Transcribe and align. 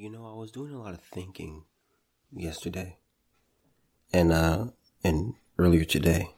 You 0.00 0.08
know, 0.08 0.26
I 0.26 0.32
was 0.34 0.50
doing 0.50 0.72
a 0.72 0.78
lot 0.80 0.94
of 0.94 1.02
thinking 1.02 1.64
yesterday 2.32 2.96
and 4.14 4.32
uh 4.32 4.68
and 5.04 5.34
earlier 5.58 5.84
today. 5.84 6.30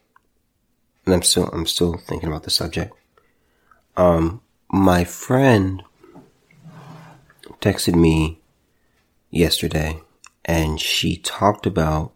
And 1.06 1.14
I'm 1.14 1.22
still 1.22 1.44
I'm 1.52 1.66
still 1.66 1.96
thinking 1.96 2.28
about 2.28 2.42
the 2.42 2.50
subject. 2.50 2.92
Um 3.96 4.40
my 4.68 5.04
friend 5.04 5.84
texted 7.60 7.94
me 7.94 8.40
yesterday 9.30 10.00
and 10.44 10.80
she 10.80 11.16
talked 11.18 11.64
about 11.64 12.14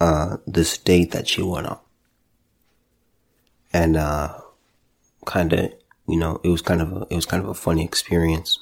uh 0.00 0.38
this 0.46 0.78
date 0.78 1.10
that 1.10 1.28
she 1.28 1.42
went 1.42 1.66
on. 1.66 1.78
And 3.70 3.98
uh 3.98 4.38
kind 5.26 5.52
of, 5.52 5.74
you 6.08 6.16
know, 6.16 6.40
it 6.42 6.48
was 6.48 6.62
kind 6.62 6.80
of 6.80 6.90
a 6.90 7.06
it 7.10 7.16
was 7.16 7.26
kind 7.26 7.42
of 7.42 7.50
a 7.50 7.54
funny 7.54 7.84
experience 7.84 8.58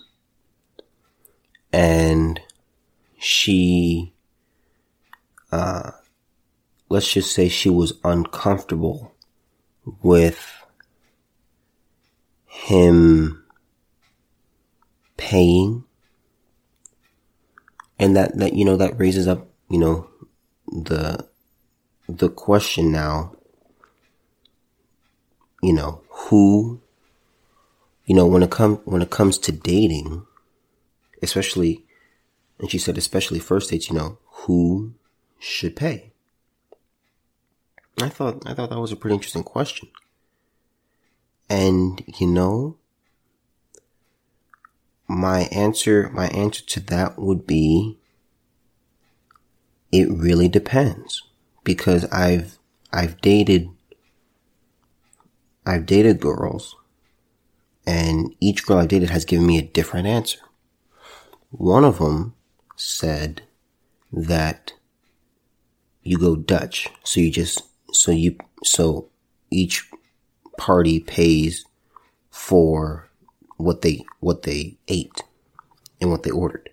and 1.73 2.41
she, 3.19 4.13
uh, 5.53 5.91
let's 6.89 7.13
just 7.13 7.33
say 7.33 7.49
she 7.49 7.71
was 7.71 7.99
uncomfortable 8.05 9.13
with 10.03 10.65
him 12.47 13.45
paying. 15.17 15.85
And 17.99 18.17
that, 18.17 18.37
that, 18.39 18.55
you 18.55 18.65
know, 18.65 18.77
that 18.77 18.99
raises 18.99 19.29
up, 19.29 19.47
you 19.69 19.79
know, 19.79 20.09
the, 20.67 21.27
the 22.09 22.29
question 22.29 22.91
now, 22.91 23.37
you 25.63 25.75
know, 25.75 26.03
who, 26.09 26.81
you 28.07 28.15
know, 28.15 28.27
when 28.27 28.43
it 28.43 28.51
comes, 28.51 28.79
when 28.85 29.03
it 29.03 29.11
comes 29.11 29.39
to 29.39 29.53
dating, 29.53 30.27
especially, 31.23 31.85
and 32.59 32.71
she 32.71 32.79
said, 32.79 32.99
especially 32.99 33.39
first 33.39 33.71
dates, 33.71 33.89
you 33.89 33.97
know, 33.97 34.19
who 34.27 34.95
should 35.39 35.77
pay? 35.77 36.13
I 38.01 38.09
thought, 38.09 38.43
I 38.47 38.55
thought 38.55 38.71
that 38.71 38.81
was 38.81 38.93
a 38.93 38.97
pretty 38.97 39.15
interesting 39.15 39.43
question. 39.43 39.89
And, 41.49 42.03
you 42.19 42.27
know, 42.27 42.77
my 45.09 45.41
answer, 45.53 46.09
my 46.13 46.29
answer 46.29 46.65
to 46.65 46.81
that 46.81 47.19
would 47.19 47.47
be, 47.47 47.99
it 49.91 50.09
really 50.09 50.49
depends 50.49 51.25
because 51.65 52.05
I've, 52.07 52.59
I've 52.93 53.21
dated, 53.21 53.71
I've 55.67 55.85
dated 55.85 56.21
girls 56.21 56.77
and 57.87 58.35
each 58.39 58.65
girl 58.65 58.79
I've 58.79 58.89
dated 58.89 59.11
has 59.11 59.25
given 59.25 59.47
me 59.47 59.59
a 59.59 59.63
different 59.63 60.07
answer. 60.07 60.39
One 61.51 61.85
of 61.85 61.99
them 61.99 62.35
said 62.77 63.43
that 64.13 64.73
you 66.03 66.19
go 66.19 66.37
Dutch. 66.37 66.89
So 67.05 67.21
you 67.21 67.31
just, 67.31 67.63
so 67.93 68.13
you, 68.13 68.37
so 68.65 69.09
each 69.51 69.91
party 70.57 71.01
pays 71.01 71.65
for 72.31 73.11
what 73.57 73.83
they, 73.83 74.05
what 74.21 74.43
they 74.43 74.79
ate 74.89 75.23
and 76.01 76.11
what 76.11 76.23
they 76.23 76.31
ordered. 76.31 76.71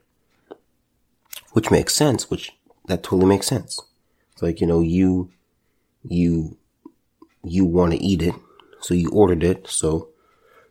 Which 1.53 1.71
makes 1.71 1.95
sense, 1.95 2.29
which, 2.29 2.51
that 2.87 3.03
totally 3.03 3.25
makes 3.25 3.47
sense. 3.47 3.81
It's 4.33 4.41
like, 4.43 4.61
you 4.61 4.67
know, 4.67 4.81
you, 4.81 5.31
you, 6.03 6.57
you 7.43 7.65
want 7.65 7.93
to 7.93 7.97
eat 7.97 8.21
it. 8.21 8.35
So 8.79 8.93
you 8.93 9.09
ordered 9.09 9.43
it. 9.43 9.67
So 9.67 10.09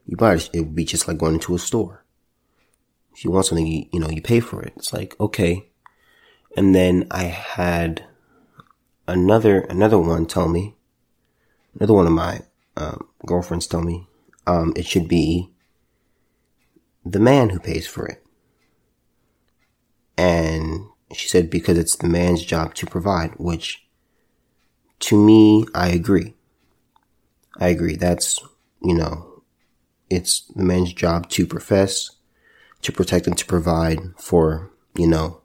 you 0.07 0.17
buy 0.17 0.35
it. 0.35 0.49
It 0.53 0.61
would 0.61 0.75
be 0.77 0.85
just 0.85 1.09
like 1.09 1.19
going 1.19 1.35
into 1.35 1.57
a 1.57 1.59
store. 1.59 2.05
If 3.17 3.25
you 3.25 3.31
want 3.31 3.47
something, 3.47 3.67
you, 3.67 3.87
you 3.93 3.99
know, 3.99 4.11
you 4.11 4.21
pay 4.21 4.41
for 4.41 4.63
it. 4.63 4.75
It's 4.77 4.93
like, 4.93 5.19
okay. 5.19 5.71
And 6.55 6.75
then 6.75 7.07
I 7.11 7.23
had 7.23 8.05
another, 9.09 9.61
another 9.61 9.99
one 9.99 10.27
tell 10.27 10.49
me, 10.49 10.77
another 11.75 11.95
one 11.95 12.07
of 12.07 12.13
my, 12.13 12.41
um, 12.77 13.09
girlfriends 13.25 13.67
tell 13.67 13.81
me, 13.81 14.07
um, 14.47 14.75
it 14.77 14.85
should 14.85 15.09
be 15.09 15.51
the 17.07 17.19
man 17.19 17.49
who 17.49 17.59
pays 17.59 17.87
for 17.87 18.07
it. 18.07 18.23
And 20.19 20.85
she 21.15 21.27
said 21.27 21.49
because 21.49 21.79
it's 21.79 21.97
the 21.97 22.09
man's 22.09 22.45
job 22.45 22.75
to 22.75 22.87
provide, 22.87 23.31
which 23.39 23.89
to 25.01 25.17
me, 25.17 25.65
I 25.75 25.89
agree. 25.89 26.35
I 27.59 27.69
agree. 27.69 27.97
That's, 27.97 28.41
you 28.83 28.95
know, 28.95 29.43
it's 30.11 30.43
the 30.55 30.65
man's 30.65 30.93
job 30.93 31.31
to 31.31 31.47
profess, 31.47 32.11
to 32.87 32.93
protect 32.93 33.27
and 33.27 33.37
to 33.37 33.45
provide 33.45 33.99
for, 34.17 34.71
you 34.95 35.09
know, 35.09 35.41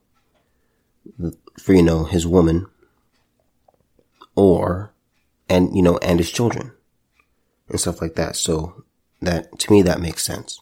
for, 1.59 1.73
you 1.73 1.81
know, 1.81 2.05
his 2.05 2.27
woman 2.27 2.67
or, 4.35 4.93
and, 5.49 5.75
you 5.75 5.81
know, 5.81 5.97
and 5.97 6.19
his 6.19 6.31
children 6.31 6.71
and 7.67 7.79
stuff 7.79 7.99
like 7.99 8.13
that. 8.13 8.35
So 8.35 8.83
that, 9.21 9.57
to 9.59 9.71
me, 9.71 9.81
that 9.81 9.99
makes 9.99 10.23
sense. 10.23 10.61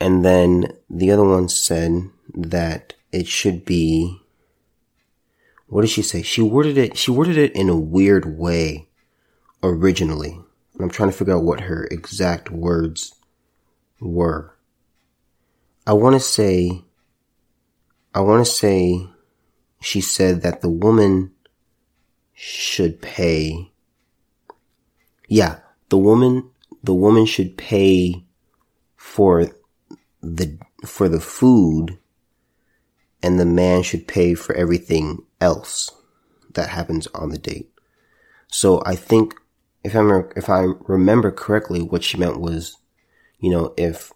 And 0.00 0.24
then 0.24 0.72
the 0.88 1.10
other 1.10 1.24
one 1.24 1.50
said 1.50 2.10
that 2.34 2.94
it 3.12 3.28
should 3.28 3.66
be, 3.66 4.20
what 5.66 5.82
did 5.82 5.90
she 5.90 6.02
say? 6.02 6.22
She 6.22 6.40
worded 6.40 6.78
it, 6.78 6.96
she 6.96 7.10
worded 7.10 7.36
it 7.36 7.54
in 7.54 7.68
a 7.68 7.76
weird 7.76 8.38
way 8.38 8.88
originally. 9.62 10.40
And 10.72 10.82
I'm 10.82 10.90
trying 10.90 11.10
to 11.10 11.16
figure 11.16 11.34
out 11.34 11.44
what 11.44 11.60
her 11.60 11.86
exact 11.90 12.50
words 12.50 13.14
were. 14.04 14.54
I 15.86 15.92
want 15.92 16.14
to 16.14 16.20
say, 16.20 16.82
I 18.14 18.20
want 18.20 18.44
to 18.44 18.50
say 18.50 19.08
she 19.80 20.00
said 20.00 20.42
that 20.42 20.60
the 20.60 20.70
woman 20.70 21.32
should 22.32 23.02
pay. 23.02 23.70
Yeah, 25.28 25.58
the 25.88 25.98
woman, 25.98 26.50
the 26.82 26.94
woman 26.94 27.26
should 27.26 27.56
pay 27.56 28.24
for 28.96 29.46
the, 30.22 30.58
for 30.86 31.08
the 31.08 31.20
food 31.20 31.98
and 33.22 33.40
the 33.40 33.46
man 33.46 33.82
should 33.82 34.06
pay 34.06 34.34
for 34.34 34.54
everything 34.54 35.22
else 35.40 35.90
that 36.52 36.68
happens 36.68 37.06
on 37.08 37.30
the 37.30 37.38
date. 37.38 37.70
So 38.48 38.82
I 38.86 38.96
think 38.96 39.34
if 39.82 39.94
I 39.94 39.98
remember, 39.98 40.32
if 40.36 40.48
I 40.48 40.66
remember 40.86 41.30
correctly, 41.30 41.82
what 41.82 42.04
she 42.04 42.16
meant 42.16 42.40
was 42.40 42.76
you 43.44 43.50
know, 43.50 43.74
if 43.76 44.10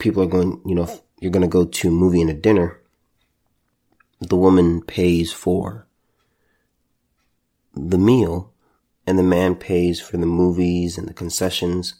people 0.00 0.24
are 0.24 0.26
going, 0.26 0.60
you 0.66 0.74
know, 0.74 0.82
if 0.82 1.00
you're 1.20 1.30
going 1.30 1.48
to 1.48 1.48
go 1.48 1.64
to 1.64 1.86
a 1.86 1.92
movie 1.92 2.20
and 2.20 2.30
a 2.30 2.34
dinner, 2.34 2.80
the 4.18 4.34
woman 4.34 4.82
pays 4.82 5.32
for 5.32 5.86
the 7.74 7.96
meal 7.96 8.52
and 9.06 9.20
the 9.20 9.22
man 9.22 9.54
pays 9.54 10.00
for 10.00 10.16
the 10.16 10.26
movies 10.26 10.98
and 10.98 11.06
the 11.06 11.14
concessions 11.14 11.94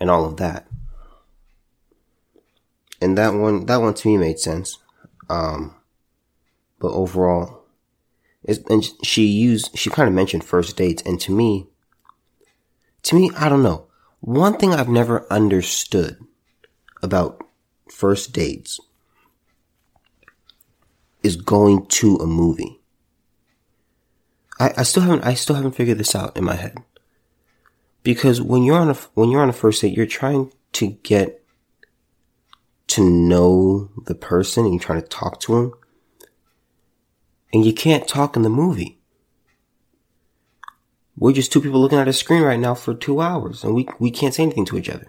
and 0.00 0.10
all 0.10 0.24
of 0.24 0.36
that. 0.38 0.66
And 3.00 3.16
that 3.16 3.34
one, 3.34 3.66
that 3.66 3.80
one 3.80 3.94
to 3.94 4.08
me 4.08 4.16
made 4.16 4.40
sense. 4.40 4.78
Um, 5.30 5.76
but 6.80 6.90
overall, 6.90 7.66
it's 8.42 8.58
and 8.68 8.84
she 9.04 9.26
used, 9.26 9.78
she 9.78 9.90
kind 9.90 10.08
of 10.08 10.14
mentioned 10.14 10.42
first 10.42 10.76
dates 10.76 11.04
and 11.06 11.20
to 11.20 11.30
me, 11.30 11.68
to 13.04 13.14
me, 13.14 13.30
I 13.36 13.48
don't 13.48 13.62
know. 13.62 13.86
One 14.24 14.56
thing 14.56 14.72
I've 14.72 14.88
never 14.88 15.30
understood 15.30 16.16
about 17.02 17.46
first 17.90 18.32
dates 18.32 18.80
is 21.22 21.36
going 21.36 21.84
to 21.88 22.16
a 22.16 22.26
movie. 22.26 22.80
I, 24.58 24.72
I 24.78 24.82
still 24.84 25.02
haven't, 25.02 25.26
I 25.26 25.34
still 25.34 25.56
haven't 25.56 25.76
figured 25.76 25.98
this 25.98 26.14
out 26.14 26.38
in 26.38 26.44
my 26.44 26.54
head. 26.54 26.78
Because 28.02 28.40
when 28.40 28.62
you're 28.62 28.78
on 28.78 28.88
a, 28.88 28.94
when 29.12 29.28
you're 29.28 29.42
on 29.42 29.50
a 29.50 29.52
first 29.52 29.82
date, 29.82 29.94
you're 29.94 30.06
trying 30.06 30.50
to 30.72 30.92
get 31.02 31.44
to 32.86 33.04
know 33.04 33.90
the 34.06 34.14
person 34.14 34.64
and 34.64 34.72
you're 34.72 34.80
trying 34.80 35.02
to 35.02 35.08
talk 35.08 35.38
to 35.40 35.56
him. 35.58 35.72
And 37.52 37.62
you 37.62 37.74
can't 37.74 38.08
talk 38.08 38.36
in 38.36 38.42
the 38.42 38.48
movie. 38.48 39.00
We're 41.16 41.32
just 41.32 41.52
two 41.52 41.60
people 41.60 41.80
looking 41.80 41.98
at 41.98 42.08
a 42.08 42.12
screen 42.12 42.42
right 42.42 42.58
now 42.58 42.74
for 42.74 42.94
two 42.94 43.20
hours 43.20 43.62
and 43.62 43.74
we, 43.74 43.86
we 43.98 44.10
can't 44.10 44.34
say 44.34 44.42
anything 44.42 44.64
to 44.66 44.76
each 44.76 44.90
other. 44.90 45.06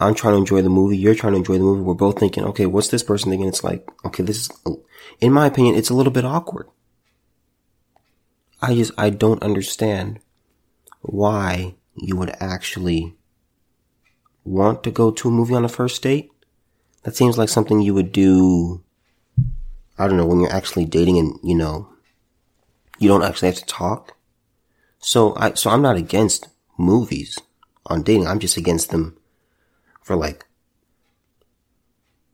I'm 0.00 0.14
trying 0.14 0.34
to 0.34 0.38
enjoy 0.38 0.62
the 0.62 0.70
movie. 0.70 0.96
You're 0.96 1.14
trying 1.14 1.34
to 1.34 1.38
enjoy 1.38 1.54
the 1.54 1.64
movie. 1.64 1.82
We're 1.82 1.94
both 1.94 2.18
thinking, 2.18 2.44
okay, 2.44 2.66
what's 2.66 2.88
this 2.88 3.02
person 3.02 3.30
thinking? 3.30 3.48
It's 3.48 3.62
like, 3.62 3.88
okay, 4.04 4.22
this 4.22 4.38
is, 4.38 4.50
in 5.20 5.32
my 5.32 5.46
opinion, 5.46 5.76
it's 5.76 5.90
a 5.90 5.94
little 5.94 6.12
bit 6.12 6.24
awkward. 6.24 6.68
I 8.60 8.74
just, 8.74 8.92
I 8.96 9.10
don't 9.10 9.42
understand 9.42 10.20
why 11.02 11.74
you 11.94 12.16
would 12.16 12.34
actually 12.40 13.16
want 14.44 14.82
to 14.84 14.90
go 14.90 15.10
to 15.10 15.28
a 15.28 15.32
movie 15.32 15.54
on 15.54 15.64
a 15.64 15.68
first 15.68 16.02
date. 16.02 16.30
That 17.02 17.16
seems 17.16 17.36
like 17.36 17.48
something 17.48 17.80
you 17.80 17.94
would 17.94 18.12
do, 18.12 18.82
I 19.98 20.08
don't 20.08 20.16
know, 20.16 20.26
when 20.26 20.40
you're 20.40 20.52
actually 20.52 20.84
dating 20.84 21.18
and, 21.18 21.38
you 21.42 21.56
know, 21.56 21.88
you 22.98 23.08
don't 23.08 23.24
actually 23.24 23.48
have 23.48 23.58
to 23.58 23.66
talk. 23.66 24.16
So 25.02 25.34
I, 25.36 25.52
so 25.54 25.68
I'm 25.68 25.82
not 25.82 25.96
against 25.96 26.48
movies 26.78 27.38
on 27.86 28.02
dating. 28.02 28.26
I'm 28.26 28.38
just 28.38 28.56
against 28.56 28.90
them 28.90 29.18
for 30.00 30.16
like 30.16 30.46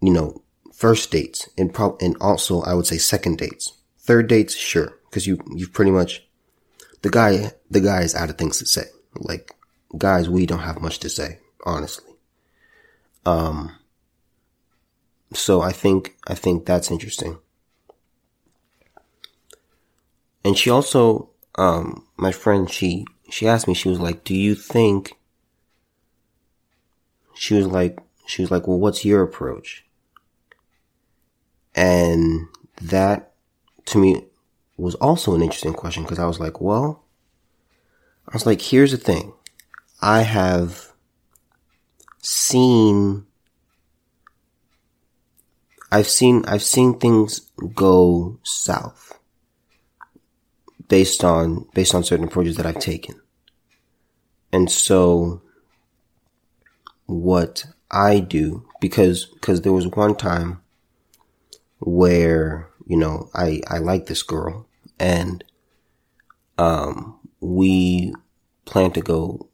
you 0.00 0.12
know, 0.12 0.42
first 0.72 1.10
dates 1.10 1.48
and 1.58 1.74
pro- 1.74 1.96
and 2.00 2.16
also 2.20 2.62
I 2.62 2.74
would 2.74 2.86
say 2.86 2.98
second 2.98 3.38
dates. 3.38 3.72
Third 3.98 4.28
dates, 4.28 4.54
sure, 4.54 4.98
because 5.10 5.26
you 5.26 5.38
you've 5.54 5.72
pretty 5.72 5.90
much 5.90 6.26
the 7.02 7.10
guy 7.10 7.52
the 7.70 7.80
guy 7.80 8.02
is 8.02 8.14
out 8.14 8.30
of 8.30 8.38
things 8.38 8.58
to 8.58 8.66
say. 8.66 8.84
Like 9.16 9.54
guys, 9.96 10.28
we 10.28 10.46
don't 10.46 10.60
have 10.60 10.80
much 10.80 10.98
to 11.00 11.08
say, 11.08 11.40
honestly. 11.64 12.12
Um. 13.26 13.74
So 15.32 15.60
I 15.60 15.72
think 15.72 16.16
I 16.26 16.34
think 16.34 16.64
that's 16.64 16.90
interesting. 16.90 17.38
And 20.44 20.56
she 20.56 20.70
also, 20.70 21.30
um, 21.58 22.06
my 22.16 22.32
friend, 22.32 22.70
she 22.70 23.04
she 23.30 23.46
asked 23.46 23.68
me, 23.68 23.74
she 23.74 23.88
was 23.88 24.00
like, 24.00 24.24
"Do 24.24 24.34
you 24.34 24.54
think?" 24.54 25.18
She 27.34 27.54
was 27.54 27.66
like, 27.66 27.98
she 28.26 28.42
was 28.42 28.50
like, 28.50 28.66
"Well, 28.66 28.78
what's 28.78 29.04
your 29.04 29.22
approach?" 29.22 29.84
And 31.74 32.48
that 32.80 33.32
to 33.86 33.98
me 33.98 34.24
was 34.76 34.94
also 34.96 35.34
an 35.34 35.42
interesting 35.42 35.74
question 35.74 36.04
because 36.04 36.18
I 36.18 36.26
was 36.26 36.38
like, 36.38 36.60
well, 36.60 37.04
I 38.28 38.30
was 38.32 38.46
like, 38.46 38.62
here's 38.62 38.92
the 38.92 38.96
thing. 38.96 39.32
I 40.00 40.22
have 40.22 40.92
seen, 42.22 43.26
I've 45.90 46.08
seen, 46.08 46.44
I've 46.46 46.62
seen 46.62 46.98
things 46.98 47.50
go 47.74 48.38
south 48.44 49.17
based 50.88 51.22
on, 51.22 51.66
based 51.74 51.94
on 51.94 52.02
certain 52.02 52.26
approaches 52.26 52.56
that 52.56 52.66
I've 52.66 52.80
taken. 52.80 53.20
And 54.52 54.70
so 54.70 55.42
what 57.06 57.64
I 57.90 58.20
do, 58.20 58.66
because, 58.80 59.26
because 59.26 59.62
there 59.62 59.72
was 59.72 59.86
one 59.86 60.16
time 60.16 60.62
where, 61.78 62.70
you 62.86 62.96
know, 62.96 63.30
I, 63.34 63.60
I 63.68 63.78
like 63.78 64.06
this 64.06 64.22
girl 64.22 64.66
and, 64.98 65.44
um, 66.56 67.20
we 67.40 68.12
plan 68.64 68.90
to 68.92 69.00
go, 69.00 69.48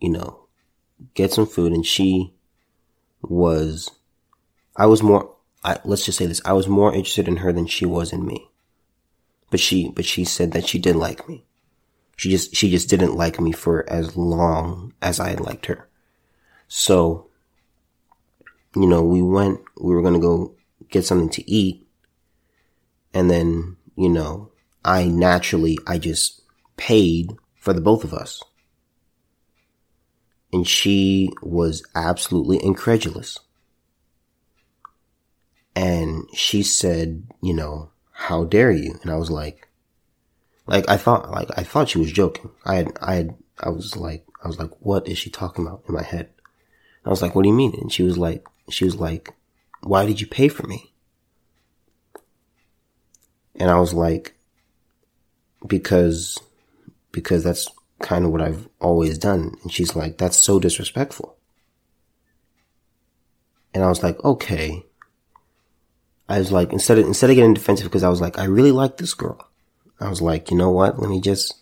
you 0.00 0.10
know, 0.10 0.46
get 1.14 1.32
some 1.32 1.46
food 1.46 1.72
and 1.72 1.86
she 1.86 2.34
was, 3.22 3.90
I 4.76 4.86
was 4.86 5.02
more, 5.02 5.34
I, 5.62 5.78
let's 5.84 6.04
just 6.04 6.18
say 6.18 6.26
this, 6.26 6.42
I 6.44 6.52
was 6.52 6.68
more 6.68 6.92
interested 6.92 7.28
in 7.28 7.38
her 7.38 7.52
than 7.52 7.66
she 7.66 7.86
was 7.86 8.12
in 8.12 8.26
me. 8.26 8.50
But 9.50 9.60
she, 9.60 9.88
but 9.90 10.04
she 10.04 10.24
said 10.24 10.52
that 10.52 10.68
she 10.68 10.78
did 10.78 10.96
like 10.96 11.28
me. 11.28 11.44
She 12.16 12.30
just, 12.30 12.54
she 12.54 12.70
just 12.70 12.88
didn't 12.88 13.16
like 13.16 13.40
me 13.40 13.52
for 13.52 13.88
as 13.90 14.16
long 14.16 14.92
as 15.02 15.20
I 15.20 15.30
had 15.30 15.40
liked 15.40 15.66
her. 15.66 15.88
So, 16.68 17.28
you 18.74 18.86
know, 18.86 19.02
we 19.02 19.22
went, 19.22 19.60
we 19.80 19.94
were 19.94 20.02
going 20.02 20.14
to 20.14 20.20
go 20.20 20.54
get 20.90 21.04
something 21.04 21.30
to 21.30 21.50
eat. 21.50 21.86
And 23.12 23.30
then, 23.30 23.76
you 23.96 24.08
know, 24.08 24.50
I 24.84 25.04
naturally, 25.04 25.78
I 25.86 25.98
just 25.98 26.42
paid 26.76 27.36
for 27.56 27.72
the 27.72 27.80
both 27.80 28.04
of 28.04 28.12
us. 28.12 28.42
And 30.52 30.66
she 30.66 31.30
was 31.42 31.84
absolutely 31.94 32.62
incredulous. 32.62 33.38
And 35.74 36.28
she 36.32 36.62
said, 36.62 37.24
you 37.42 37.54
know, 37.54 37.90
how 38.24 38.44
dare 38.44 38.70
you? 38.70 38.98
And 39.02 39.10
I 39.10 39.16
was 39.16 39.30
like, 39.30 39.68
like, 40.66 40.88
I 40.88 40.96
thought, 40.96 41.30
like, 41.30 41.48
I 41.58 41.62
thought 41.62 41.90
she 41.90 41.98
was 41.98 42.10
joking. 42.10 42.50
I 42.64 42.76
had, 42.76 42.92
I 43.02 43.14
had, 43.16 43.34
I 43.60 43.68
was 43.68 43.96
like, 43.96 44.24
I 44.42 44.48
was 44.48 44.58
like, 44.58 44.70
what 44.80 45.06
is 45.06 45.18
she 45.18 45.28
talking 45.28 45.66
about 45.66 45.82
in 45.86 45.94
my 45.94 46.02
head? 46.02 46.30
I 47.04 47.10
was 47.10 47.20
like, 47.20 47.34
what 47.34 47.42
do 47.42 47.50
you 47.50 47.54
mean? 47.54 47.74
And 47.78 47.92
she 47.92 48.02
was 48.02 48.16
like, 48.16 48.46
she 48.70 48.86
was 48.86 48.96
like, 48.96 49.34
why 49.82 50.06
did 50.06 50.22
you 50.22 50.26
pay 50.26 50.48
for 50.48 50.66
me? 50.66 50.94
And 53.56 53.70
I 53.70 53.78
was 53.78 53.92
like, 53.92 54.34
because, 55.66 56.38
because 57.12 57.44
that's 57.44 57.68
kind 58.00 58.24
of 58.24 58.30
what 58.30 58.40
I've 58.40 58.70
always 58.80 59.18
done. 59.18 59.54
And 59.62 59.70
she's 59.70 59.94
like, 59.94 60.16
that's 60.16 60.38
so 60.38 60.58
disrespectful. 60.58 61.36
And 63.74 63.84
I 63.84 63.88
was 63.88 64.02
like, 64.02 64.18
okay. 64.24 64.86
I 66.28 66.38
was 66.38 66.50
like, 66.50 66.72
instead 66.72 66.98
of, 66.98 67.06
instead 67.06 67.30
of 67.30 67.36
getting 67.36 67.54
defensive, 67.54 67.86
because 67.86 68.02
I 68.02 68.08
was 68.08 68.20
like, 68.20 68.38
I 68.38 68.44
really 68.44 68.72
like 68.72 68.96
this 68.96 69.14
girl. 69.14 69.48
I 70.00 70.08
was 70.08 70.22
like, 70.22 70.50
you 70.50 70.56
know 70.56 70.70
what? 70.70 70.98
Let 70.98 71.10
me 71.10 71.20
just, 71.20 71.54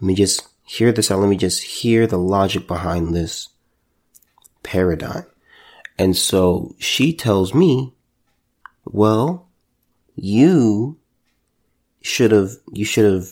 let 0.00 0.06
me 0.06 0.14
just 0.14 0.46
hear 0.64 0.92
this 0.92 1.10
out. 1.10 1.20
Let 1.20 1.28
me 1.28 1.36
just 1.36 1.62
hear 1.62 2.06
the 2.06 2.18
logic 2.18 2.66
behind 2.66 3.14
this 3.14 3.48
paradigm. 4.62 5.26
And 5.98 6.16
so 6.16 6.74
she 6.78 7.12
tells 7.12 7.54
me, 7.54 7.94
well, 8.84 9.48
you 10.16 10.98
should 12.02 12.32
have, 12.32 12.50
you 12.72 12.84
should 12.84 13.10
have, 13.10 13.28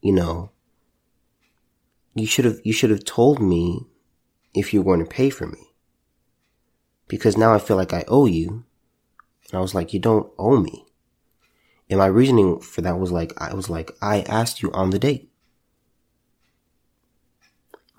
you 0.00 0.12
know, 0.12 0.50
you 2.14 2.26
should 2.26 2.44
have, 2.44 2.60
you 2.64 2.72
should 2.72 2.90
have 2.90 3.04
told 3.04 3.40
me 3.40 3.86
if 4.54 4.74
you 4.74 4.82
were 4.82 4.96
going 4.96 5.06
to 5.06 5.10
pay 5.10 5.30
for 5.30 5.46
me. 5.46 5.68
Because 7.06 7.36
now 7.36 7.54
I 7.54 7.58
feel 7.58 7.76
like 7.76 7.92
I 7.92 8.04
owe 8.08 8.26
you. 8.26 8.64
And 9.50 9.58
I 9.58 9.62
was 9.62 9.74
like, 9.74 9.92
you 9.92 10.00
don't 10.00 10.30
owe 10.38 10.58
me. 10.58 10.84
And 11.88 11.98
my 11.98 12.06
reasoning 12.06 12.60
for 12.60 12.82
that 12.82 12.98
was 12.98 13.10
like, 13.10 13.32
I 13.38 13.54
was 13.54 13.68
like, 13.68 13.90
I 14.00 14.22
asked 14.22 14.62
you 14.62 14.70
on 14.72 14.90
the 14.90 14.98
date. 14.98 15.30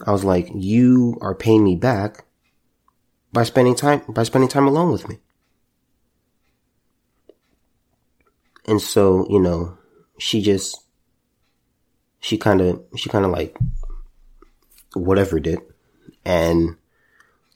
I 0.06 0.12
was 0.12 0.24
like, 0.24 0.50
you 0.54 1.18
are 1.22 1.36
paying 1.36 1.64
me 1.64 1.76
back 1.76 2.26
by 3.34 3.44
spending 3.44 3.76
time 3.76 4.02
by 4.10 4.24
spending 4.24 4.50
time 4.50 4.68
alone 4.68 4.92
with 4.92 5.08
me. 5.08 5.20
And 8.66 8.82
so, 8.82 9.28
you 9.30 9.40
know, 9.40 9.78
she 10.18 10.42
just 10.42 10.86
she 12.20 12.38
kind 12.38 12.62
of 12.62 12.82
she 12.96 13.10
kind 13.10 13.26
of 13.26 13.32
like 13.32 13.58
whatever 14.94 15.40
did 15.40 15.60
and 16.26 16.78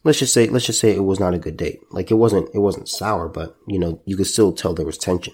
let's 0.05 0.19
just 0.19 0.33
say 0.33 0.47
let's 0.47 0.65
just 0.65 0.79
say 0.79 0.95
it 0.95 1.03
was 1.03 1.19
not 1.19 1.33
a 1.33 1.39
good 1.39 1.57
date 1.57 1.81
like 1.91 2.09
it 2.09 2.15
wasn't 2.15 2.49
it 2.55 2.59
wasn't 2.59 2.87
sour 2.87 3.27
but 3.27 3.57
you 3.67 3.77
know 3.77 4.01
you 4.05 4.15
could 4.15 4.27
still 4.27 4.53
tell 4.53 4.73
there 4.73 4.85
was 4.85 4.97
tension 4.97 5.33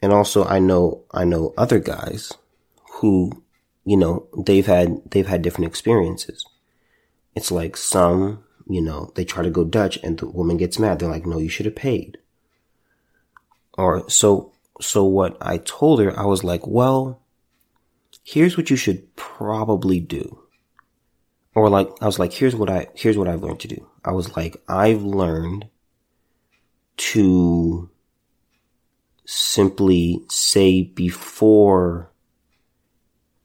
and 0.00 0.12
also 0.12 0.46
i 0.46 0.58
know 0.58 1.04
i 1.10 1.24
know 1.24 1.52
other 1.58 1.78
guys 1.78 2.32
who 2.94 3.44
you 3.84 3.96
know 3.96 4.26
they've 4.46 4.66
had 4.66 5.02
they've 5.10 5.26
had 5.26 5.42
different 5.42 5.66
experiences 5.66 6.46
it's 7.34 7.50
like 7.50 7.76
some, 7.76 8.44
you 8.68 8.80
know, 8.80 9.12
they 9.14 9.24
try 9.24 9.42
to 9.42 9.50
go 9.50 9.64
Dutch 9.64 9.98
and 10.02 10.18
the 10.18 10.26
woman 10.26 10.56
gets 10.56 10.78
mad. 10.78 10.98
They're 10.98 11.08
like, 11.08 11.26
no, 11.26 11.38
you 11.38 11.48
should 11.48 11.66
have 11.66 11.76
paid. 11.76 12.18
Or 13.74 14.08
so, 14.10 14.52
so 14.80 15.04
what 15.04 15.36
I 15.40 15.58
told 15.58 16.00
her, 16.00 16.18
I 16.18 16.24
was 16.24 16.44
like, 16.44 16.66
well, 16.66 17.20
here's 18.24 18.56
what 18.56 18.70
you 18.70 18.76
should 18.76 19.14
probably 19.16 20.00
do. 20.00 20.39
Or 21.54 21.68
like, 21.68 21.88
I 22.00 22.06
was 22.06 22.18
like, 22.18 22.32
here's 22.32 22.54
what 22.54 22.70
I, 22.70 22.86
here's 22.94 23.18
what 23.18 23.28
I've 23.28 23.42
learned 23.42 23.60
to 23.60 23.68
do. 23.68 23.88
I 24.04 24.12
was 24.12 24.36
like, 24.36 24.62
I've 24.68 25.02
learned 25.02 25.66
to 26.96 27.90
simply 29.24 30.22
say 30.28 30.82
before, 30.82 32.10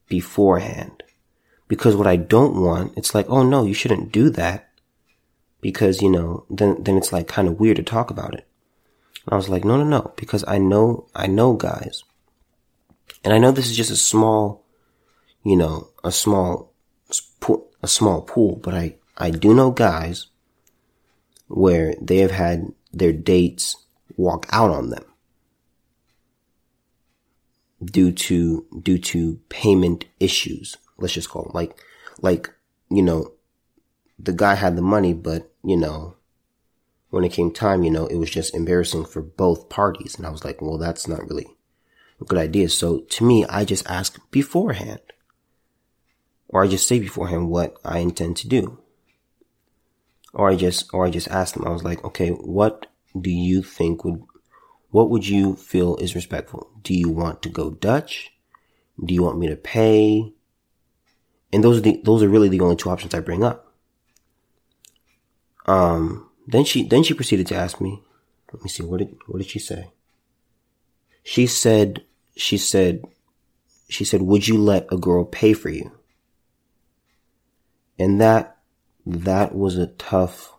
beforehand, 0.07 1.03
because 1.67 1.95
what 1.95 2.07
I 2.07 2.15
don't 2.15 2.61
want, 2.61 2.97
it's 2.97 3.15
like, 3.15 3.25
oh 3.29 3.43
no, 3.43 3.65
you 3.65 3.73
shouldn't 3.73 4.11
do 4.11 4.29
that. 4.31 4.69
Because, 5.61 5.99
you 5.99 6.11
know, 6.11 6.45
then, 6.47 6.83
then 6.83 6.95
it's 6.95 7.11
like 7.11 7.27
kind 7.27 7.47
of 7.47 7.59
weird 7.59 7.77
to 7.77 7.83
talk 7.83 8.11
about 8.11 8.35
it. 8.35 8.45
And 9.25 9.33
I 9.33 9.35
was 9.35 9.49
like, 9.49 9.65
no, 9.65 9.77
no, 9.77 9.83
no, 9.83 10.13
because 10.15 10.43
I 10.47 10.59
know, 10.59 11.07
I 11.15 11.25
know 11.25 11.53
guys. 11.53 12.03
And 13.23 13.33
I 13.33 13.39
know 13.39 13.51
this 13.51 13.67
is 13.67 13.75
just 13.75 13.89
a 13.89 13.95
small, 13.95 14.63
you 15.43 15.55
know, 15.55 15.89
a 16.03 16.11
small, 16.11 16.71
a 17.85 17.87
small 17.87 18.21
pool, 18.21 18.57
but 18.57 18.73
I, 18.73 18.95
I 19.17 19.29
do 19.29 19.53
know 19.53 19.71
guys 19.71 20.27
where 21.47 21.95
they 22.01 22.17
have 22.17 22.31
had 22.31 22.73
their 22.91 23.13
dates 23.13 23.75
walk 24.17 24.45
out 24.51 24.71
on 24.71 24.89
them 24.89 25.05
due 27.83 28.11
to, 28.11 28.65
due 28.81 28.97
to 28.97 29.39
payment 29.49 30.05
issues 30.19 30.77
let's 30.97 31.13
just 31.13 31.29
call 31.29 31.51
like, 31.53 31.77
like, 32.21 32.49
you 32.89 33.01
know, 33.01 33.31
the 34.17 34.33
guy 34.33 34.55
had 34.55 34.75
the 34.75 34.81
money, 34.81 35.13
but, 35.13 35.51
you 35.63 35.77
know, 35.77 36.15
when 37.09 37.23
it 37.23 37.31
came 37.31 37.51
time, 37.51 37.83
you 37.83 37.91
know, 37.91 38.07
it 38.07 38.15
was 38.15 38.29
just 38.29 38.55
embarrassing 38.55 39.05
for 39.05 39.21
both 39.21 39.69
parties. 39.69 40.15
And 40.15 40.25
I 40.25 40.29
was 40.29 40.43
like, 40.43 40.61
well, 40.61 40.77
that's 40.77 41.07
not 41.07 41.27
really 41.27 41.47
a 42.21 42.25
good 42.25 42.39
idea. 42.39 42.69
So 42.69 42.99
to 42.99 43.25
me, 43.25 43.45
I 43.45 43.65
just 43.65 43.89
ask 43.89 44.19
beforehand 44.31 45.01
or 46.49 46.63
I 46.63 46.67
just 46.67 46.87
say 46.87 46.99
beforehand 46.99 47.49
what 47.49 47.77
I 47.83 47.99
intend 47.99 48.37
to 48.37 48.47
do. 48.47 48.79
Or 50.33 50.49
I 50.49 50.55
just, 50.55 50.93
or 50.93 51.05
I 51.05 51.09
just 51.09 51.29
ask 51.29 51.53
them, 51.53 51.65
I 51.65 51.71
was 51.71 51.83
like, 51.83 52.03
okay, 52.03 52.29
what 52.29 52.87
do 53.19 53.29
you 53.29 53.63
think 53.63 54.03
would, 54.03 54.21
what 54.91 55.09
would 55.09 55.27
you 55.27 55.55
feel 55.55 55.95
is 55.97 56.15
respectful? 56.15 56.69
Do 56.81 56.93
you 56.93 57.09
want 57.09 57.41
to 57.43 57.49
go 57.49 57.71
Dutch? 57.71 58.31
Do 59.03 59.13
you 59.13 59.23
want 59.23 59.39
me 59.39 59.47
to 59.47 59.55
pay? 59.55 60.33
And 61.51 61.63
those 61.63 61.77
are 61.77 61.81
the, 61.81 62.01
those 62.03 62.21
are 62.21 62.29
really 62.29 62.49
the 62.49 62.61
only 62.61 62.75
two 62.75 62.89
options 62.89 63.13
I 63.13 63.19
bring 63.21 63.43
up. 63.43 63.73
Um, 65.65 66.29
then 66.47 66.63
she 66.63 66.87
then 66.87 67.03
she 67.03 67.13
proceeded 67.13 67.47
to 67.47 67.55
ask 67.55 67.81
me. 67.81 68.03
Let 68.53 68.63
me 68.63 68.69
see. 68.69 68.83
What 68.83 68.99
did 68.99 69.17
what 69.27 69.39
did 69.39 69.49
she 69.49 69.59
say? 69.59 69.91
She 71.23 71.47
said 71.47 72.03
she 72.35 72.57
said 72.57 73.03
she 73.89 74.05
said, 74.05 74.21
"Would 74.21 74.47
you 74.47 74.57
let 74.57 74.91
a 74.91 74.97
girl 74.97 75.25
pay 75.25 75.53
for 75.53 75.69
you?" 75.69 75.91
And 77.97 78.19
that 78.21 78.57
that 79.05 79.55
was 79.55 79.77
a 79.77 79.87
tough 79.87 80.53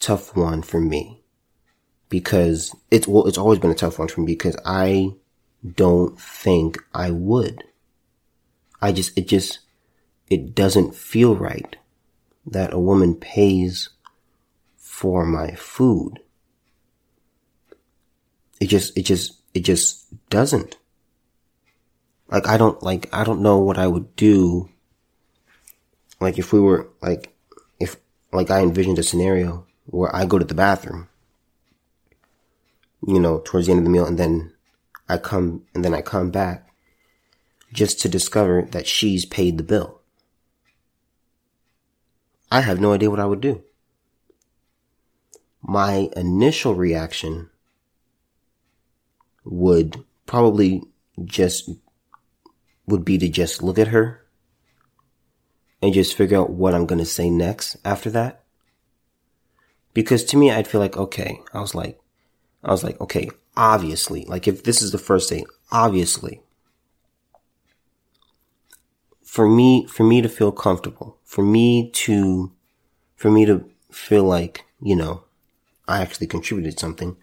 tough 0.00 0.36
one 0.36 0.62
for 0.62 0.80
me 0.80 1.22
because 2.08 2.74
it's 2.90 3.06
well 3.08 3.26
it's 3.26 3.38
always 3.38 3.58
been 3.58 3.70
a 3.70 3.74
tough 3.74 3.98
one 3.98 4.08
for 4.08 4.20
me 4.20 4.26
because 4.26 4.56
I 4.64 5.14
don't 5.76 6.18
think 6.20 6.78
I 6.92 7.10
would. 7.10 7.64
I 8.82 8.92
just 8.92 9.16
it 9.16 9.28
just 9.28 9.60
it 10.28 10.54
doesn't 10.54 10.94
feel 10.94 11.36
right 11.36 11.76
that 12.46 12.72
a 12.72 12.78
woman 12.78 13.14
pays 13.14 13.90
for 14.76 15.24
my 15.24 15.52
food. 15.54 16.20
It 18.60 18.66
just, 18.66 18.96
it 18.96 19.02
just, 19.02 19.40
it 19.52 19.60
just 19.60 20.06
doesn't. 20.30 20.78
Like, 22.28 22.46
I 22.46 22.56
don't, 22.56 22.82
like, 22.82 23.08
I 23.12 23.24
don't 23.24 23.42
know 23.42 23.58
what 23.58 23.78
I 23.78 23.86
would 23.86 24.16
do. 24.16 24.70
Like, 26.20 26.38
if 26.38 26.52
we 26.52 26.60
were, 26.60 26.88
like, 27.02 27.34
if, 27.80 27.96
like, 28.32 28.50
I 28.50 28.60
envisioned 28.60 28.98
a 28.98 29.02
scenario 29.02 29.66
where 29.86 30.14
I 30.14 30.24
go 30.24 30.38
to 30.38 30.44
the 30.44 30.54
bathroom, 30.54 31.08
you 33.06 33.20
know, 33.20 33.42
towards 33.44 33.66
the 33.66 33.72
end 33.72 33.80
of 33.80 33.84
the 33.84 33.90
meal 33.90 34.06
and 34.06 34.18
then 34.18 34.52
I 35.08 35.18
come, 35.18 35.64
and 35.74 35.84
then 35.84 35.94
I 35.94 36.00
come 36.00 36.30
back 36.30 36.68
just 37.72 38.00
to 38.00 38.08
discover 38.08 38.62
that 38.70 38.86
she's 38.86 39.26
paid 39.26 39.58
the 39.58 39.64
bill. 39.64 40.00
I 42.50 42.60
have 42.60 42.80
no 42.80 42.92
idea 42.92 43.10
what 43.10 43.20
I 43.20 43.26
would 43.26 43.40
do. 43.40 43.62
My 45.60 46.08
initial 46.16 46.74
reaction 46.74 47.50
would 49.44 50.04
probably 50.26 50.82
just 51.24 51.70
would 52.86 53.04
be 53.04 53.18
to 53.18 53.28
just 53.28 53.62
look 53.62 53.78
at 53.78 53.88
her 53.88 54.23
and 55.84 55.92
just 55.92 56.16
figure 56.16 56.38
out 56.38 56.48
what 56.48 56.74
I'm 56.74 56.86
going 56.86 56.98
to 56.98 57.04
say 57.04 57.28
next 57.28 57.76
after 57.84 58.08
that. 58.12 58.42
Because 59.92 60.24
to 60.24 60.38
me, 60.38 60.50
I'd 60.50 60.66
feel 60.66 60.80
like, 60.80 60.96
okay, 60.96 61.42
I 61.52 61.60
was 61.60 61.74
like, 61.74 62.00
I 62.64 62.70
was 62.70 62.82
like, 62.82 62.98
okay, 63.02 63.28
obviously, 63.54 64.24
like 64.24 64.48
if 64.48 64.64
this 64.64 64.80
is 64.80 64.92
the 64.92 64.98
first 64.98 65.28
date, 65.28 65.44
obviously, 65.70 66.40
for 69.22 69.46
me, 69.46 69.86
for 69.86 70.04
me 70.04 70.22
to 70.22 70.28
feel 70.30 70.52
comfortable, 70.52 71.18
for 71.22 71.44
me 71.44 71.90
to, 71.90 72.50
for 73.14 73.30
me 73.30 73.44
to 73.44 73.70
feel 73.92 74.24
like, 74.24 74.64
you 74.80 74.96
know, 74.96 75.24
I 75.86 76.00
actually 76.00 76.28
contributed 76.28 76.80
something, 76.80 77.18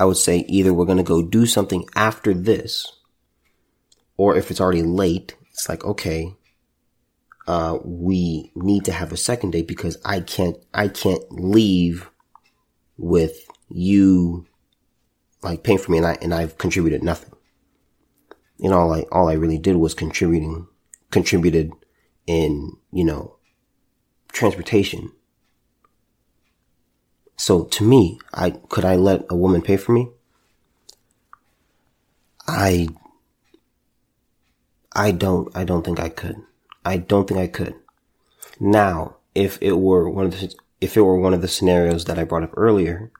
I 0.00 0.04
would 0.04 0.16
say 0.16 0.38
either 0.48 0.74
we're 0.74 0.84
going 0.84 0.98
to 0.98 1.04
go 1.04 1.22
do 1.22 1.46
something 1.46 1.88
after 1.94 2.34
this, 2.34 2.90
or 4.16 4.36
if 4.36 4.50
it's 4.50 4.60
already 4.60 4.82
late, 4.82 5.36
it's 5.52 5.68
like, 5.68 5.84
okay, 5.84 6.34
uh, 7.46 7.78
we 7.84 8.52
need 8.54 8.84
to 8.84 8.92
have 8.92 9.12
a 9.12 9.16
second 9.16 9.50
date 9.50 9.66
because 9.66 9.96
I 10.04 10.20
can't, 10.20 10.56
I 10.72 10.88
can't 10.88 11.24
leave 11.30 12.10
with 12.96 13.46
you 13.68 14.46
like 15.42 15.64
paying 15.64 15.78
for 15.78 15.90
me 15.90 15.98
and 15.98 16.06
I, 16.06 16.18
and 16.22 16.32
I've 16.32 16.58
contributed 16.58 17.02
nothing. 17.02 17.32
And 18.60 18.72
all 18.72 18.92
I, 18.92 19.02
all 19.10 19.28
I 19.28 19.32
really 19.32 19.58
did 19.58 19.76
was 19.76 19.92
contributing, 19.92 20.68
contributed 21.10 21.72
in, 22.26 22.76
you 22.92 23.04
know, 23.04 23.36
transportation. 24.30 25.10
So 27.36 27.64
to 27.64 27.84
me, 27.84 28.20
I, 28.32 28.50
could 28.50 28.84
I 28.84 28.94
let 28.94 29.24
a 29.28 29.34
woman 29.34 29.62
pay 29.62 29.76
for 29.76 29.90
me? 29.92 30.10
I, 32.46 32.88
I 34.92 35.10
don't, 35.10 35.54
I 35.56 35.64
don't 35.64 35.84
think 35.84 35.98
I 35.98 36.08
could. 36.08 36.36
I 36.84 36.96
don't 36.96 37.28
think 37.28 37.40
I 37.40 37.46
could. 37.46 37.74
Now, 38.58 39.16
if 39.34 39.58
it 39.60 39.72
were 39.72 40.08
one 40.08 40.26
of 40.26 40.32
the, 40.32 40.54
if 40.80 40.96
it 40.96 41.02
were 41.02 41.18
one 41.18 41.34
of 41.34 41.42
the 41.42 41.48
scenarios 41.48 42.04
that 42.06 42.18
I 42.18 42.24
brought 42.24 42.42
up 42.42 42.54
earlier, 42.56 43.10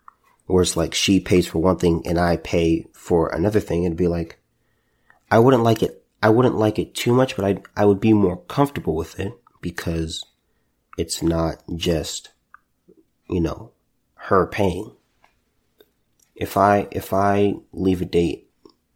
where 0.46 0.62
it's 0.62 0.76
like 0.76 0.94
she 0.94 1.20
pays 1.20 1.46
for 1.46 1.58
one 1.58 1.78
thing 1.78 2.02
and 2.06 2.18
I 2.18 2.36
pay 2.36 2.86
for 2.92 3.28
another 3.28 3.60
thing, 3.60 3.84
it'd 3.84 3.96
be 3.96 4.08
like, 4.08 4.38
I 5.30 5.38
wouldn't 5.38 5.62
like 5.62 5.82
it. 5.82 6.04
I 6.22 6.28
wouldn't 6.28 6.56
like 6.56 6.78
it 6.78 6.94
too 6.94 7.12
much, 7.12 7.36
but 7.36 7.44
I, 7.44 7.62
I 7.76 7.84
would 7.84 8.00
be 8.00 8.12
more 8.12 8.36
comfortable 8.42 8.94
with 8.94 9.18
it 9.18 9.32
because 9.60 10.24
it's 10.98 11.22
not 11.22 11.62
just, 11.74 12.30
you 13.28 13.40
know, 13.40 13.72
her 14.14 14.46
paying. 14.46 14.92
If 16.34 16.56
I, 16.56 16.88
if 16.90 17.12
I 17.12 17.54
leave 17.72 18.02
a 18.02 18.04
date 18.04 18.50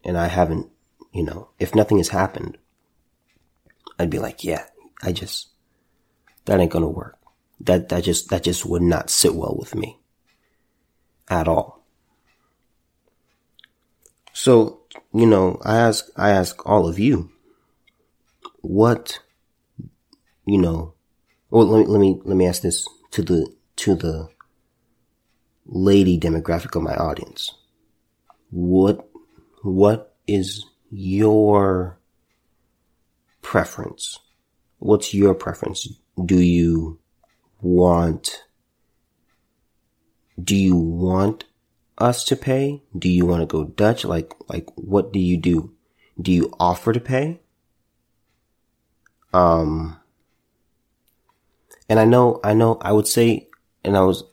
and 0.04 0.16
I 0.16 0.26
haven't, 0.26 0.68
you 1.12 1.24
know, 1.24 1.50
if 1.58 1.74
nothing 1.74 1.96
has 1.96 2.08
happened, 2.08 2.58
I'd 3.98 4.10
be 4.10 4.18
like, 4.18 4.44
yeah, 4.44 4.64
I 5.02 5.12
just, 5.12 5.48
that 6.44 6.60
ain't 6.60 6.72
gonna 6.72 6.88
work. 6.88 7.18
That, 7.60 7.88
that 7.88 8.04
just, 8.04 8.28
that 8.30 8.44
just 8.44 8.66
would 8.66 8.82
not 8.82 9.10
sit 9.10 9.34
well 9.34 9.56
with 9.58 9.74
me 9.74 9.98
at 11.28 11.48
all. 11.48 11.84
So, 14.32 14.82
you 15.14 15.26
know, 15.26 15.58
I 15.64 15.78
ask, 15.78 16.06
I 16.16 16.30
ask 16.30 16.66
all 16.66 16.86
of 16.86 16.98
you, 16.98 17.30
what, 18.60 19.20
you 20.44 20.58
know, 20.58 20.94
well, 21.50 21.66
let 21.66 21.80
me, 21.80 21.86
let 21.86 22.00
me, 22.00 22.20
let 22.24 22.36
me 22.36 22.46
ask 22.46 22.62
this 22.62 22.86
to 23.12 23.22
the, 23.22 23.54
to 23.76 23.94
the 23.94 24.28
lady 25.64 26.20
demographic 26.20 26.76
of 26.76 26.82
my 26.82 26.94
audience. 26.94 27.54
What, 28.50 29.08
what 29.62 30.14
is 30.26 30.66
your 30.90 31.98
preference? 33.46 34.18
What's 34.80 35.14
your 35.14 35.32
preference? 35.32 35.86
Do 36.22 36.40
you 36.40 36.98
want 37.60 38.42
do 40.42 40.56
you 40.56 40.76
want 40.76 41.44
us 41.96 42.24
to 42.24 42.36
pay? 42.36 42.82
Do 42.98 43.08
you 43.08 43.24
want 43.24 43.40
to 43.40 43.46
go 43.46 43.64
Dutch? 43.64 44.04
Like, 44.04 44.34
like, 44.48 44.68
what 44.74 45.12
do 45.12 45.20
you 45.20 45.36
do? 45.38 45.72
Do 46.20 46.32
you 46.32 46.52
offer 46.58 46.92
to 46.92 47.00
pay? 47.00 47.40
Um, 49.32 49.98
and 51.88 52.00
I 52.00 52.04
know, 52.04 52.40
I 52.42 52.52
know, 52.52 52.78
I 52.82 52.92
would 52.92 53.06
say, 53.06 53.48
and 53.84 53.96
I 53.96 54.02
was, 54.02 54.24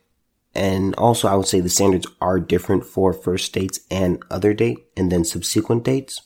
and 0.54 0.94
also 0.96 1.28
I 1.28 1.36
would 1.36 1.46
say 1.46 1.60
the 1.60 1.70
standards 1.70 2.06
are 2.20 2.40
different 2.40 2.84
for 2.84 3.12
first 3.12 3.54
dates 3.54 3.80
and 3.90 4.22
other 4.30 4.52
date 4.52 4.78
and 4.96 5.10
then 5.10 5.24
subsequent 5.24 5.84
dates. 5.84 6.20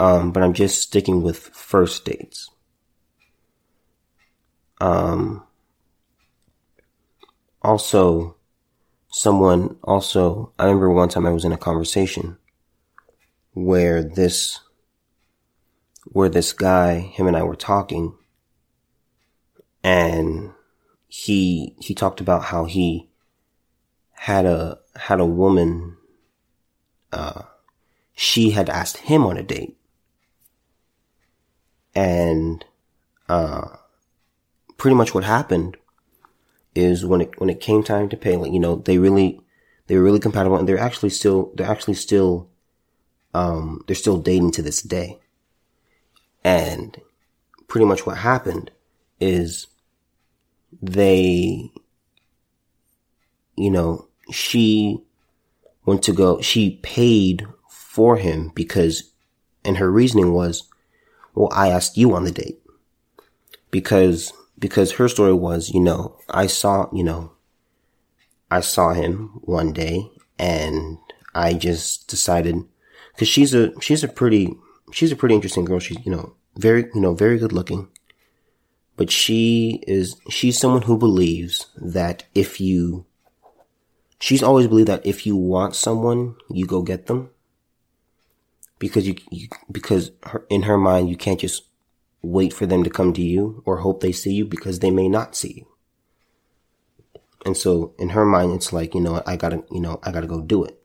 Um, 0.00 0.32
but 0.32 0.42
I'm 0.42 0.54
just 0.54 0.80
sticking 0.80 1.22
with 1.22 1.38
first 1.38 2.04
dates. 2.04 2.50
Um, 4.80 5.44
also, 7.62 8.36
someone 9.10 9.76
also, 9.82 10.52
I 10.58 10.64
remember 10.64 10.90
one 10.90 11.08
time 11.08 11.26
I 11.26 11.32
was 11.32 11.44
in 11.44 11.52
a 11.52 11.58
conversation 11.58 12.38
where 13.54 14.02
this, 14.04 14.60
where 16.04 16.28
this 16.28 16.52
guy, 16.52 17.00
him 17.00 17.26
and 17.26 17.36
I 17.36 17.42
were 17.42 17.56
talking 17.56 18.14
and 19.82 20.52
he, 21.08 21.74
he 21.80 21.94
talked 21.94 22.20
about 22.20 22.44
how 22.44 22.66
he 22.66 23.08
had 24.12 24.46
a, 24.46 24.78
had 24.94 25.18
a 25.18 25.26
woman, 25.26 25.96
uh, 27.12 27.42
she 28.14 28.50
had 28.50 28.70
asked 28.70 28.98
him 28.98 29.24
on 29.24 29.36
a 29.36 29.42
date 29.42 29.77
and, 31.98 32.64
uh, 33.36 33.66
pretty 34.80 34.96
much 35.00 35.10
what 35.14 35.24
happened 35.36 35.72
is 36.74 37.04
when 37.10 37.20
it 37.24 37.30
when 37.40 37.50
it 37.50 37.60
came 37.68 37.82
time 37.82 38.08
to 38.08 38.16
pay, 38.24 38.36
like 38.36 38.52
you 38.56 38.60
know, 38.64 38.74
they 38.76 38.98
really 39.06 39.30
they 39.86 39.96
were 39.96 40.04
really 40.08 40.20
compatible, 40.26 40.56
and 40.58 40.66
they're 40.68 40.86
actually 40.88 41.10
still 41.20 41.40
they're 41.54 41.72
actually 41.74 41.94
still 42.06 42.32
um 43.34 43.82
they're 43.86 44.04
still 44.04 44.18
dating 44.30 44.52
to 44.52 44.62
this 44.62 44.80
day. 44.82 45.18
And 46.44 46.90
pretty 47.70 47.86
much 47.90 48.06
what 48.06 48.18
happened 48.18 48.70
is 49.20 49.66
they 50.80 51.70
you 53.64 53.70
know, 53.76 54.06
she 54.30 55.02
went 55.84 56.02
to 56.04 56.12
go 56.12 56.40
she 56.40 56.78
paid 56.82 57.46
for 57.68 58.16
him 58.16 58.52
because 58.54 59.10
and 59.64 59.78
her 59.78 59.90
reasoning 59.90 60.32
was, 60.32 60.68
well, 61.34 61.50
I 61.52 61.68
asked 61.68 61.96
you 61.96 62.14
on 62.14 62.24
the 62.24 62.32
date. 62.32 62.60
Because 63.70 64.32
because 64.58 64.92
her 64.92 65.08
story 65.08 65.34
was, 65.34 65.70
you 65.70 65.80
know, 65.80 66.18
I 66.28 66.46
saw, 66.48 66.88
you 66.92 67.04
know, 67.04 67.32
I 68.50 68.60
saw 68.60 68.92
him 68.92 69.40
one 69.42 69.72
day 69.72 70.10
and 70.38 70.98
I 71.34 71.54
just 71.54 72.08
decided, 72.08 72.64
cause 73.16 73.28
she's 73.28 73.54
a, 73.54 73.72
she's 73.80 74.02
a 74.02 74.08
pretty, 74.08 74.56
she's 74.90 75.12
a 75.12 75.16
pretty 75.16 75.36
interesting 75.36 75.64
girl. 75.64 75.78
She's, 75.78 76.04
you 76.04 76.10
know, 76.10 76.34
very, 76.56 76.90
you 76.94 77.00
know, 77.00 77.14
very 77.14 77.38
good 77.38 77.52
looking, 77.52 77.88
But 78.96 79.10
she 79.12 79.82
is, 79.86 80.16
she's 80.28 80.58
someone 80.58 80.82
who 80.82 80.98
believes 80.98 81.66
that 81.76 82.24
if 82.34 82.60
you, 82.60 83.06
she's 84.18 84.42
always 84.42 84.66
believed 84.66 84.88
that 84.88 85.06
if 85.06 85.24
you 85.24 85.36
want 85.36 85.76
someone, 85.76 86.34
you 86.50 86.66
go 86.66 86.82
get 86.82 87.06
them. 87.06 87.30
Because 88.78 89.06
you, 89.06 89.16
you 89.30 89.48
because 89.70 90.12
her, 90.24 90.44
in 90.48 90.62
her 90.62 90.78
mind, 90.78 91.10
you 91.10 91.16
can't 91.16 91.40
just 91.40 91.64
wait 92.22 92.52
for 92.52 92.66
them 92.66 92.84
to 92.84 92.90
come 92.90 93.12
to 93.12 93.22
you 93.22 93.62
or 93.66 93.78
hope 93.78 94.00
they 94.00 94.12
see 94.12 94.32
you 94.32 94.44
because 94.44 94.78
they 94.78 94.90
may 94.90 95.08
not 95.08 95.34
see 95.34 95.54
you. 95.58 95.66
And 97.44 97.56
so 97.56 97.94
in 97.98 98.10
her 98.10 98.24
mind, 98.24 98.52
it's 98.52 98.72
like, 98.72 98.94
you 98.94 99.00
know, 99.00 99.22
I 99.26 99.36
gotta, 99.36 99.64
you 99.70 99.80
know, 99.80 100.00
I 100.02 100.12
gotta 100.12 100.26
go 100.26 100.40
do 100.40 100.64
it. 100.64 100.80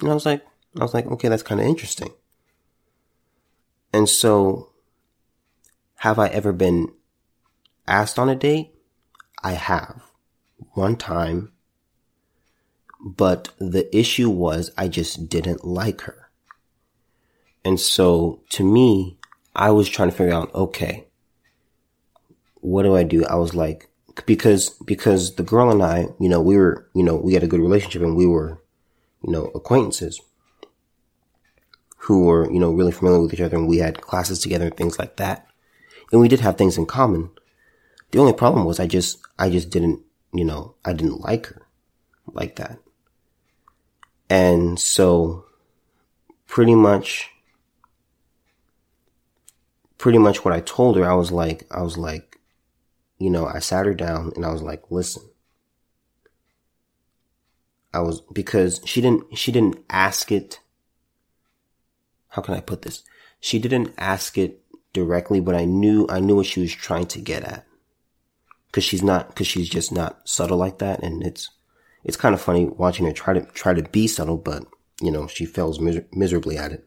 And 0.00 0.10
I 0.10 0.14
was 0.14 0.26
like, 0.26 0.44
I 0.78 0.82
was 0.82 0.94
like, 0.94 1.06
okay, 1.06 1.28
that's 1.28 1.42
kind 1.42 1.60
of 1.60 1.66
interesting. 1.66 2.12
And 3.92 4.08
so 4.08 4.70
have 5.98 6.18
I 6.18 6.28
ever 6.28 6.52
been 6.52 6.92
asked 7.86 8.18
on 8.18 8.28
a 8.28 8.34
date? 8.34 8.74
I 9.42 9.52
have 9.52 10.02
one 10.72 10.96
time, 10.96 11.52
but 13.04 13.50
the 13.58 13.94
issue 13.94 14.30
was 14.30 14.70
I 14.78 14.88
just 14.88 15.28
didn't 15.28 15.62
like 15.62 16.00
her. 16.02 16.30
And 17.62 17.78
so 17.78 18.40
to 18.50 18.64
me, 18.64 19.18
I 19.54 19.70
was 19.70 19.88
trying 19.88 20.10
to 20.10 20.16
figure 20.16 20.32
out, 20.32 20.52
okay, 20.54 21.06
what 22.56 22.82
do 22.82 22.96
I 22.96 23.02
do? 23.02 23.24
I 23.26 23.34
was 23.34 23.54
like, 23.54 23.90
because, 24.24 24.70
because 24.70 25.34
the 25.34 25.42
girl 25.42 25.70
and 25.70 25.82
I, 25.82 26.06
you 26.18 26.30
know, 26.30 26.40
we 26.40 26.56
were, 26.56 26.88
you 26.94 27.02
know, 27.02 27.16
we 27.16 27.34
had 27.34 27.42
a 27.42 27.46
good 27.46 27.60
relationship 27.60 28.00
and 28.00 28.16
we 28.16 28.26
were, 28.26 28.62
you 29.22 29.30
know, 29.30 29.50
acquaintances 29.54 30.20
who 31.98 32.24
were, 32.24 32.50
you 32.50 32.58
know, 32.58 32.72
really 32.72 32.92
familiar 32.92 33.20
with 33.20 33.34
each 33.34 33.40
other 33.40 33.56
and 33.56 33.68
we 33.68 33.78
had 33.78 34.00
classes 34.00 34.38
together 34.38 34.66
and 34.66 34.76
things 34.76 34.98
like 34.98 35.16
that. 35.16 35.46
And 36.10 36.22
we 36.22 36.28
did 36.28 36.40
have 36.40 36.56
things 36.56 36.78
in 36.78 36.86
common. 36.86 37.30
The 38.12 38.18
only 38.18 38.32
problem 38.32 38.64
was 38.64 38.80
I 38.80 38.86
just, 38.86 39.18
I 39.38 39.50
just 39.50 39.68
didn't, 39.68 40.00
you 40.32 40.44
know, 40.44 40.74
I 40.84 40.94
didn't 40.94 41.20
like 41.20 41.46
her 41.46 41.66
like 42.32 42.56
that. 42.56 42.78
And 44.28 44.78
so 44.78 45.44
pretty 46.46 46.74
much 46.74 47.30
pretty 50.04 50.18
much 50.18 50.44
what 50.44 50.52
I 50.52 50.60
told 50.60 50.98
her, 50.98 51.10
I 51.10 51.14
was 51.14 51.32
like, 51.32 51.66
I 51.70 51.80
was 51.80 51.96
like, 51.96 52.38
you 53.18 53.30
know, 53.30 53.46
I 53.46 53.58
sat 53.60 53.86
her 53.86 53.94
down 53.94 54.32
and 54.36 54.44
I 54.44 54.52
was 54.52 54.60
like, 54.60 54.82
listen. 54.90 55.22
I 57.94 58.00
was, 58.00 58.20
because 58.20 58.82
she 58.84 59.00
didn't, 59.00 59.38
she 59.38 59.50
didn't 59.50 59.78
ask 59.88 60.30
it. 60.30 60.60
How 62.28 62.42
can 62.42 62.52
I 62.52 62.60
put 62.60 62.82
this? 62.82 63.02
She 63.40 63.58
didn't 63.58 63.94
ask 63.96 64.36
it 64.36 64.60
directly, 64.92 65.40
but 65.40 65.54
I 65.54 65.64
knew, 65.64 66.06
I 66.10 66.20
knew 66.20 66.36
what 66.36 66.44
she 66.44 66.60
was 66.60 66.74
trying 66.74 67.06
to 67.06 67.20
get 67.22 67.42
at. 67.42 67.64
Cause 68.72 68.84
she's 68.84 69.02
not, 69.02 69.34
cause 69.34 69.46
she's 69.46 69.70
just 69.70 69.90
not 69.90 70.28
subtle 70.28 70.58
like 70.58 70.80
that. 70.80 71.02
And 71.02 71.24
it's, 71.24 71.48
it's 72.04 72.16
kind 72.16 72.34
of 72.34 72.40
funny 72.40 72.66
watching 72.66 73.06
her 73.06 73.12
try 73.12 73.34
to, 73.34 73.40
try 73.52 73.72
to 73.72 73.82
be 73.82 74.06
subtle, 74.06 74.36
but, 74.36 74.66
you 75.00 75.10
know, 75.10 75.26
she 75.26 75.46
fails 75.46 75.80
miser- 75.80 76.06
miserably 76.12 76.58
at 76.58 76.72
it. 76.72 76.86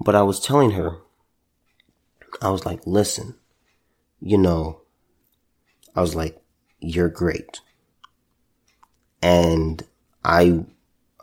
But 0.00 0.14
I 0.14 0.22
was 0.22 0.40
telling 0.40 0.72
her, 0.72 0.98
I 2.42 2.50
was 2.50 2.66
like, 2.66 2.80
listen, 2.86 3.36
you 4.20 4.36
know, 4.36 4.82
I 5.94 6.00
was 6.00 6.14
like, 6.14 6.38
you're 6.80 7.08
great. 7.08 7.60
And 9.22 9.82
I, 10.24 10.64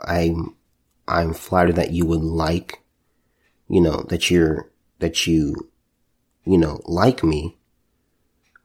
I'm, 0.01 0.55
I'm 1.07 1.33
flattered 1.33 1.75
that 1.75 1.91
you 1.91 2.05
would 2.05 2.21
like, 2.21 2.81
you 3.69 3.81
know, 3.81 4.03
that 4.09 4.31
you're, 4.31 4.71
that 4.99 5.27
you, 5.27 5.69
you 6.45 6.57
know, 6.57 6.81
like 6.85 7.23
me. 7.23 7.57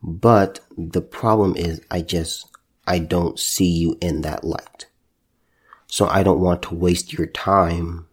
But 0.02 0.61
the 0.76 1.02
problem 1.02 1.57
is 1.57 1.80
I 1.90 2.02
just, 2.02 2.48
I 2.88 2.99
don't 2.99 3.38
see 3.38 3.68
you 3.68 3.98
in 4.01 4.22
that 4.22 4.44
light. 4.44 4.87
So 5.87 6.07
I 6.07 6.22
don't 6.22 6.40
want 6.40 6.62
to 6.62 6.74
waste 6.74 7.12
your 7.12 7.27
time 7.27 8.07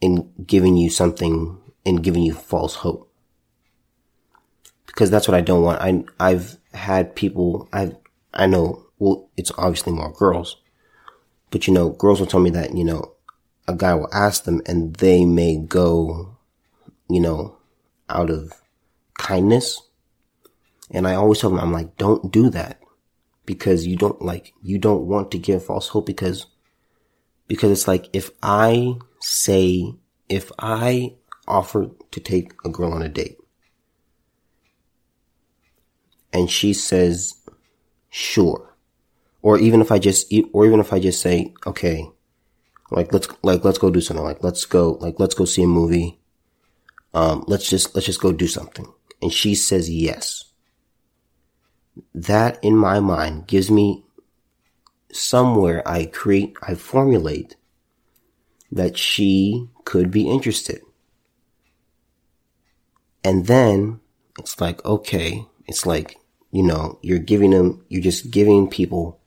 in 0.00 0.32
giving 0.44 0.76
you 0.76 0.88
something 0.88 1.58
and 1.84 2.02
giving 2.02 2.22
you 2.22 2.32
false 2.32 2.76
hope. 2.76 3.12
Because 4.86 5.10
that's 5.10 5.28
what 5.28 5.36
I 5.36 5.42
don't 5.42 5.62
want. 5.62 5.80
I, 5.80 6.04
I've 6.18 6.56
had 6.72 7.14
people, 7.14 7.68
I, 7.72 7.92
I 8.32 8.46
know, 8.46 8.86
well, 8.98 9.28
it's 9.36 9.52
obviously 9.58 9.92
more 9.92 10.12
girls, 10.12 10.56
but 11.50 11.66
you 11.66 11.74
know, 11.74 11.90
girls 11.90 12.20
will 12.20 12.26
tell 12.26 12.40
me 12.40 12.50
that, 12.50 12.74
you 12.74 12.84
know, 12.84 13.12
a 13.68 13.74
guy 13.74 13.94
will 13.94 14.12
ask 14.12 14.44
them 14.44 14.62
and 14.66 14.94
they 14.96 15.24
may 15.24 15.56
go, 15.56 16.36
you 17.08 17.20
know, 17.20 17.56
out 18.08 18.30
of 18.30 18.62
kindness. 19.18 19.80
And 20.92 21.08
I 21.08 21.14
always 21.14 21.40
tell 21.40 21.50
them, 21.50 21.58
I'm 21.58 21.72
like, 21.72 21.96
don't 21.96 22.30
do 22.30 22.50
that 22.50 22.80
because 23.46 23.86
you 23.86 23.96
don't 23.96 24.20
like, 24.22 24.52
you 24.62 24.78
don't 24.78 25.06
want 25.06 25.30
to 25.32 25.38
give 25.38 25.64
false 25.64 25.88
hope 25.88 26.06
because, 26.06 26.46
because 27.48 27.70
it's 27.70 27.88
like, 27.88 28.08
if 28.12 28.30
I 28.42 28.94
say, 29.20 29.94
if 30.28 30.52
I 30.58 31.14
offer 31.48 31.90
to 32.10 32.20
take 32.20 32.52
a 32.64 32.68
girl 32.68 32.92
on 32.92 33.02
a 33.02 33.08
date. 33.08 33.38
And 36.32 36.50
she 36.50 36.72
says, 36.72 37.34
sure. 38.10 38.74
Or 39.42 39.58
even 39.58 39.80
if 39.80 39.90
I 39.90 39.98
just, 39.98 40.32
or 40.52 40.66
even 40.66 40.80
if 40.80 40.92
I 40.92 41.00
just 41.00 41.20
say, 41.20 41.52
okay, 41.66 42.08
like 42.90 43.12
let's, 43.12 43.28
like 43.42 43.64
let's 43.64 43.78
go 43.78 43.90
do 43.90 44.00
something. 44.00 44.24
Like 44.24 44.44
let's 44.44 44.64
go, 44.66 44.92
like 45.00 45.18
let's 45.18 45.34
go 45.34 45.44
see 45.44 45.62
a 45.62 45.66
movie. 45.66 46.20
Um, 47.12 47.44
let's 47.48 47.68
just, 47.68 47.94
let's 47.94 48.06
just 48.06 48.20
go 48.20 48.32
do 48.32 48.46
something. 48.46 48.90
And 49.20 49.32
she 49.32 49.54
says 49.54 49.90
yes. 49.90 50.51
That 52.14 52.62
in 52.62 52.76
my 52.76 53.00
mind 53.00 53.46
gives 53.46 53.70
me 53.70 54.04
somewhere 55.12 55.86
I 55.86 56.06
create, 56.06 56.56
I 56.62 56.74
formulate 56.74 57.56
that 58.70 58.96
she 58.96 59.68
could 59.84 60.10
be 60.10 60.28
interested. 60.28 60.80
And 63.22 63.46
then 63.46 64.00
it's 64.38 64.60
like, 64.60 64.84
okay, 64.84 65.46
it's 65.66 65.86
like, 65.86 66.16
you 66.50 66.62
know, 66.62 66.98
you're 67.02 67.18
giving 67.18 67.50
them, 67.50 67.84
you're 67.88 68.02
just 68.02 68.30
giving 68.30 68.68
people, 68.68 69.20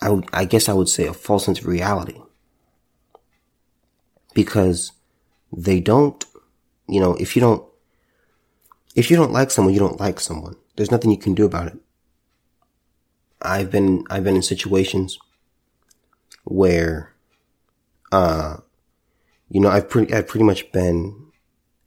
I, 0.00 0.22
I 0.32 0.44
guess 0.44 0.68
I 0.68 0.72
would 0.72 0.88
say 0.88 1.06
a 1.06 1.14
false 1.14 1.46
sense 1.46 1.58
of 1.58 1.66
reality. 1.66 2.20
Because 4.34 4.92
they 5.52 5.80
don't, 5.80 6.24
you 6.88 7.00
know, 7.00 7.14
if 7.16 7.34
you 7.34 7.40
don't, 7.40 7.64
if 8.94 9.10
you 9.10 9.16
don't 9.16 9.32
like 9.32 9.50
someone, 9.50 9.74
you 9.74 9.80
don't 9.80 10.00
like 10.00 10.20
someone. 10.20 10.56
There's 10.76 10.90
nothing 10.90 11.10
you 11.10 11.18
can 11.18 11.34
do 11.34 11.44
about 11.44 11.68
it. 11.68 11.78
I've 13.42 13.70
been, 13.70 14.04
I've 14.10 14.24
been 14.24 14.36
in 14.36 14.42
situations 14.42 15.18
where, 16.44 17.12
uh, 18.12 18.58
you 19.48 19.60
know, 19.60 19.70
I've 19.70 19.88
pretty, 19.88 20.12
I've 20.12 20.28
pretty 20.28 20.44
much 20.44 20.70
been 20.72 21.26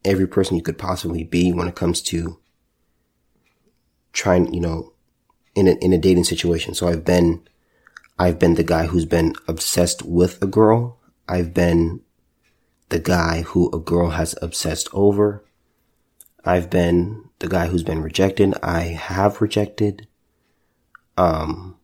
every 0.03 0.27
person 0.27 0.55
you 0.55 0.63
could 0.63 0.77
possibly 0.77 1.23
be 1.23 1.53
when 1.53 1.67
it 1.67 1.75
comes 1.75 2.01
to 2.03 2.39
trying, 4.11 4.53
you 4.53 4.59
know, 4.59 4.93
in 5.55 5.67
a, 5.67 5.71
in 5.73 5.93
a 5.93 5.97
dating 5.97 6.23
situation. 6.23 6.73
So 6.73 6.87
I've 6.87 7.05
been, 7.05 7.47
I've 8.17 8.39
been 8.39 8.55
the 8.55 8.63
guy 8.63 8.87
who's 8.87 9.05
been 9.05 9.35
obsessed 9.47 10.03
with 10.03 10.41
a 10.41 10.47
girl. 10.47 10.99
I've 11.27 11.53
been 11.53 12.01
the 12.89 12.99
guy 12.99 13.41
who 13.41 13.71
a 13.71 13.79
girl 13.79 14.11
has 14.11 14.35
obsessed 14.41 14.87
over. 14.93 15.43
I've 16.45 16.69
been 16.69 17.29
the 17.39 17.47
guy 17.47 17.67
who's 17.67 17.83
been 17.83 18.01
rejected. 18.01 18.55
I 18.61 18.81
have 18.81 19.41
rejected. 19.41 20.07
Um, 21.17 21.77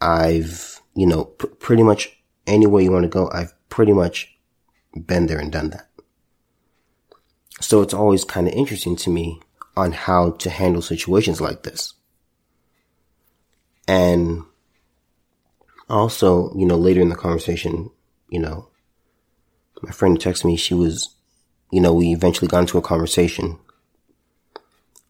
I've, 0.00 0.80
you 0.94 1.06
know, 1.06 1.24
pr- 1.24 1.46
pretty 1.46 1.82
much 1.82 2.22
anywhere 2.46 2.82
you 2.82 2.92
want 2.92 3.04
to 3.04 3.08
go, 3.08 3.30
I've 3.32 3.54
pretty 3.68 3.92
much 3.92 4.36
been 5.06 5.26
there 5.26 5.38
and 5.38 5.52
done 5.52 5.70
that. 5.70 5.88
So 7.60 7.80
it's 7.80 7.94
always 7.94 8.24
kind 8.24 8.48
of 8.48 8.54
interesting 8.54 8.96
to 8.96 9.10
me 9.10 9.40
on 9.76 9.92
how 9.92 10.32
to 10.32 10.50
handle 10.50 10.82
situations 10.82 11.40
like 11.40 11.62
this. 11.62 11.94
And 13.88 14.44
also, 15.88 16.54
you 16.56 16.66
know, 16.66 16.76
later 16.76 17.00
in 17.00 17.08
the 17.08 17.14
conversation, 17.16 17.90
you 18.28 18.40
know, 18.40 18.68
my 19.82 19.92
friend 19.92 20.18
texted 20.18 20.44
me, 20.44 20.56
she 20.56 20.74
was, 20.74 21.14
you 21.72 21.80
know, 21.80 21.94
we 21.94 22.12
eventually 22.12 22.48
got 22.48 22.60
into 22.60 22.76
a 22.76 22.82
conversation 22.82 23.58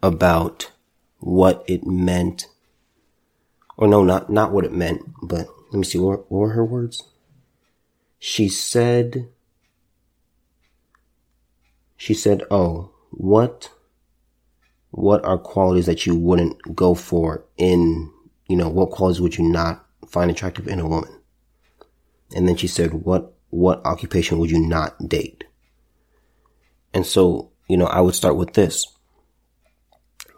about 0.02 0.70
what 1.18 1.64
it 1.66 1.84
meant, 1.84 2.46
or 3.76 3.88
no, 3.88 4.04
not, 4.04 4.30
not 4.30 4.52
what 4.52 4.64
it 4.64 4.72
meant, 4.72 5.02
but 5.22 5.48
let 5.72 5.78
me 5.78 5.84
see, 5.84 5.98
what, 5.98 6.30
what 6.30 6.38
were 6.38 6.52
her 6.52 6.64
words? 6.64 7.02
She 8.20 8.48
said, 8.48 9.28
she 11.96 12.14
said, 12.14 12.44
Oh, 12.48 12.92
what, 13.10 13.70
what 14.92 15.24
are 15.24 15.38
qualities 15.38 15.86
that 15.86 16.06
you 16.06 16.14
wouldn't 16.14 16.76
go 16.76 16.94
for 16.94 17.44
in, 17.56 18.12
you 18.46 18.56
know, 18.56 18.68
what 18.68 18.90
qualities 18.90 19.20
would 19.20 19.36
you 19.36 19.48
not 19.48 19.84
find 20.06 20.30
attractive 20.30 20.68
in 20.68 20.78
a 20.78 20.88
woman? 20.88 21.20
And 22.36 22.46
then 22.46 22.56
she 22.56 22.68
said, 22.68 22.92
what, 22.92 23.34
what 23.50 23.84
occupation 23.84 24.38
would 24.38 24.50
you 24.50 24.60
not 24.60 25.08
date? 25.08 25.44
And 26.94 27.06
so, 27.06 27.50
you 27.68 27.76
know, 27.76 27.86
I 27.86 28.00
would 28.00 28.14
start 28.14 28.36
with 28.36 28.52
this. 28.52 28.86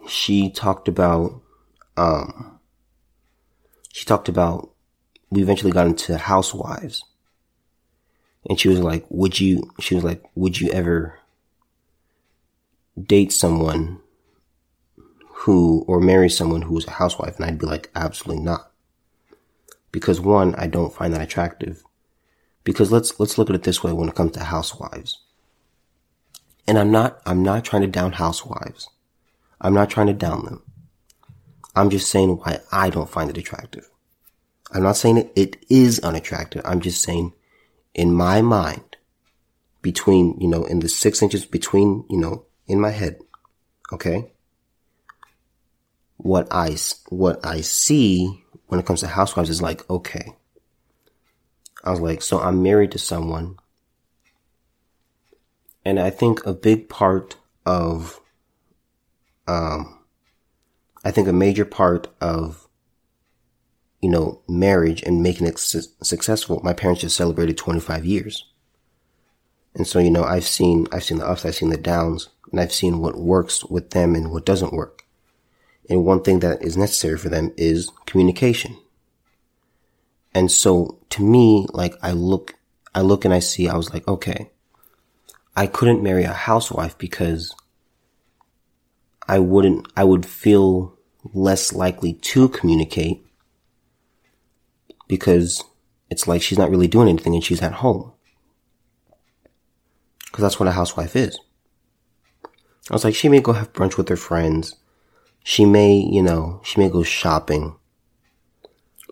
She 0.07 0.51
talked 0.51 0.88
about, 0.88 1.40
um, 1.97 2.61
she 3.93 4.05
talked 4.05 4.29
about, 4.29 4.71
we 5.31 5.43
eventually 5.43 5.73
got 5.73 5.87
into 5.87 6.17
housewives. 6.19 7.05
And 8.49 8.61
she 8.61 8.69
was 8.69 8.81
like, 8.81 9.05
would 9.09 9.40
you, 9.40 9.71
she 9.81 9.95
was 9.95 10.05
like, 10.05 10.23
would 10.35 10.61
you 10.61 10.71
ever 10.71 11.19
date 13.03 13.33
someone 13.33 14.01
who, 15.29 15.85
or 15.88 16.01
marry 16.01 16.29
someone 16.29 16.62
who 16.62 16.75
was 16.75 16.87
a 16.87 16.93
housewife? 16.93 17.37
And 17.37 17.47
I'd 17.47 17.59
be 17.59 17.67
like, 17.67 17.90
absolutely 17.95 18.45
not. 18.45 18.71
Because 19.90 20.21
one, 20.21 20.55
I 20.57 20.67
don't 20.67 20.95
find 20.95 21.14
that 21.14 21.23
attractive. 21.23 21.83
Because 22.64 22.93
let's, 22.93 23.19
let's 23.19 23.38
look 23.38 23.49
at 23.49 23.57
it 23.57 23.62
this 23.62 23.83
way 23.83 23.93
when 23.93 24.09
it 24.09 24.14
comes 24.14 24.33
to 24.33 24.45
housewives. 24.45 25.21
And 26.66 26.79
I'm 26.79 26.90
not, 26.90 27.20
I'm 27.27 27.42
not 27.42 27.64
trying 27.64 27.83
to 27.83 27.88
down 27.88 28.12
housewives. 28.12 28.88
I'm 29.61 29.74
not 29.74 29.90
trying 29.90 30.07
to 30.09 30.12
down 30.12 30.44
them. 30.44 30.62
I'm 31.77 31.90
just 31.90 32.11
saying 32.11 32.31
why 32.31 32.61
I 32.72 32.90
don't 32.90 33.11
find 33.11 33.31
it 33.31 33.38
attractive. 33.38 33.88
I'm 34.72 34.83
not 34.83 34.96
saying 34.96 35.18
it, 35.18 35.33
it 35.37 35.64
is 35.68 36.00
unattractive. 36.00 36.62
I'm 36.64 36.81
just 36.81 37.03
saying 37.03 37.33
in 37.94 38.12
my 38.12 38.42
mind, 38.42 38.96
between, 39.85 40.40
you 40.40 40.48
know, 40.48 40.64
in 40.64 40.81
the 40.81 40.88
six 40.88 41.22
inches 41.22 41.44
between, 41.44 42.05
you 42.09 42.16
know, 42.16 42.46
in 42.66 42.81
my 42.81 42.90
head, 42.90 43.18
okay? 43.92 44.33
What 46.16 46.48
I, 46.50 46.77
what 47.11 47.44
I 47.44 47.61
see 47.61 48.42
when 48.68 48.81
it 48.81 48.87
comes 48.87 49.00
to 49.00 49.09
housewives 49.09 49.50
is 49.50 49.61
like, 49.61 49.88
okay. 49.90 50.35
I 51.85 51.90
was 51.90 52.00
like, 52.00 52.22
so 52.22 52.40
I'm 52.40 52.62
married 52.62 52.92
to 52.92 52.98
someone 52.98 53.59
and 55.85 56.01
I 56.01 56.11
think 56.11 56.44
a 56.44 56.55
big 56.55 56.88
part 56.88 57.37
of, 57.66 58.20
um, 59.47 59.99
I 61.05 61.11
think 61.11 61.29
a 61.29 61.33
major 61.33 61.64
part 61.64 62.09
of, 62.20 62.68
you 64.01 64.09
know, 64.09 64.40
marriage 64.49 65.03
and 65.03 65.23
making 65.23 65.47
it 65.47 65.59
su- 65.59 65.83
successful. 66.03 66.61
My 66.62 66.73
parents 66.73 67.03
just 67.03 67.16
celebrated 67.16 67.59
25 67.59 68.05
years. 68.05 68.47
And 69.75 69.87
so, 69.87 69.99
you 69.99 70.11
know, 70.11 70.25
I've 70.25 70.47
seen, 70.47 70.87
I've 70.92 71.05
seen 71.05 71.18
the 71.18 71.27
ups, 71.27 71.44
I've 71.44 71.57
seen 71.57 71.70
the 71.70 71.77
downs, 71.77 72.29
and 72.51 72.61
I've 72.61 72.73
seen 72.73 73.01
what 73.01 73.18
works 73.18 73.64
with 73.64 73.90
them 73.90 74.14
and 74.14 74.31
what 74.31 74.47
doesn't 74.47 74.73
work. 74.73 75.05
And 75.90 76.05
one 76.05 76.23
thing 76.23 76.40
that 76.40 76.62
is 76.62 76.77
necessary 76.77 77.18
for 77.18 77.29
them 77.29 77.53
is 77.57 77.90
communication. 78.07 78.79
And 80.35 80.51
so 80.51 80.99
to 81.11 81.23
me, 81.23 81.66
like 81.73 81.94
I 82.03 82.12
look, 82.12 82.55
I 82.94 83.03
look 83.03 83.25
and 83.25 83.35
I 83.35 83.40
see, 83.40 83.68
I 83.68 83.77
was 83.77 83.92
like, 83.92 84.07
okay, 84.09 84.51
I 85.57 85.67
couldn't 85.67 86.03
marry 86.03 86.25
a 86.25 86.33
housewife 86.33 86.99
because 86.99 87.55
I 89.29 89.38
wouldn't, 89.38 89.87
I 89.97 90.05
would 90.05 90.27
feel 90.27 90.99
less 91.33 91.73
likely 91.73 92.14
to 92.14 92.49
communicate 92.49 93.25
because 95.09 95.62
it's 96.11 96.27
like 96.27 96.43
she's 96.43 96.59
not 96.59 96.71
really 96.71 96.88
doing 96.88 97.09
anything 97.09 97.35
and 97.35 97.45
she's 97.45 97.62
at 97.62 97.73
home. 97.73 98.12
Cause 100.33 100.43
that's 100.43 100.59
what 100.59 100.69
a 100.69 100.73
housewife 100.73 101.14
is. 101.14 101.38
I 102.90 102.95
was 102.95 103.05
like, 103.05 103.14
she 103.14 103.29
may 103.29 103.40
go 103.40 103.53
have 103.53 103.73
brunch 103.73 103.97
with 103.97 104.09
her 104.09 104.17
friends. 104.17 104.77
She 105.45 105.64
may, 105.64 105.95
you 105.97 106.23
know, 106.23 106.61
she 106.64 106.81
may 106.81 106.90
go 106.90 107.03
shopping. 107.03 107.77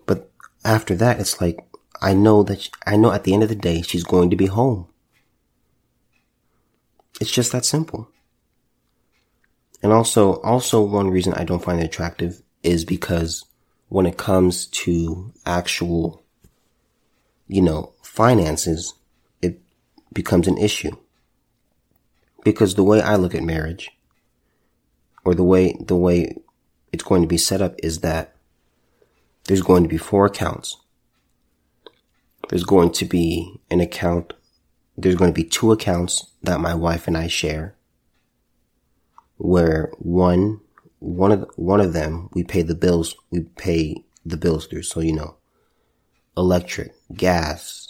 But 0.05 0.29
after 0.65 0.95
that, 0.95 1.19
it's 1.19 1.39
like, 1.39 1.65
I 2.01 2.13
know 2.13 2.43
that, 2.43 2.61
she, 2.61 2.71
I 2.85 2.97
know 2.97 3.11
at 3.11 3.23
the 3.23 3.33
end 3.33 3.43
of 3.43 3.49
the 3.49 3.55
day, 3.55 3.81
she's 3.81 4.03
going 4.03 4.29
to 4.29 4.35
be 4.35 4.47
home. 4.47 4.87
It's 7.19 7.31
just 7.31 7.51
that 7.51 7.65
simple. 7.65 8.09
And 9.81 9.91
also, 9.91 10.39
also 10.41 10.81
one 10.81 11.09
reason 11.09 11.33
I 11.33 11.43
don't 11.43 11.63
find 11.63 11.79
it 11.79 11.85
attractive 11.85 12.41
is 12.63 12.85
because 12.85 13.45
when 13.89 14.05
it 14.05 14.17
comes 14.17 14.65
to 14.67 15.33
actual, 15.45 16.23
you 17.47 17.61
know, 17.61 17.93
finances, 18.01 18.93
it 19.41 19.61
becomes 20.13 20.47
an 20.47 20.57
issue. 20.57 20.95
Because 22.43 22.75
the 22.75 22.83
way 22.83 23.01
I 23.01 23.15
look 23.15 23.35
at 23.35 23.43
marriage, 23.43 23.91
or 25.25 25.35
the 25.35 25.43
way, 25.43 25.77
the 25.79 25.95
way 25.95 26.35
it's 26.91 27.03
going 27.03 27.21
to 27.21 27.27
be 27.27 27.37
set 27.37 27.61
up 27.61 27.75
is 27.79 27.99
that 27.99 28.35
there's 29.45 29.61
going 29.61 29.83
to 29.83 29.89
be 29.89 29.97
four 29.97 30.25
accounts. 30.25 30.77
There's 32.49 32.63
going 32.63 32.91
to 32.93 33.05
be 33.05 33.59
an 33.69 33.81
account 33.81 34.33
there's 34.97 35.15
going 35.15 35.31
to 35.31 35.41
be 35.41 35.47
two 35.47 35.71
accounts 35.71 36.31
that 36.43 36.59
my 36.59 36.73
wife 36.73 37.07
and 37.07 37.17
I 37.17 37.27
share 37.27 37.75
where 39.37 39.91
one 39.97 40.61
one 40.99 41.31
of 41.31 41.49
one 41.55 41.81
of 41.81 41.93
them 41.93 42.29
we 42.33 42.43
pay 42.43 42.61
the 42.61 42.75
bills 42.75 43.15
we 43.29 43.41
pay 43.41 44.03
the 44.25 44.37
bills 44.37 44.67
through 44.67 44.83
so 44.83 45.01
you 45.01 45.13
know 45.13 45.35
electric 46.37 46.93
gas 47.13 47.89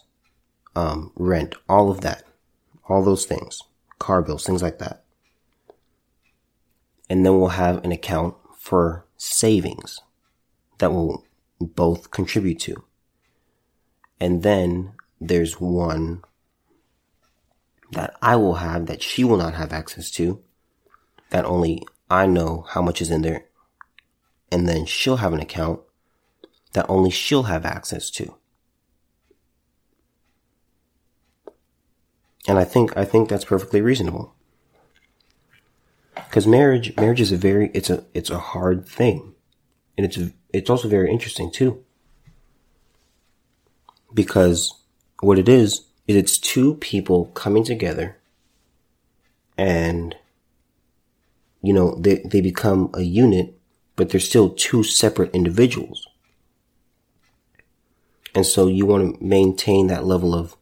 um, 0.76 1.12
rent 1.16 1.54
all 1.70 1.92
of 1.92 2.02
that 2.02 2.24
all 2.88 3.04
those 3.04 3.26
things 3.26 3.62
car 4.04 4.22
bills 4.22 4.46
things 4.46 4.62
like 4.62 4.80
that. 4.80 5.04
And 7.10 7.26
then 7.26 7.40
we'll 7.40 7.50
have 7.50 7.84
an 7.86 7.94
account 7.94 8.36
for 8.58 9.06
savings 9.18 10.00
that 10.80 10.92
we'll 10.92 11.24
both 11.62 12.12
contribute 12.12 12.60
to. 12.62 12.84
And 14.20 14.44
then 14.44 14.94
there's 15.22 15.62
one 15.62 16.24
that 17.94 18.16
I 18.22 18.36
will 18.36 18.56
have 18.56 18.86
that 18.88 19.02
she 19.02 19.24
will 19.24 19.38
not 19.38 19.54
have 19.56 19.74
access 19.74 20.12
to, 20.12 20.42
that 21.30 21.46
only 21.46 21.84
I 22.10 22.26
know 22.26 22.66
how 22.70 22.82
much 22.82 23.02
is 23.02 23.10
in 23.10 23.22
there, 23.22 23.46
and 24.52 24.68
then 24.68 24.86
she'll 24.86 25.18
have 25.18 25.34
an 25.34 25.40
account 25.40 25.80
that 26.74 26.86
only 26.90 27.10
she'll 27.10 27.44
have 27.44 27.66
access 27.66 28.10
to. 28.12 28.36
And 32.48 32.60
I 32.60 32.64
think, 32.66 32.96
I 32.98 33.06
think 33.06 33.30
that's 33.30 33.46
perfectly 33.46 33.82
reasonable. 33.82 34.36
Cause 36.30 36.46
marriage, 36.46 36.96
marriage 36.98 37.22
is 37.22 37.32
a 37.32 37.38
very, 37.38 37.72
it's 37.74 37.90
a, 37.90 38.04
it's 38.14 38.30
a 38.30 38.40
hard 38.40 38.88
thing. 38.88 39.34
And 39.98 40.06
it's, 40.06 40.20
it's 40.52 40.70
also 40.70 40.88
very 40.88 41.10
interesting 41.12 41.52
too. 41.52 41.84
Because 44.14 44.74
what 45.22 45.40
it 45.40 45.48
is, 45.48 45.86
it's 46.08 46.38
two 46.38 46.76
people 46.76 47.26
coming 47.28 47.64
together 47.64 48.18
and 49.58 50.16
you 51.62 51.74
know 51.74 51.96
they, 51.96 52.22
they 52.26 52.42
become 52.42 52.90
a 52.94 53.02
unit 53.02 53.58
but 53.96 54.10
they're 54.10 54.20
still 54.20 54.50
two 54.50 54.84
separate 54.84 55.34
individuals. 55.34 56.08
And 58.36 58.46
so 58.46 58.68
you 58.68 58.86
want 58.86 59.20
to 59.20 59.24
maintain 59.24 59.88
that 59.88 60.06
level 60.06 60.34
of 60.34 60.56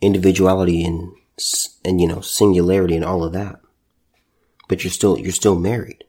individuality 0.00 0.84
and 0.84 1.12
and 1.84 2.00
you 2.00 2.06
know 2.06 2.20
singularity 2.20 2.96
and 2.96 3.04
all 3.04 3.24
of 3.24 3.32
that. 3.32 3.60
But 4.68 4.82
you're 4.82 4.90
still 4.90 5.18
you're 5.18 5.32
still 5.32 5.58
married. 5.58 6.04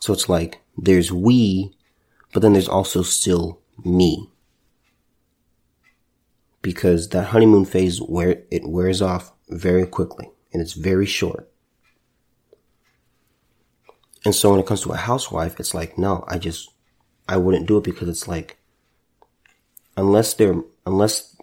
So 0.00 0.12
it's 0.12 0.28
like 0.28 0.60
there's 0.76 1.10
we 1.10 1.74
but 2.32 2.40
then 2.40 2.52
there's 2.52 2.68
also 2.68 3.02
still 3.02 3.60
me 3.84 4.30
because 6.64 7.10
that 7.10 7.26
honeymoon 7.26 7.66
phase 7.66 8.00
where 8.00 8.42
it 8.50 8.66
wears 8.66 9.02
off 9.02 9.30
very 9.50 9.86
quickly 9.86 10.30
and 10.50 10.62
it's 10.62 10.72
very 10.72 11.04
short. 11.04 11.52
And 14.24 14.34
so 14.34 14.50
when 14.50 14.60
it 14.60 14.66
comes 14.66 14.80
to 14.80 14.92
a 14.92 14.96
housewife, 14.96 15.60
it's 15.60 15.74
like, 15.74 15.98
no, 15.98 16.24
I 16.26 16.38
just, 16.38 16.70
I 17.28 17.36
wouldn't 17.36 17.66
do 17.66 17.76
it 17.76 17.84
because 17.84 18.08
it's 18.08 18.26
like, 18.26 18.56
unless 19.98 20.32
they're, 20.32 20.62
unless 20.86 21.36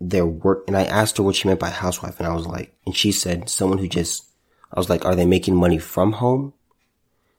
they're 0.00 0.26
work, 0.26 0.64
and 0.66 0.76
I 0.76 0.82
asked 0.82 1.18
her 1.18 1.22
what 1.22 1.36
she 1.36 1.46
meant 1.46 1.60
by 1.60 1.70
housewife 1.70 2.18
and 2.18 2.26
I 2.26 2.34
was 2.34 2.46
like, 2.46 2.74
and 2.84 2.96
she 2.96 3.12
said 3.12 3.48
someone 3.48 3.78
who 3.78 3.86
just, 3.86 4.24
I 4.72 4.80
was 4.80 4.90
like, 4.90 5.04
are 5.04 5.14
they 5.14 5.24
making 5.24 5.54
money 5.54 5.78
from 5.78 6.14
home? 6.14 6.52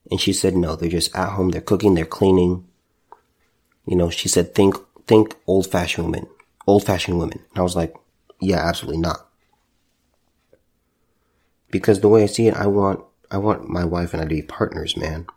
And 0.10 0.22
she 0.22 0.32
said, 0.32 0.56
no, 0.56 0.78
they're 0.78 0.88
just 0.88 1.14
at 1.14 1.32
home. 1.32 1.50
They're 1.50 1.60
cooking, 1.60 1.96
they're 1.96 2.06
cleaning. 2.06 2.66
You 3.86 3.98
know, 3.98 4.10
she 4.10 4.30
said, 4.30 4.56
think, 4.56 4.78
think 5.06 5.36
old 5.46 5.68
fashioned 5.68 6.06
women 6.06 6.30
old 6.70 6.86
fashioned 6.86 7.20
women. 7.20 7.40
And 7.50 7.60
I 7.60 7.62
was 7.62 7.76
like, 7.76 7.96
yeah, 8.40 8.58
absolutely 8.58 9.02
not. 9.02 9.28
Because 11.72 12.00
the 12.00 12.10
way 12.10 12.24
I 12.24 12.28
see 12.28 12.48
it, 12.48 12.56
I 12.56 12.68
want, 12.68 13.04
I 13.30 13.38
want 13.38 13.70
my 13.70 13.86
wife 13.86 14.14
and 14.14 14.22
I 14.22 14.26
to 14.26 14.30
be 14.30 14.42
partners, 14.42 14.98
man. 14.98 15.28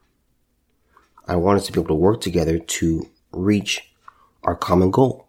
I 1.27 1.37
want 1.37 1.59
us 1.59 1.67
to 1.67 1.73
be 1.73 1.81
able 1.81 1.89
to 1.89 1.95
work 1.95 2.21
together 2.21 2.59
to 2.59 3.11
reach 3.33 3.93
our 4.43 4.57
common 4.57 4.91
goal. 4.91 5.29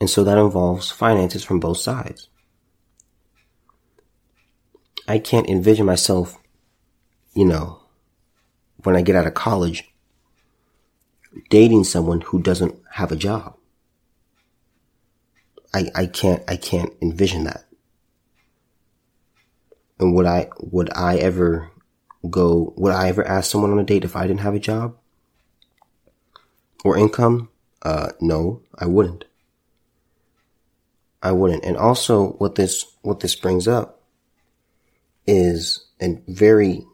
And 0.00 0.10
so 0.10 0.24
that 0.24 0.38
involves 0.38 0.90
finances 0.90 1.44
from 1.44 1.60
both 1.60 1.78
sides. 1.78 2.28
I 5.08 5.18
can't 5.18 5.48
envision 5.48 5.86
myself, 5.86 6.36
you 7.34 7.44
know, 7.44 7.80
when 8.82 8.96
I 8.96 9.02
get 9.02 9.16
out 9.16 9.26
of 9.26 9.34
college, 9.34 9.90
dating 11.50 11.84
someone 11.84 12.20
who 12.20 12.40
doesn't 12.40 12.74
have 12.92 13.12
a 13.12 13.16
job. 13.16 13.56
I, 15.74 15.90
I 15.94 16.06
can't, 16.06 16.42
I 16.48 16.56
can't 16.56 16.92
envision 17.02 17.44
that. 17.44 17.64
And 19.98 20.14
would 20.14 20.26
I, 20.26 20.48
would 20.60 20.90
I 20.94 21.16
ever 21.16 21.70
go, 22.28 22.72
would 22.76 22.92
I 22.92 23.08
ever 23.08 23.26
ask 23.26 23.50
someone 23.50 23.72
on 23.72 23.78
a 23.78 23.84
date 23.84 24.04
if 24.04 24.16
I 24.16 24.26
didn't 24.26 24.40
have 24.40 24.54
a 24.54 24.60
job? 24.60 24.96
Or 26.84 26.96
income? 26.96 27.50
Uh, 27.82 28.12
no, 28.20 28.62
I 28.78 28.86
wouldn't. 28.86 29.24
I 31.22 31.32
wouldn't. 31.32 31.64
And 31.64 31.76
also 31.76 32.32
what 32.34 32.54
this, 32.54 32.84
what 33.02 33.20
this 33.20 33.34
brings 33.34 33.66
up 33.66 34.02
is 35.26 35.86
a 36.00 36.18
very, 36.28 36.84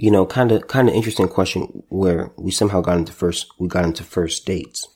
you 0.00 0.12
know, 0.12 0.24
kind 0.24 0.52
of, 0.52 0.68
kind 0.68 0.88
of 0.88 0.94
interesting 0.94 1.26
question 1.26 1.82
where 1.88 2.30
we 2.36 2.52
somehow 2.52 2.80
got 2.80 2.98
into 2.98 3.12
first, 3.12 3.50
we 3.58 3.66
got 3.66 3.84
into 3.84 4.04
first 4.04 4.46
dates. 4.46 4.86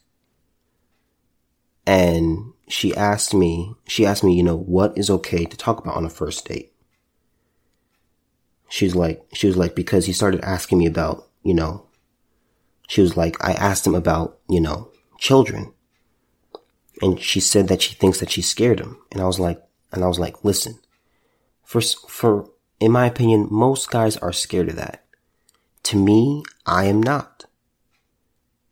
And 1.84 2.52
she 2.68 2.94
asked 2.94 3.34
me, 3.34 3.74
she 3.88 4.06
asked 4.06 4.22
me, 4.22 4.32
you 4.32 4.44
know, 4.44 4.56
what 4.56 4.96
is 4.96 5.10
okay 5.10 5.44
to 5.44 5.56
talk 5.56 5.80
about 5.80 5.96
on 5.96 6.04
a 6.04 6.08
first 6.08 6.46
date? 6.46 6.72
She's 8.68 8.94
like, 8.94 9.20
she 9.34 9.48
was 9.48 9.56
like, 9.56 9.74
because 9.74 10.06
he 10.06 10.12
started 10.12 10.40
asking 10.42 10.78
me 10.78 10.86
about, 10.86 11.28
you 11.42 11.52
know, 11.52 11.88
she 12.88 13.00
was 13.00 13.16
like, 13.16 13.44
I 13.44 13.54
asked 13.54 13.84
him 13.84 13.96
about, 13.96 14.38
you 14.48 14.60
know, 14.60 14.92
children. 15.18 15.72
And 17.00 17.18
she 17.18 17.40
said 17.40 17.66
that 17.66 17.82
she 17.82 17.96
thinks 17.96 18.20
that 18.20 18.30
she 18.30 18.40
scared 18.40 18.78
him. 18.78 18.98
And 19.10 19.20
I 19.20 19.24
was 19.24 19.40
like, 19.40 19.60
and 19.90 20.04
I 20.04 20.06
was 20.06 20.20
like, 20.20 20.44
listen, 20.44 20.78
for, 21.64 21.80
for, 21.80 22.51
in 22.82 22.90
my 22.90 23.06
opinion, 23.06 23.46
most 23.48 23.90
guys 23.92 24.16
are 24.16 24.32
scared 24.32 24.68
of 24.68 24.74
that. 24.74 25.04
To 25.84 25.96
me, 25.96 26.42
I 26.66 26.86
am 26.86 27.00
not. 27.00 27.44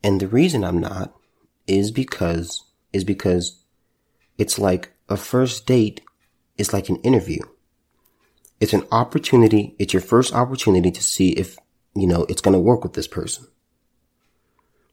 And 0.03 0.19
the 0.19 0.27
reason 0.27 0.65
I'm 0.65 0.79
not 0.79 1.15
is 1.65 1.91
because, 1.91 2.65
is 2.91 3.05
because 3.05 3.63
it's 4.37 4.59
like 4.59 4.91
a 5.07 5.15
first 5.15 5.65
date 5.65 6.01
is 6.57 6.73
like 6.73 6.89
an 6.89 6.97
interview. 6.97 7.39
It's 8.59 8.73
an 8.73 8.85
opportunity. 8.91 9.75
It's 9.79 9.93
your 9.93 10.01
first 10.01 10.33
opportunity 10.33 10.91
to 10.91 11.01
see 11.01 11.29
if, 11.29 11.57
you 11.95 12.05
know, 12.05 12.25
it's 12.27 12.41
going 12.41 12.53
to 12.53 12.59
work 12.59 12.83
with 12.83 12.93
this 12.93 13.07
person. 13.07 13.47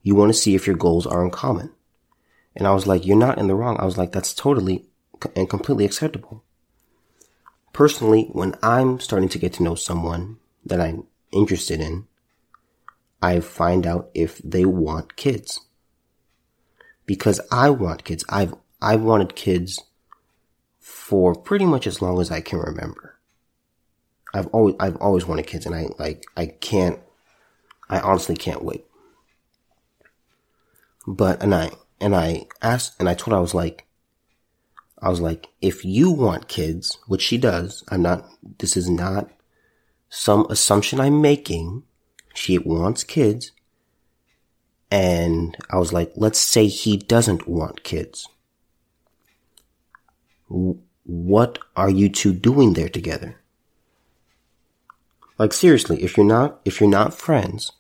You 0.04 0.14
want 0.14 0.30
to 0.30 0.38
see 0.38 0.54
if 0.54 0.64
your 0.64 0.76
goals 0.76 1.08
are 1.08 1.24
in 1.24 1.32
common. 1.32 1.72
And 2.54 2.68
I 2.68 2.70
was 2.72 2.86
like, 2.86 3.04
you're 3.04 3.16
not 3.16 3.38
in 3.38 3.48
the 3.48 3.56
wrong. 3.56 3.78
I 3.80 3.84
was 3.84 3.98
like, 3.98 4.12
that's 4.12 4.32
totally 4.32 4.86
and 5.34 5.50
completely 5.50 5.84
acceptable. 5.84 6.44
Personally, 7.78 8.24
when 8.32 8.56
I'm 8.60 8.98
starting 8.98 9.28
to 9.28 9.38
get 9.38 9.52
to 9.52 9.62
know 9.62 9.76
someone 9.76 10.38
that 10.66 10.80
I'm 10.80 11.04
interested 11.30 11.80
in, 11.80 12.08
I 13.22 13.38
find 13.38 13.86
out 13.86 14.10
if 14.14 14.38
they 14.38 14.64
want 14.64 15.14
kids. 15.14 15.60
Because 17.06 17.40
I 17.52 17.70
want 17.70 18.02
kids. 18.02 18.24
I've 18.28 18.54
I've 18.82 19.02
wanted 19.02 19.36
kids 19.36 19.80
for 20.80 21.36
pretty 21.36 21.66
much 21.66 21.86
as 21.86 22.02
long 22.02 22.20
as 22.20 22.32
I 22.32 22.40
can 22.40 22.58
remember. 22.58 23.14
I've 24.34 24.48
always, 24.48 24.74
I've 24.80 24.96
always 24.96 25.26
wanted 25.26 25.46
kids 25.46 25.64
and 25.64 25.72
I, 25.72 25.86
like, 26.00 26.24
I 26.36 26.46
can't, 26.46 26.98
I 27.88 28.00
honestly 28.00 28.34
can't 28.34 28.64
wait. 28.64 28.86
But, 31.06 31.40
and 31.40 31.54
I, 31.54 31.70
and 32.00 32.16
I 32.16 32.46
asked, 32.60 32.96
and 32.98 33.08
I 33.08 33.14
told 33.14 33.34
her, 33.34 33.38
I 33.38 33.40
was 33.40 33.54
like, 33.54 33.87
I 35.00 35.08
was 35.08 35.20
like, 35.20 35.48
if 35.60 35.84
you 35.84 36.10
want 36.10 36.48
kids, 36.48 36.98
which 37.06 37.22
she 37.22 37.38
does, 37.38 37.84
I'm 37.88 38.02
not, 38.02 38.28
this 38.58 38.76
is 38.76 38.88
not 38.88 39.30
some 40.08 40.46
assumption 40.50 41.00
I'm 41.00 41.20
making. 41.20 41.84
She 42.34 42.58
wants 42.58 43.04
kids. 43.04 43.52
And 44.90 45.56
I 45.70 45.76
was 45.76 45.92
like, 45.92 46.12
let's 46.16 46.38
say 46.38 46.66
he 46.66 46.96
doesn't 46.96 47.46
want 47.46 47.84
kids 47.84 48.28
what 51.08 51.58
are 51.74 51.90
you 51.90 52.08
two 52.08 52.34
doing 52.34 52.74
there 52.74 52.88
together? 52.88 53.40
Like 55.38 55.52
seriously, 55.52 56.02
if 56.02 56.16
you're 56.16 56.26
not, 56.26 56.60
if 56.64 56.80
you're 56.80 56.90
not 56.90 57.14
friends, 57.14 57.72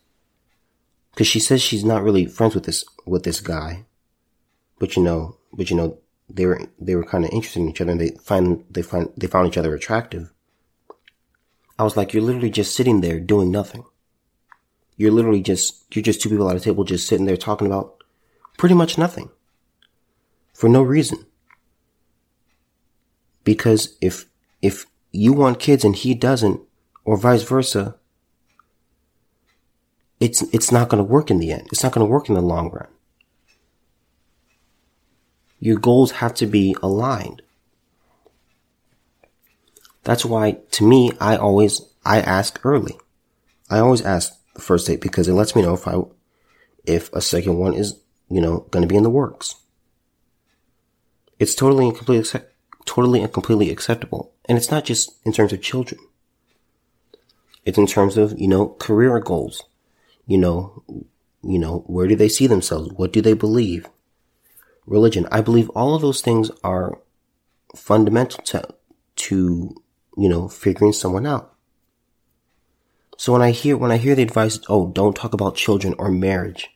cause 1.16 1.26
she 1.26 1.40
says 1.40 1.60
she's 1.60 1.84
not 1.84 2.02
really 2.02 2.24
friends 2.24 2.54
with 2.54 2.64
this, 2.64 2.84
with 3.04 3.24
this 3.24 3.40
guy, 3.40 3.84
but 4.78 4.96
you 4.96 5.02
know, 5.02 5.36
but 5.52 5.70
you 5.70 5.76
know, 5.76 5.98
they 6.28 6.46
were, 6.46 6.60
they 6.78 6.94
were 6.94 7.04
kind 7.04 7.24
of 7.24 7.30
interested 7.30 7.60
in 7.60 7.68
each 7.68 7.80
other 7.80 7.92
and 7.92 8.00
they 8.00 8.10
find, 8.22 8.64
they 8.70 8.82
find, 8.82 9.10
they 9.16 9.26
found 9.26 9.48
each 9.48 9.56
other 9.56 9.74
attractive. 9.74 10.32
I 11.78 11.84
was 11.84 11.96
like, 11.96 12.12
you're 12.12 12.22
literally 12.22 12.50
just 12.50 12.74
sitting 12.74 13.00
there 13.00 13.20
doing 13.20 13.50
nothing. 13.50 13.84
You're 14.96 15.12
literally 15.12 15.42
just, 15.42 15.94
you're 15.94 16.02
just 16.02 16.20
two 16.20 16.28
people 16.28 16.50
at 16.50 16.56
a 16.56 16.60
table 16.60 16.84
just 16.84 17.06
sitting 17.06 17.24
there 17.24 17.36
talking 17.36 17.66
about 17.66 18.02
pretty 18.56 18.74
much 18.74 18.98
nothing. 18.98 19.30
For 20.52 20.68
no 20.68 20.82
reason. 20.82 21.24
Because 23.44 23.96
if, 24.00 24.26
if 24.60 24.86
you 25.12 25.32
want 25.32 25.60
kids 25.60 25.84
and 25.84 25.94
he 25.94 26.14
doesn't, 26.14 26.60
or 27.04 27.16
vice 27.16 27.44
versa, 27.44 27.96
it's, 30.18 30.42
it's 30.52 30.72
not 30.72 30.88
going 30.88 30.98
to 30.98 31.08
work 31.08 31.30
in 31.30 31.38
the 31.38 31.52
end. 31.52 31.68
It's 31.70 31.84
not 31.84 31.92
going 31.92 32.04
to 32.04 32.10
work 32.10 32.28
in 32.28 32.34
the 32.34 32.42
long 32.42 32.70
run. 32.70 32.88
Your 35.60 35.78
goals 35.78 36.12
have 36.12 36.34
to 36.34 36.46
be 36.46 36.76
aligned. 36.82 37.42
That's 40.04 40.24
why, 40.24 40.58
to 40.72 40.86
me, 40.86 41.12
I 41.20 41.36
always, 41.36 41.82
I 42.04 42.20
ask 42.20 42.60
early. 42.64 42.98
I 43.68 43.78
always 43.80 44.00
ask 44.00 44.32
the 44.54 44.62
first 44.62 44.86
date 44.86 45.00
because 45.00 45.28
it 45.28 45.34
lets 45.34 45.54
me 45.54 45.62
know 45.62 45.74
if 45.74 45.86
I, 45.86 46.00
if 46.84 47.12
a 47.12 47.20
second 47.20 47.58
one 47.58 47.74
is, 47.74 47.98
you 48.30 48.40
know, 48.40 48.66
going 48.70 48.82
to 48.82 48.88
be 48.88 48.96
in 48.96 49.02
the 49.02 49.10
works. 49.10 49.56
It's 51.38 51.54
totally 51.54 51.88
and 51.88 51.96
completely 51.96 52.40
totally 52.84 53.20
and 53.22 53.32
completely 53.32 53.70
acceptable. 53.70 54.32
And 54.46 54.56
it's 54.56 54.70
not 54.70 54.84
just 54.84 55.14
in 55.24 55.32
terms 55.32 55.52
of 55.52 55.60
children. 55.60 56.00
It's 57.64 57.78
in 57.78 57.86
terms 57.86 58.16
of, 58.16 58.38
you 58.40 58.48
know, 58.48 58.68
career 58.78 59.20
goals. 59.20 59.64
You 60.26 60.38
know, 60.38 60.82
you 61.42 61.58
know, 61.58 61.84
where 61.86 62.06
do 62.06 62.16
they 62.16 62.28
see 62.28 62.46
themselves? 62.46 62.92
What 62.92 63.12
do 63.12 63.20
they 63.20 63.34
believe? 63.34 63.86
Religion. 64.88 65.26
I 65.30 65.40
believe 65.42 65.68
all 65.70 65.94
of 65.94 66.02
those 66.02 66.20
things 66.20 66.50
are 66.64 66.98
fundamental 67.76 68.42
to, 68.44 68.66
to, 69.16 69.82
you 70.16 70.28
know, 70.28 70.48
figuring 70.48 70.92
someone 70.92 71.26
out. 71.26 71.54
So 73.16 73.32
when 73.32 73.42
I 73.42 73.50
hear, 73.50 73.76
when 73.76 73.90
I 73.90 73.96
hear 73.96 74.14
the 74.14 74.22
advice, 74.22 74.58
oh, 74.68 74.88
don't 74.88 75.14
talk 75.14 75.34
about 75.34 75.56
children 75.56 75.94
or 75.98 76.10
marriage 76.10 76.70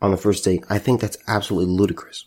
on 0.00 0.12
the 0.12 0.16
first 0.16 0.44
date, 0.44 0.64
I 0.70 0.78
think 0.78 1.00
that's 1.00 1.18
absolutely 1.26 1.74
ludicrous. 1.74 2.26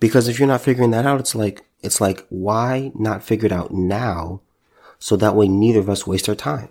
Because 0.00 0.26
if 0.26 0.38
you're 0.38 0.48
not 0.48 0.62
figuring 0.62 0.90
that 0.90 1.06
out, 1.06 1.20
it's 1.20 1.34
like, 1.34 1.64
it's 1.82 2.00
like, 2.00 2.26
why 2.28 2.90
not 2.94 3.22
figure 3.22 3.46
it 3.46 3.52
out 3.52 3.72
now? 3.72 4.40
So 4.98 5.16
that 5.16 5.36
way 5.36 5.48
neither 5.48 5.80
of 5.80 5.90
us 5.90 6.06
waste 6.06 6.28
our 6.28 6.34
time. 6.34 6.70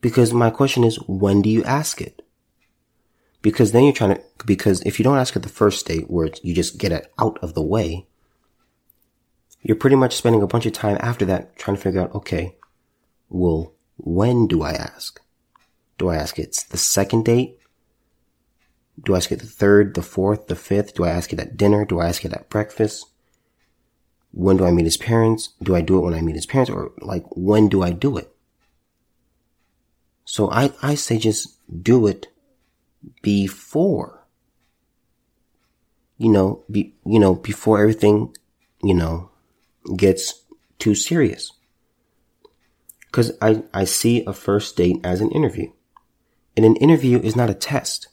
Because 0.00 0.32
my 0.32 0.50
question 0.50 0.84
is, 0.84 0.96
when 1.06 1.42
do 1.42 1.48
you 1.48 1.62
ask 1.64 2.00
it? 2.00 2.22
Because 3.42 3.72
then 3.72 3.84
you're 3.84 3.92
trying 3.92 4.16
to, 4.16 4.22
because 4.44 4.82
if 4.82 4.98
you 4.98 5.04
don't 5.04 5.18
ask 5.18 5.34
at 5.34 5.42
the 5.42 5.48
first 5.48 5.86
date 5.86 6.10
where 6.10 6.30
you 6.42 6.54
just 6.54 6.78
get 6.78 6.92
it 6.92 7.10
out 7.18 7.38
of 7.42 7.54
the 7.54 7.62
way, 7.62 8.06
you're 9.62 9.76
pretty 9.76 9.96
much 9.96 10.16
spending 10.16 10.42
a 10.42 10.46
bunch 10.46 10.66
of 10.66 10.72
time 10.72 10.98
after 11.00 11.24
that 11.26 11.56
trying 11.56 11.76
to 11.76 11.82
figure 11.82 12.00
out, 12.00 12.14
okay, 12.14 12.56
well, 13.28 13.72
when 13.96 14.46
do 14.46 14.62
I 14.62 14.72
ask? 14.72 15.20
Do 15.98 16.08
I 16.08 16.16
ask 16.16 16.38
it's 16.38 16.64
the 16.64 16.78
second 16.78 17.24
date? 17.24 17.58
Do 19.02 19.14
I 19.14 19.18
ask 19.18 19.32
it 19.32 19.40
the 19.40 19.46
third, 19.46 19.94
the 19.94 20.02
fourth, 20.02 20.46
the 20.46 20.56
fifth? 20.56 20.94
Do 20.94 21.04
I 21.04 21.10
ask 21.10 21.32
it 21.32 21.40
at 21.40 21.56
dinner? 21.56 21.84
Do 21.84 22.00
I 22.00 22.08
ask 22.08 22.24
it 22.24 22.32
at 22.32 22.50
breakfast? 22.50 23.06
When 24.32 24.56
do 24.56 24.64
I 24.64 24.70
meet 24.70 24.84
his 24.84 24.96
parents? 24.96 25.54
Do 25.62 25.74
I 25.74 25.80
do 25.80 25.98
it 25.98 26.02
when 26.02 26.14
I 26.14 26.20
meet 26.20 26.36
his 26.36 26.46
parents? 26.46 26.70
Or 26.70 26.92
like, 27.00 27.24
when 27.30 27.68
do 27.68 27.82
I 27.82 27.90
do 27.90 28.16
it? 28.16 28.34
So 30.24 30.50
I, 30.50 30.72
I 30.82 30.94
say 30.94 31.18
just 31.18 31.58
do 31.82 32.06
it 32.06 32.28
before. 33.22 34.26
You 36.18 36.30
know, 36.30 36.64
be, 36.70 36.94
you 37.06 37.18
know, 37.18 37.34
before 37.34 37.80
everything, 37.80 38.34
you 38.82 38.94
know, 38.94 39.30
gets 39.96 40.42
too 40.78 40.94
serious. 40.94 41.52
Cause 43.12 43.32
I, 43.40 43.62
I 43.74 43.84
see 43.84 44.24
a 44.24 44.32
first 44.32 44.76
date 44.76 45.00
as 45.02 45.20
an 45.20 45.30
interview. 45.30 45.72
And 46.56 46.66
an 46.66 46.76
interview 46.76 47.20
is 47.20 47.36
not 47.36 47.50
a 47.50 47.54
test. 47.54 48.08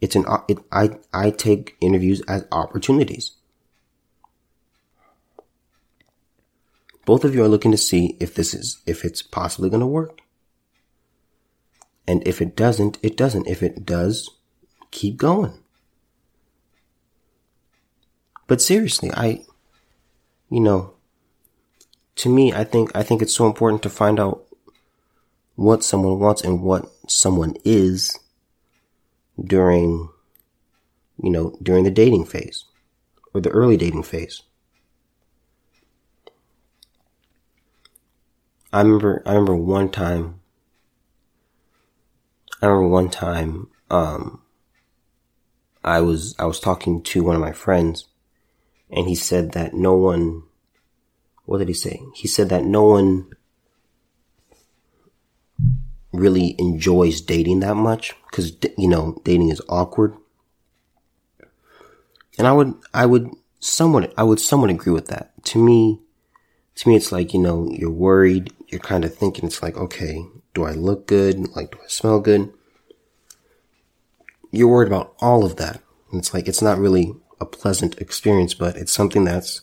It's 0.00 0.16
an, 0.16 0.24
it, 0.48 0.58
I, 0.72 0.98
I 1.12 1.30
take 1.30 1.76
interviews 1.80 2.20
as 2.28 2.46
opportunities. 2.52 3.32
Both 7.06 7.24
of 7.24 7.34
you 7.34 7.44
are 7.44 7.48
looking 7.48 7.70
to 7.70 7.78
see 7.78 8.16
if 8.18 8.34
this 8.34 8.54
is, 8.54 8.82
if 8.86 9.04
it's 9.04 9.22
possibly 9.22 9.70
going 9.70 9.80
to 9.80 9.86
work. 9.86 10.20
And 12.06 12.26
if 12.26 12.42
it 12.42 12.54
doesn't, 12.54 12.98
it 13.02 13.16
doesn't. 13.16 13.46
If 13.48 13.62
it 13.62 13.86
does, 13.86 14.30
keep 14.90 15.16
going. 15.16 15.58
But 18.46 18.60
seriously, 18.60 19.10
I, 19.14 19.44
you 20.50 20.60
know, 20.60 20.94
to 22.16 22.28
me, 22.28 22.52
I 22.52 22.64
think, 22.64 22.90
I 22.94 23.02
think 23.02 23.22
it's 23.22 23.34
so 23.34 23.46
important 23.46 23.82
to 23.82 23.90
find 23.90 24.20
out 24.20 24.44
what 25.56 25.82
someone 25.82 26.18
wants 26.18 26.42
and 26.42 26.62
what 26.62 26.90
someone 27.08 27.54
is 27.64 28.18
during, 29.42 30.10
you 31.22 31.30
know, 31.30 31.56
during 31.62 31.84
the 31.84 31.90
dating 31.90 32.26
phase 32.26 32.64
or 33.32 33.40
the 33.40 33.50
early 33.50 33.76
dating 33.76 34.02
phase. 34.02 34.42
I 38.72 38.80
remember, 38.80 39.22
I 39.24 39.30
remember 39.30 39.56
one 39.56 39.88
time, 39.88 40.40
I 42.64 42.68
remember 42.68 42.88
one 42.88 43.10
time, 43.10 43.68
um, 43.90 44.40
I 45.82 46.00
was, 46.00 46.34
I 46.38 46.46
was 46.46 46.60
talking 46.60 47.02
to 47.02 47.22
one 47.22 47.36
of 47.36 47.42
my 47.42 47.52
friends 47.52 48.06
and 48.90 49.06
he 49.06 49.14
said 49.14 49.52
that 49.52 49.74
no 49.74 49.94
one, 49.94 50.44
what 51.44 51.58
did 51.58 51.68
he 51.68 51.74
say? 51.74 52.00
He 52.14 52.26
said 52.26 52.48
that 52.48 52.64
no 52.64 52.84
one 52.84 53.28
really 56.12 56.54
enjoys 56.58 57.20
dating 57.20 57.60
that 57.60 57.74
much 57.74 58.14
because, 58.30 58.56
you 58.78 58.88
know, 58.88 59.20
dating 59.24 59.50
is 59.50 59.60
awkward. 59.68 60.14
And 62.38 62.46
I 62.46 62.52
would, 62.52 62.74
I 62.94 63.04
would 63.04 63.30
somewhat, 63.60 64.14
I 64.16 64.22
would 64.22 64.40
somewhat 64.40 64.70
agree 64.70 64.92
with 64.92 65.08
that. 65.08 65.32
To 65.46 65.62
me, 65.62 66.00
to 66.76 66.88
me, 66.88 66.96
it's 66.96 67.12
like, 67.12 67.34
you 67.34 67.40
know, 67.40 67.68
you're 67.70 67.90
worried. 67.90 68.52
You're 68.68 68.80
kind 68.80 69.04
of 69.04 69.14
thinking, 69.14 69.44
it's 69.44 69.62
like, 69.62 69.76
okay, 69.76 70.24
do 70.54 70.64
I 70.64 70.72
look 70.72 71.06
good? 71.06 71.54
Like, 71.54 71.72
do 71.72 71.78
I 71.82 71.88
smell 71.88 72.20
good? 72.20 72.52
You're 74.50 74.68
worried 74.68 74.86
about 74.86 75.14
all 75.20 75.44
of 75.44 75.56
that. 75.56 75.82
And 76.10 76.20
it's 76.20 76.32
like, 76.32 76.46
it's 76.46 76.62
not 76.62 76.78
really 76.78 77.14
a 77.40 77.44
pleasant 77.44 77.98
experience, 78.00 78.54
but 78.54 78.76
it's 78.76 78.92
something 78.92 79.24
that's, 79.24 79.62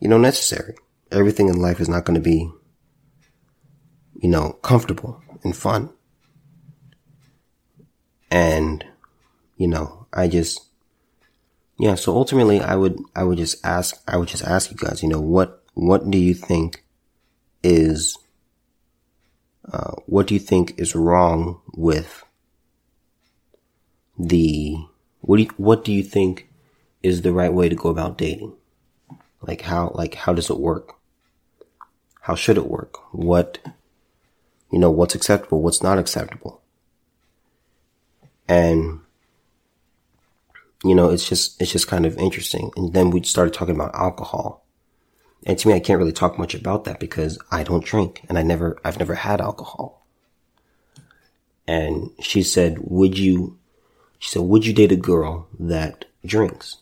you 0.00 0.08
know, 0.08 0.18
necessary. 0.18 0.74
Everything 1.12 1.48
in 1.48 1.60
life 1.60 1.80
is 1.80 1.88
not 1.88 2.04
going 2.04 2.16
to 2.16 2.20
be, 2.20 2.50
you 4.20 4.28
know, 4.28 4.54
comfortable 4.62 5.22
and 5.44 5.56
fun. 5.56 5.90
And, 8.30 8.84
you 9.56 9.68
know, 9.68 10.06
I 10.12 10.26
just, 10.26 10.66
yeah, 11.78 11.94
so 11.94 12.16
ultimately 12.16 12.60
I 12.60 12.74
would, 12.74 12.98
I 13.14 13.22
would 13.22 13.38
just 13.38 13.64
ask, 13.64 14.02
I 14.08 14.16
would 14.16 14.28
just 14.28 14.44
ask 14.44 14.70
you 14.70 14.76
guys, 14.76 15.02
you 15.02 15.08
know, 15.08 15.20
what, 15.20 15.62
what 15.74 16.10
do 16.10 16.18
you 16.18 16.34
think 16.34 16.84
is, 17.62 18.18
uh, 19.70 19.92
what 20.06 20.26
do 20.26 20.34
you 20.34 20.40
think 20.40 20.78
is 20.78 20.94
wrong 20.94 21.60
with 21.74 22.24
the, 24.18 24.76
what 25.20 25.36
do 25.36 25.42
you, 25.44 25.50
what 25.56 25.84
do 25.84 25.92
you 25.92 26.02
think 26.02 26.48
is 27.02 27.22
the 27.22 27.32
right 27.32 27.52
way 27.52 27.68
to 27.68 27.74
go 27.74 27.88
about 27.88 28.18
dating? 28.18 28.54
Like 29.40 29.62
how, 29.62 29.92
like 29.94 30.14
how 30.14 30.32
does 30.32 30.50
it 30.50 30.58
work? 30.58 30.94
How 32.22 32.34
should 32.34 32.56
it 32.56 32.66
work? 32.66 32.98
What, 33.14 33.58
you 34.70 34.78
know, 34.78 34.90
what's 34.90 35.14
acceptable, 35.14 35.60
what's 35.60 35.82
not 35.82 35.98
acceptable. 35.98 36.60
And, 38.48 39.00
you 40.84 40.94
know, 40.94 41.10
it's 41.10 41.28
just, 41.28 41.60
it's 41.60 41.72
just 41.72 41.88
kind 41.88 42.06
of 42.06 42.16
interesting. 42.18 42.70
And 42.76 42.92
then 42.92 43.10
we 43.10 43.22
started 43.22 43.54
talking 43.54 43.74
about 43.74 43.94
alcohol. 43.94 44.61
And 45.44 45.58
to 45.58 45.68
me, 45.68 45.74
I 45.74 45.80
can't 45.80 45.98
really 45.98 46.12
talk 46.12 46.38
much 46.38 46.54
about 46.54 46.84
that 46.84 47.00
because 47.00 47.38
I 47.50 47.64
don't 47.64 47.84
drink 47.84 48.24
and 48.28 48.38
I 48.38 48.42
never, 48.42 48.78
I've 48.84 48.98
never 48.98 49.14
had 49.14 49.40
alcohol. 49.40 50.06
And 51.66 52.10
she 52.20 52.42
said, 52.42 52.78
would 52.80 53.18
you, 53.18 53.58
she 54.18 54.30
said, 54.30 54.42
would 54.42 54.66
you 54.66 54.72
date 54.72 54.92
a 54.92 54.96
girl 54.96 55.48
that 55.58 56.04
drinks? 56.24 56.78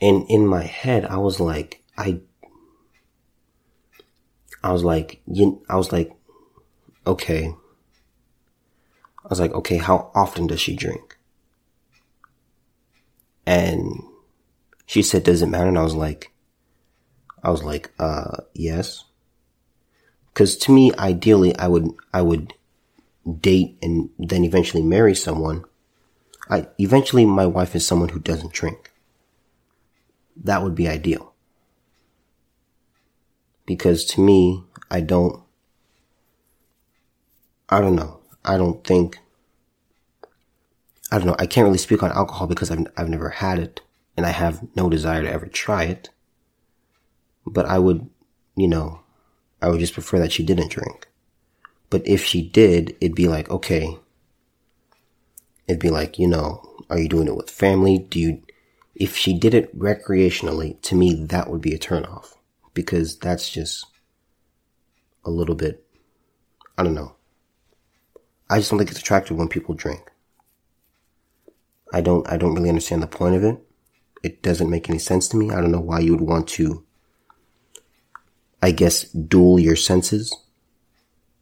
And 0.00 0.28
in 0.28 0.46
my 0.46 0.64
head, 0.64 1.04
I 1.06 1.16
was 1.16 1.40
like, 1.40 1.82
I, 1.96 2.20
I 4.62 4.72
was 4.72 4.84
like, 4.84 5.20
you, 5.26 5.62
I 5.68 5.76
was 5.76 5.92
like, 5.92 6.12
okay. 7.06 7.54
I 9.24 9.28
was 9.28 9.40
like, 9.40 9.52
okay, 9.52 9.78
how 9.78 10.10
often 10.14 10.46
does 10.46 10.60
she 10.60 10.76
drink? 10.76 11.16
And 13.46 14.02
she 14.86 15.02
said, 15.02 15.22
does 15.22 15.42
it 15.42 15.46
matter? 15.46 15.68
And 15.68 15.78
I 15.78 15.82
was 15.82 15.94
like, 15.94 16.32
I 17.42 17.50
was 17.50 17.62
like, 17.62 17.92
uh, 17.98 18.38
yes. 18.54 19.04
Cause 20.34 20.56
to 20.58 20.72
me, 20.72 20.92
ideally, 20.98 21.56
I 21.56 21.68
would, 21.68 21.90
I 22.12 22.22
would 22.22 22.54
date 23.40 23.78
and 23.82 24.10
then 24.18 24.44
eventually 24.44 24.82
marry 24.82 25.14
someone. 25.14 25.64
I, 26.50 26.66
eventually 26.78 27.24
my 27.24 27.46
wife 27.46 27.74
is 27.74 27.86
someone 27.86 28.10
who 28.10 28.18
doesn't 28.18 28.52
drink. 28.52 28.92
That 30.36 30.62
would 30.62 30.74
be 30.74 30.88
ideal. 30.88 31.32
Because 33.66 34.04
to 34.06 34.20
me, 34.20 34.64
I 34.90 35.00
don't, 35.00 35.42
I 37.68 37.80
don't 37.80 37.96
know. 37.96 38.20
I 38.44 38.58
don't 38.58 38.84
think, 38.84 39.18
I 41.10 41.18
don't 41.18 41.26
know. 41.26 41.36
I 41.38 41.46
can't 41.46 41.64
really 41.64 41.78
speak 41.78 42.02
on 42.02 42.12
alcohol 42.12 42.46
because 42.46 42.70
I've, 42.70 42.86
I've 42.96 43.08
never 43.08 43.30
had 43.30 43.58
it 43.58 43.80
and 44.16 44.26
I 44.26 44.30
have 44.30 44.66
no 44.76 44.88
desire 44.88 45.22
to 45.22 45.30
ever 45.30 45.46
try 45.46 45.84
it. 45.84 46.10
But 47.46 47.66
I 47.66 47.78
would, 47.78 48.08
you 48.56 48.68
know, 48.68 49.00
I 49.60 49.68
would 49.68 49.80
just 49.80 49.94
prefer 49.94 50.18
that 50.18 50.32
she 50.32 50.44
didn't 50.44 50.70
drink. 50.70 51.08
But 51.90 52.06
if 52.06 52.24
she 52.24 52.42
did, 52.42 52.96
it'd 53.00 53.14
be 53.14 53.28
like, 53.28 53.50
okay, 53.50 53.98
it'd 55.66 55.80
be 55.80 55.90
like, 55.90 56.18
you 56.18 56.26
know, 56.26 56.76
are 56.90 56.98
you 56.98 57.08
doing 57.08 57.28
it 57.28 57.36
with 57.36 57.50
family? 57.50 57.98
Do 57.98 58.18
you, 58.18 58.42
if 58.94 59.16
she 59.16 59.38
did 59.38 59.54
it 59.54 59.76
recreationally, 59.78 60.80
to 60.82 60.94
me, 60.94 61.14
that 61.14 61.50
would 61.50 61.60
be 61.60 61.74
a 61.74 61.78
turnoff 61.78 62.34
because 62.72 63.16
that's 63.16 63.50
just 63.50 63.86
a 65.24 65.30
little 65.30 65.54
bit, 65.54 65.86
I 66.76 66.82
don't 66.82 66.94
know. 66.94 67.14
I 68.50 68.58
just 68.58 68.70
don't 68.70 68.78
think 68.78 68.90
it's 68.90 69.00
attractive 69.00 69.36
when 69.36 69.48
people 69.48 69.74
drink. 69.74 70.10
I 71.92 72.00
don't, 72.00 72.28
I 72.28 72.36
don't 72.36 72.54
really 72.54 72.68
understand 72.68 73.02
the 73.02 73.06
point 73.06 73.36
of 73.36 73.44
it. 73.44 73.58
It 74.24 74.42
doesn't 74.42 74.70
make 74.70 74.88
any 74.88 74.98
sense 74.98 75.28
to 75.28 75.36
me. 75.36 75.50
I 75.50 75.60
don't 75.60 75.70
know 75.70 75.80
why 75.80 76.00
you 76.00 76.12
would 76.12 76.26
want 76.26 76.48
to, 76.56 76.82
I 78.62 78.70
guess, 78.70 79.02
duel 79.02 79.60
your 79.60 79.76
senses 79.76 80.34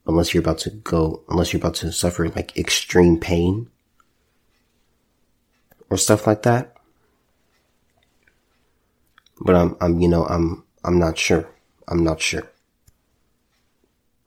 unless 0.05 0.35
you're 0.35 0.42
about 0.42 0.59
to 0.59 0.71
go, 0.71 1.23
unless 1.29 1.53
you're 1.53 1.61
about 1.61 1.77
to 1.77 1.92
suffer 1.92 2.29
like 2.29 2.57
extreme 2.57 3.21
pain 3.21 3.71
or 5.90 5.97
stuff 5.97 6.27
like 6.27 6.42
that. 6.42 6.75
But 9.40 9.55
I'm, 9.55 9.77
I'm, 9.81 10.01
you 10.01 10.09
know, 10.09 10.25
I'm, 10.25 10.64
I'm 10.83 10.99
not 10.99 11.16
sure. 11.16 11.49
I'm 11.87 12.03
not 12.03 12.21
sure. 12.21 12.51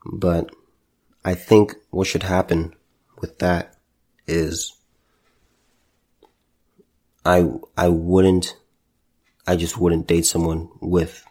But 0.06 0.50
I 1.26 1.36
think 1.36 1.76
what 1.90 2.08
should 2.08 2.24
happen 2.24 2.74
with 3.20 3.40
that 3.40 3.76
is 4.28 4.78
I, 7.26 7.50
I 7.76 7.90
wouldn't, 7.90 8.56
I 9.48 9.56
just 9.56 9.78
wouldn't 9.78 10.08
date 10.08 10.26
someone 10.26 10.70
with 10.80 11.26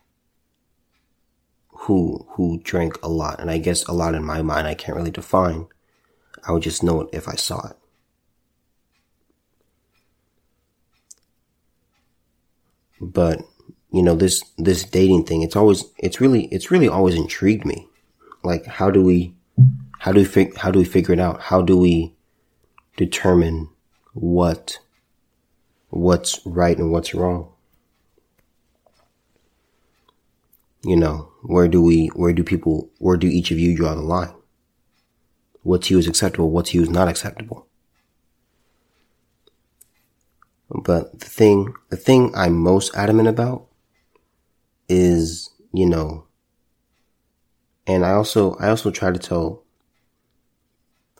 who, 1.69 2.27
who 2.31 2.61
drank 2.65 2.99
a 3.03 3.09
lot. 3.09 3.41
And 3.41 3.51
I 3.51 3.59
guess 3.59 3.85
a 3.85 3.93
lot 3.93 4.15
in 4.15 4.25
my 4.25 4.43
mind, 4.43 4.67
I 4.67 4.75
can't 4.75 4.97
really 4.97 5.11
define. 5.11 5.67
I 6.47 6.53
would 6.53 6.63
just 6.63 6.83
know 6.83 7.03
it 7.03 7.09
if 7.13 7.29
I 7.29 7.37
saw 7.37 7.69
it. 7.69 7.77
But 13.01 13.41
you 13.95 14.03
know, 14.03 14.17
this, 14.17 14.43
this 14.59 14.83
dating 14.83 15.25
thing, 15.25 15.43
it's 15.43 15.55
always, 15.55 15.85
it's 15.99 16.21
really, 16.21 16.47
it's 16.47 16.73
really 16.73 16.89
always 16.89 17.15
intrigued 17.15 17.65
me. 17.65 17.87
Like, 18.43 18.67
how 18.67 18.91
do 18.91 19.01
we, 19.01 19.37
how 20.01 20.11
do 20.11 20.19
we 20.19 20.25
fig, 20.25 20.57
how 20.57 20.73
do 20.73 20.81
we 20.81 20.85
figure 20.85 21.15
it 21.15 21.21
out? 21.21 21.43
How 21.43 21.63
do 21.63 21.77
we 21.77 22.13
determine 22.97 23.69
what, 24.13 24.81
what's 25.95 26.45
right 26.45 26.77
and 26.77 26.91
what's 26.91 27.15
wrong? 27.15 27.53
You 30.83 30.97
know, 30.97 31.33
where 31.43 31.69
do 31.69 31.81
we, 31.81 32.09
where 32.09 32.33
do 32.33 32.43
people, 32.43 32.91
where 32.99 33.17
do 33.17 33.29
each 33.29 33.51
of 33.53 33.59
you 33.59 33.77
draw 33.77 33.95
the 33.95 34.03
line? 34.03 34.35
What 35.63 35.83
to 35.83 35.95
you 35.95 36.01
is 36.01 36.09
acceptable, 36.09 36.51
what 36.51 36.67
to 36.67 36.77
you 36.77 36.83
is 36.83 36.91
not 36.91 37.09
acceptable. 37.09 37.69
But 40.69 41.21
the 41.21 41.27
thing, 41.27 41.73
the 41.91 41.97
thing 41.97 42.33
I'm 42.35 42.59
most 42.59 42.95
adamant 42.97 43.29
about 43.29 43.69
is, 44.89 45.51
you 45.73 45.87
know, 45.87 46.27
and 47.87 48.05
I 48.05 48.13
also, 48.13 48.57
I 48.57 48.69
also 48.69 48.91
try 48.91 49.13
to 49.13 49.19
tell, 49.19 49.63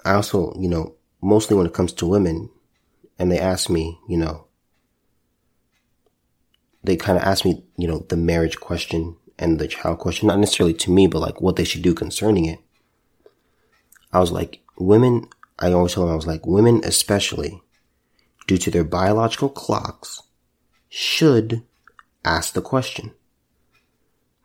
I 0.05 0.15
also, 0.15 0.53
you 0.59 0.69
know, 0.69 0.95
mostly 1.23 1.57
when 1.57 1.67
it 1.67 1.75
comes 1.75 1.93
to 1.95 2.07
women 2.07 2.51
and 3.19 3.31
they 3.31 3.39
ask 3.39 3.71
me, 3.71 3.99
you 4.09 4.17
know, 4.17 4.44
they 6.85 6.97
kind 6.97 7.19
of 7.19 7.25
asked 7.25 7.45
me, 7.45 7.65
you 7.77 7.89
know, 7.89 8.07
the 8.09 8.17
marriage 8.17 8.61
question 8.61 9.17
and 9.39 9.59
the 9.59 9.67
child 9.67 9.99
question, 9.99 10.29
not 10.29 10.39
necessarily 10.39 10.75
to 10.75 10.91
me, 10.91 11.07
but 11.07 11.21
like 11.21 11.41
what 11.41 11.57
they 11.57 11.65
should 11.65 11.83
do 11.83 11.95
concerning 11.95 12.45
it. 12.45 12.61
I 14.13 14.21
was 14.21 14.31
like, 14.31 14.61
women, 14.79 15.29
I 15.59 15.73
always 15.73 15.95
tell 15.95 16.05
them, 16.05 16.13
I 16.13 16.17
was 16.17 16.27
like, 16.27 16.47
women 16.47 16.83
especially, 16.85 17.63
due 18.47 18.59
to 18.59 18.71
their 18.71 18.85
biological 18.85 19.49
clocks, 19.49 20.23
should 20.89 21.63
ask 22.25 22.55
the 22.55 22.63
question 22.63 23.13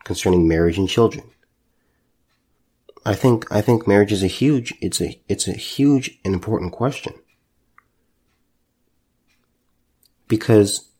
concerning 0.04 0.48
marriage 0.48 0.78
and 0.78 0.88
children. 0.88 1.30
I 3.04 3.14
think 3.14 3.50
I 3.50 3.60
think 3.60 3.86
marriage 3.86 4.12
is 4.12 4.22
a 4.22 4.26
huge 4.26 4.74
it's 4.80 5.00
a 5.00 5.20
it's 5.28 5.48
a 5.48 5.52
huge 5.52 6.18
and 6.24 6.34
important 6.34 6.72
question. 6.72 7.14
Because, 10.28 10.90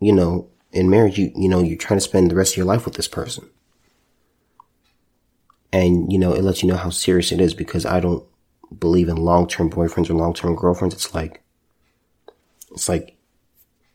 you 0.00 0.12
know, 0.12 0.50
in 0.74 0.90
marriage 0.90 1.18
you 1.18 1.32
you 1.34 1.48
know, 1.48 1.62
you're 1.62 1.78
trying 1.78 1.98
to 1.98 2.04
spend 2.04 2.30
the 2.30 2.34
rest 2.34 2.52
of 2.52 2.56
your 2.58 2.66
life 2.66 2.84
with 2.84 2.94
this 2.94 3.08
person. 3.08 3.48
And, 5.72 6.12
you 6.12 6.18
know, 6.18 6.32
it 6.32 6.44
lets 6.44 6.62
you 6.62 6.68
know 6.68 6.76
how 6.76 6.90
serious 6.90 7.32
it 7.32 7.40
is 7.40 7.54
because 7.54 7.84
I 7.84 7.98
don't 7.98 8.24
believe 8.78 9.08
in 9.08 9.16
long 9.16 9.48
term 9.48 9.70
boyfriends 9.70 10.10
or 10.10 10.14
long 10.14 10.34
term 10.34 10.54
girlfriends. 10.54 10.94
It's 10.94 11.14
like 11.14 11.42
it's 12.72 12.88
like 12.88 13.16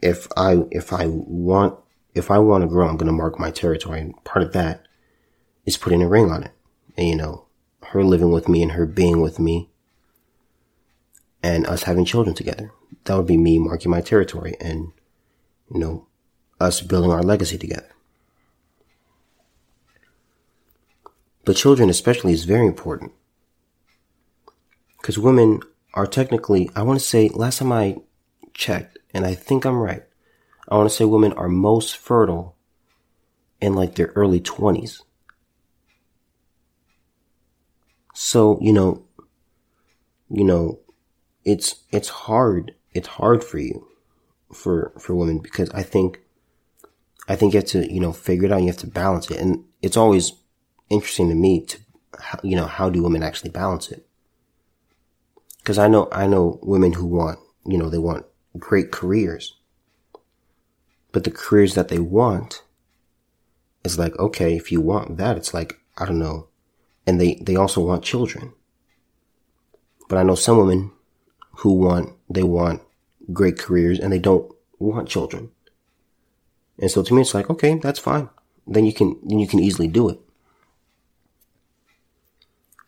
if 0.02 0.28
I 0.36 0.64
if 0.72 0.92
I 0.92 1.06
want 1.08 1.78
if 2.16 2.32
I 2.32 2.40
want 2.40 2.64
to 2.64 2.68
grow, 2.68 2.88
I'm 2.88 2.98
gonna 2.98 3.12
mark 3.12 3.40
my 3.40 3.52
territory 3.52 4.00
and 4.00 4.24
part 4.24 4.44
of 4.44 4.54
that 4.54 4.88
is 5.66 5.78
putting 5.78 6.02
a 6.02 6.08
ring 6.08 6.32
on 6.32 6.44
it. 6.44 6.52
And 6.98 7.08
you 7.08 7.16
know, 7.16 7.46
her 7.88 8.04
living 8.04 8.32
with 8.32 8.48
me 8.48 8.64
and 8.64 8.74
her 8.74 8.86
being 8.86 9.22
with 9.22 9.40
me 9.40 9.70
and 11.44 11.66
us 11.68 11.84
having 11.84 12.06
children 12.06 12.36
together. 12.36 12.72
That 13.06 13.16
would 13.16 13.28
be 13.28 13.38
me 13.38 13.60
marking 13.60 13.92
my 13.92 14.02
territory 14.02 14.56
and, 14.60 14.92
you 15.74 15.80
know, 15.80 16.08
us 16.60 16.82
building 16.82 17.12
our 17.12 17.24
legacy 17.24 17.58
together. 17.58 17.90
But 21.46 21.56
children 21.56 21.90
especially 21.90 22.34
is 22.34 22.46
very 22.46 22.68
important. 22.68 23.12
Because 24.98 25.18
women 25.18 25.62
are 25.94 26.06
technically, 26.06 26.70
I 26.76 26.84
want 26.84 27.00
to 27.00 27.06
say, 27.06 27.30
last 27.30 27.60
time 27.60 27.72
I 27.72 27.98
checked, 28.54 29.00
and 29.14 29.26
I 29.26 29.34
think 29.34 29.66
I'm 29.66 29.80
right, 29.80 30.04
I 30.68 30.76
want 30.76 30.90
to 30.90 30.96
say 30.96 31.06
women 31.06 31.34
are 31.34 31.48
most 31.48 31.98
fertile 31.98 32.56
in 33.60 33.74
like 33.74 33.96
their 33.96 34.12
early 34.16 34.40
20s. 34.40 35.02
So, 38.14 38.60
you 38.62 38.74
know, 38.74 39.04
you 40.30 40.44
know, 40.44 40.80
it's, 41.46 41.78
it's 41.92 42.10
hard. 42.10 42.76
It's 42.94 43.08
hard 43.08 43.44
for 43.44 43.58
you, 43.58 43.88
for, 44.54 44.92
for 45.00 45.16
women 45.16 45.40
because 45.40 45.70
I 45.72 45.84
think, 45.84 46.20
I 47.30 47.36
think 47.36 47.54
you 47.54 47.60
have 47.60 47.70
to, 47.70 47.94
you 47.94 48.00
know, 48.00 48.12
figure 48.12 48.48
it 48.48 48.52
out. 48.52 48.62
You 48.62 48.68
have 48.68 48.78
to 48.78 48.88
balance 48.88 49.30
it. 49.30 49.40
And 49.40 49.64
it's 49.84 49.96
always 49.96 50.34
interesting 50.90 51.30
to 51.30 51.36
me 51.36 51.64
to, 51.66 51.78
you 52.44 52.56
know, 52.56 52.66
how 52.66 52.90
do 52.90 53.04
women 53.04 53.22
actually 53.22 53.52
balance 53.52 53.92
it? 53.92 54.06
Cause 55.64 55.78
I 55.78 55.88
know, 55.88 56.10
I 56.12 56.26
know 56.26 56.60
women 56.64 56.94
who 56.94 57.06
want, 57.06 57.38
you 57.66 57.78
know, 57.78 57.90
they 57.90 58.00
want 58.00 58.26
great 58.58 58.92
careers, 58.92 59.56
but 61.12 61.24
the 61.24 61.32
careers 61.32 61.76
that 61.76 61.90
they 61.90 62.00
want 62.00 62.64
is 63.84 64.00
like, 64.00 64.18
okay, 64.18 64.56
if 64.56 64.72
you 64.72 64.82
want 64.82 65.18
that, 65.18 65.38
it's 65.38 65.54
like, 65.54 65.80
I 65.98 66.06
don't 66.06 66.18
know, 66.18 66.48
and 67.06 67.22
they, 67.22 67.36
they 67.36 67.56
also 67.56 67.82
want 67.82 68.04
children. 68.04 68.54
But 70.08 70.18
I 70.18 70.24
know 70.24 70.34
some 70.34 70.58
women 70.58 70.92
who 71.58 71.74
want, 71.74 72.16
they 72.28 72.44
want 72.44 72.82
great 73.32 73.60
careers 73.60 74.00
and 74.00 74.12
they 74.12 74.20
don't 74.20 74.52
want 74.80 75.08
children. 75.08 75.52
And 76.80 76.90
so 76.90 77.04
to 77.04 77.14
me, 77.14 77.22
it's 77.22 77.34
like, 77.34 77.50
okay, 77.50 77.76
that's 77.76 78.00
fine. 78.00 78.30
Then 78.66 78.86
you 78.86 78.94
can, 78.94 79.20
then 79.24 79.40
you 79.40 79.48
can 79.48 79.60
easily 79.60 79.88
do 79.88 80.10
it. 80.10 80.20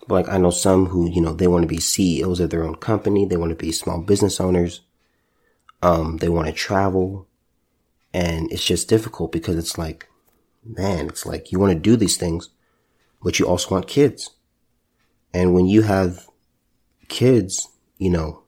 But 0.07 0.15
like 0.15 0.29
I 0.29 0.37
know 0.37 0.51
some 0.51 0.87
who, 0.87 1.09
you 1.09 1.21
know, 1.21 1.33
they 1.33 1.47
want 1.47 1.63
to 1.63 1.67
be 1.67 1.79
CEOs 1.79 2.39
of 2.39 2.49
their 2.49 2.63
own 2.63 2.75
company. 2.75 3.25
They 3.25 3.37
want 3.37 3.49
to 3.49 3.55
be 3.55 3.71
small 3.71 4.01
business 4.01 4.39
owners. 4.39 4.81
Um, 5.81 6.17
they 6.17 6.29
want 6.29 6.47
to 6.47 6.53
travel 6.53 7.27
and 8.13 8.51
it's 8.51 8.65
just 8.65 8.89
difficult 8.89 9.31
because 9.31 9.57
it's 9.57 9.77
like, 9.77 10.07
man, 10.65 11.07
it's 11.07 11.25
like 11.25 11.51
you 11.51 11.59
want 11.59 11.73
to 11.73 11.79
do 11.79 11.95
these 11.95 12.17
things, 12.17 12.49
but 13.23 13.39
you 13.39 13.47
also 13.47 13.75
want 13.75 13.87
kids. 13.87 14.31
And 15.33 15.53
when 15.53 15.65
you 15.65 15.83
have 15.83 16.27
kids, 17.07 17.69
you 17.97 18.09
know, 18.09 18.43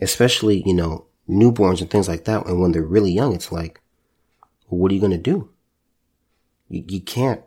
especially, 0.00 0.62
you 0.66 0.74
know, 0.74 1.06
newborns 1.28 1.80
and 1.80 1.90
things 1.90 2.08
like 2.08 2.24
that, 2.24 2.46
and 2.46 2.60
when 2.60 2.72
they're 2.72 2.82
really 2.82 3.12
young, 3.12 3.34
it's 3.34 3.52
like, 3.52 3.80
what 4.78 4.90
are 4.90 4.94
you 4.94 5.00
going 5.00 5.12
to 5.12 5.18
do? 5.18 5.50
You, 6.68 6.84
you 6.88 7.00
can't, 7.00 7.42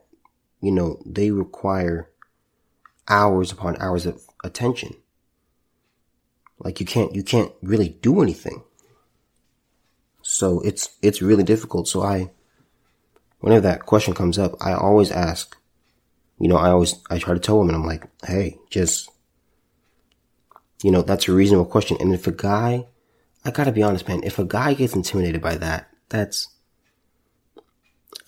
you 0.62 0.72
know, 0.72 1.02
they 1.06 1.32
require 1.32 2.10
hours 3.08 3.52
upon 3.52 3.78
hours 3.82 4.06
of 4.06 4.22
attention. 4.44 4.96
Like 6.60 6.80
you 6.80 6.86
can't, 6.86 7.16
you 7.16 7.24
can't 7.24 7.52
really 7.62 7.90
do 7.90 8.22
anything. 8.22 8.64
So 10.22 10.62
it's, 10.62 10.96
it's 11.02 11.22
really 11.22 11.44
difficult. 11.44 11.88
So 11.88 12.02
I, 12.02 12.32
whenever 13.40 13.62
that 13.62 13.86
question 13.86 14.14
comes 14.14 14.40
up, 14.40 14.56
I 14.60 14.74
always 14.74 15.12
ask, 15.12 15.58
you 16.40 16.48
know, 16.48 16.58
I 16.58 16.70
always, 16.70 16.96
I 17.10 17.20
try 17.20 17.34
to 17.34 17.40
tell 17.40 17.60
women, 17.60 17.76
I'm 17.76 17.86
like, 17.86 18.08
hey, 18.26 18.58
just, 18.70 19.10
you 20.84 20.92
know, 20.92 21.02
that's 21.02 21.28
a 21.28 21.34
reasonable 21.34 21.66
question. 21.66 21.98
And 22.00 22.14
if 22.14 22.28
a 22.28 22.32
guy, 22.32 22.86
I 23.44 23.52
gotta 23.52 23.72
be 23.72 23.84
honest, 23.84 24.08
man, 24.08 24.24
if 24.24 24.40
a 24.40 24.46
guy 24.46 24.74
gets 24.74 24.96
intimidated 24.96 25.42
by 25.42 25.56
that, 25.56 25.90
that's, 26.10 26.50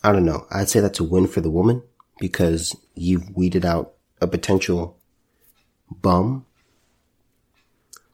I 0.04 0.12
don't 0.12 0.26
know. 0.26 0.46
I'd 0.52 0.70
say 0.70 0.80
that's 0.80 1.00
a 1.00 1.04
win 1.04 1.28
for 1.28 1.42
the 1.42 1.50
woman 1.50 1.84
because 2.20 2.76
you've 2.96 3.36
weeded 3.36 3.66
out 3.66 3.94
a 4.22 4.28
potential 4.28 4.98
bum. 5.90 6.46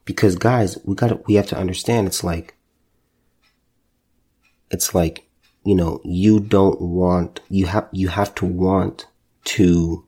Because 0.04 0.36
guys, 0.36 0.78
we 0.84 0.94
gotta, 0.94 1.20
we 1.26 1.34
have 1.34 1.46
to 1.48 1.58
understand 1.58 2.06
it's 2.06 2.22
like, 2.22 2.54
it's 4.70 4.94
like, 4.94 5.28
you 5.64 5.74
know, 5.74 6.00
you 6.04 6.40
don't 6.40 6.80
want, 6.80 7.40
you 7.48 7.66
have, 7.66 7.88
you 7.92 8.08
have 8.08 8.34
to 8.36 8.44
want 8.44 9.06
to, 9.44 10.04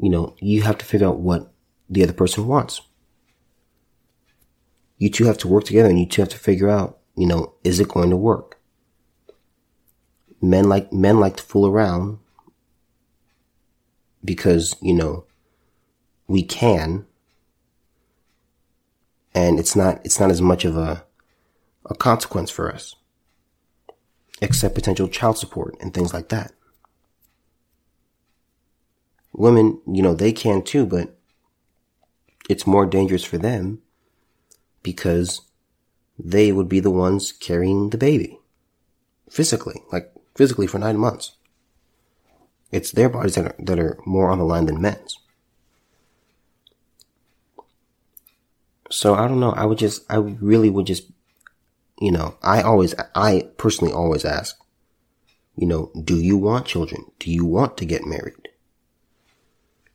you 0.00 0.08
know, 0.08 0.34
you 0.38 0.62
have 0.62 0.78
to 0.78 0.86
figure 0.86 1.06
out 1.06 1.18
what 1.18 1.52
the 1.90 2.02
other 2.02 2.12
person 2.12 2.46
wants. 2.46 2.80
You 4.96 5.10
two 5.10 5.24
have 5.24 5.38
to 5.38 5.48
work 5.48 5.64
together 5.64 5.88
and 5.88 5.98
you 5.98 6.06
two 6.06 6.22
have 6.22 6.30
to 6.30 6.38
figure 6.38 6.70
out, 6.70 6.98
you 7.16 7.26
know, 7.26 7.54
is 7.62 7.80
it 7.80 7.88
going 7.88 8.10
to 8.10 8.16
work? 8.16 8.57
Men 10.40 10.68
like, 10.68 10.92
men 10.92 11.18
like 11.18 11.36
to 11.36 11.42
fool 11.42 11.66
around 11.66 12.18
because, 14.24 14.76
you 14.80 14.94
know, 14.94 15.24
we 16.26 16.42
can. 16.42 17.06
And 19.34 19.58
it's 19.58 19.74
not, 19.74 20.00
it's 20.04 20.20
not 20.20 20.30
as 20.30 20.40
much 20.40 20.64
of 20.64 20.76
a, 20.76 21.04
a 21.86 21.94
consequence 21.94 22.50
for 22.50 22.72
us 22.72 22.94
except 24.40 24.74
potential 24.74 25.08
child 25.08 25.38
support 25.38 25.74
and 25.80 25.92
things 25.92 26.14
like 26.14 26.28
that. 26.28 26.52
Women, 29.32 29.80
you 29.86 30.02
know, 30.02 30.14
they 30.14 30.32
can 30.32 30.62
too, 30.62 30.86
but 30.86 31.16
it's 32.48 32.66
more 32.66 32.86
dangerous 32.86 33.24
for 33.24 33.38
them 33.38 33.80
because 34.82 35.42
they 36.18 36.50
would 36.50 36.68
be 36.68 36.80
the 36.80 36.90
ones 36.90 37.32
carrying 37.32 37.90
the 37.90 37.98
baby 37.98 38.40
physically, 39.30 39.82
like 39.92 40.12
physically 40.38 40.68
for 40.68 40.78
nine 40.78 40.96
months. 40.96 41.32
It's 42.70 42.92
their 42.92 43.08
bodies 43.08 43.34
that 43.34 43.46
are, 43.46 43.56
that 43.58 43.78
are 43.80 43.98
more 44.06 44.30
on 44.30 44.38
the 44.38 44.44
line 44.44 44.66
than 44.66 44.80
men's. 44.80 45.18
So 48.88 49.14
I 49.14 49.26
don't 49.26 49.40
know. 49.40 49.50
I 49.50 49.64
would 49.64 49.78
just, 49.78 50.04
I 50.08 50.16
really 50.18 50.70
would 50.70 50.86
just, 50.86 51.10
you 52.00 52.12
know, 52.12 52.36
I 52.40 52.62
always, 52.62 52.94
I 53.16 53.48
personally 53.56 53.92
always 53.92 54.24
ask, 54.24 54.56
you 55.56 55.66
know, 55.66 55.90
do 56.04 56.16
you 56.20 56.36
want 56.36 56.66
children? 56.66 57.06
Do 57.18 57.32
you 57.32 57.44
want 57.44 57.76
to 57.78 57.84
get 57.84 58.06
married? 58.06 58.48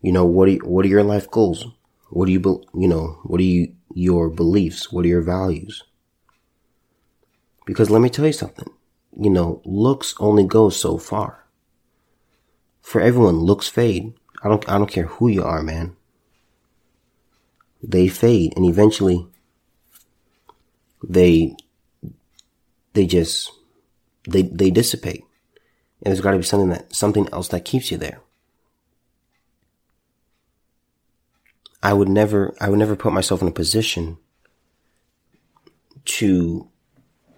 You 0.02 0.12
know, 0.12 0.26
what 0.26 0.50
are, 0.50 0.56
what 0.56 0.84
are 0.84 0.90
your 0.90 1.04
life 1.04 1.32
goals? 1.32 1.66
What 2.10 2.26
do 2.26 2.34
you, 2.34 2.42
you 2.76 2.90
know, 2.90 3.22
what 3.24 3.40
are 3.40 3.44
you, 3.44 3.74
your 3.94 4.30
beliefs? 4.30 4.92
What 4.92 5.06
are 5.06 5.08
your 5.16 5.22
values? 5.22 5.84
Because 7.66 7.90
let 7.90 8.02
me 8.02 8.10
tell 8.10 8.26
you 8.26 8.34
something. 8.34 8.68
You 9.20 9.30
know, 9.30 9.62
looks 9.64 10.16
only 10.20 10.44
go 10.44 10.70
so 10.70 10.98
far. 10.98 11.46
For 12.82 13.00
everyone, 13.00 13.40
looks 13.40 13.68
fade. 13.68 14.14
I 14.44 14.50
don't, 14.50 14.68
I 14.70 14.78
don't 14.78 14.92
care 14.92 15.06
who 15.06 15.28
you 15.28 15.44
are, 15.44 15.64
man. 15.64 15.96
They 17.82 18.08
fade 18.08 18.54
and 18.56 18.66
eventually 18.66 19.28
they, 21.08 21.56
they 22.94 23.06
just, 23.06 23.52
they, 24.28 24.44
they 24.44 24.72
dissipate. 24.72 25.24
And 26.02 26.12
there's 26.12 26.22
gotta 26.22 26.38
be 26.38 26.44
something 26.44 26.70
that, 26.70 26.96
something 26.96 27.28
else 27.32 27.50
that 27.50 27.66
keeps 27.66 27.92
you 27.92 27.98
there. 27.98 28.20
I 31.82 31.94
would 31.94 32.10
never, 32.10 32.56
I 32.62 32.70
would 32.70 32.80
never 32.80 32.96
put 32.96 33.14
myself 33.14 33.42
in 33.42 33.48
a 33.48 33.52
position 33.52 34.18
to 36.06 36.70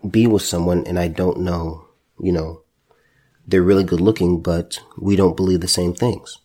be 0.10 0.28
with 0.28 0.42
someone 0.42 0.86
and 0.88 1.00
I 1.00 1.08
don't 1.08 1.40
know, 1.40 1.86
you 2.20 2.32
know, 2.32 2.62
they're 3.48 3.62
really 3.62 3.84
good 3.84 4.02
looking, 4.02 4.42
but 4.42 4.80
we 4.98 5.16
don't 5.16 5.38
believe 5.38 5.62
the 5.62 5.68
same 5.68 5.94
things. 5.94 6.40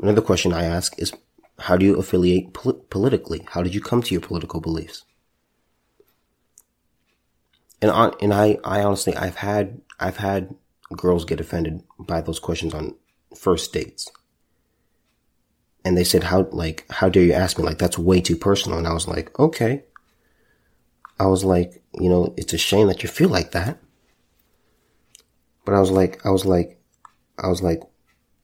Another 0.00 0.22
question 0.22 0.52
I 0.52 0.64
ask 0.64 0.98
is, 0.98 1.12
how 1.58 1.76
do 1.76 1.84
you 1.84 1.96
affiliate 1.96 2.54
pol- 2.54 2.84
politically? 2.90 3.46
How 3.50 3.62
did 3.62 3.74
you 3.74 3.80
come 3.80 4.02
to 4.02 4.14
your 4.14 4.20
political 4.20 4.60
beliefs? 4.60 5.04
And 7.82 7.90
on, 7.90 8.14
and 8.20 8.32
I, 8.32 8.58
I 8.64 8.82
honestly, 8.82 9.16
I've 9.16 9.36
had, 9.36 9.80
I've 9.98 10.18
had 10.18 10.54
girls 10.96 11.24
get 11.24 11.40
offended 11.40 11.82
by 11.98 12.20
those 12.20 12.38
questions 12.38 12.74
on 12.74 12.94
first 13.36 13.72
dates. 13.72 14.10
and 15.84 15.96
they 15.96 16.04
said, 16.04 16.24
how, 16.24 16.46
like, 16.52 16.84
how 16.90 17.08
dare 17.08 17.22
you 17.22 17.32
ask 17.32 17.58
me? 17.58 17.64
Like, 17.64 17.78
that's 17.78 17.98
way 17.98 18.20
too 18.20 18.36
personal. 18.36 18.78
And 18.78 18.86
I 18.86 18.92
was 18.92 19.08
like, 19.08 19.36
okay. 19.38 19.84
I 21.18 21.26
was 21.26 21.44
like, 21.44 21.82
you 21.94 22.08
know, 22.08 22.34
it's 22.36 22.52
a 22.52 22.58
shame 22.58 22.86
that 22.88 23.02
you 23.02 23.08
feel 23.08 23.28
like 23.28 23.52
that. 23.52 23.78
But 25.64 25.74
I 25.74 25.80
was 25.80 25.90
like, 25.90 26.24
I 26.24 26.30
was 26.30 26.46
like, 26.46 26.80
I 27.38 27.48
was 27.48 27.62
like, 27.62 27.82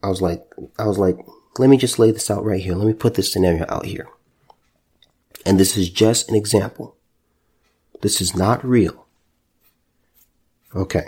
I 0.03 0.09
was 0.09 0.20
like, 0.20 0.45
I 0.79 0.87
was 0.87 0.99
like, 0.99 1.18
let 1.59 1.70
me 1.70 1.77
just 1.77 1.99
lay 1.99 2.11
this 2.11 2.31
out 2.31 2.45
right 2.45 2.61
here. 2.61 2.75
Let 2.75 2.87
me 2.87 2.93
put 2.93 3.14
this 3.14 3.33
scenario 3.33 3.64
out 3.68 3.87
here. 3.87 4.09
And 5.47 5.59
this 5.59 5.77
is 5.77 5.89
just 5.91 6.29
an 6.29 6.35
example. 6.35 6.97
This 8.03 8.20
is 8.20 8.35
not 8.35 8.64
real. 8.64 9.07
Okay. 10.75 11.05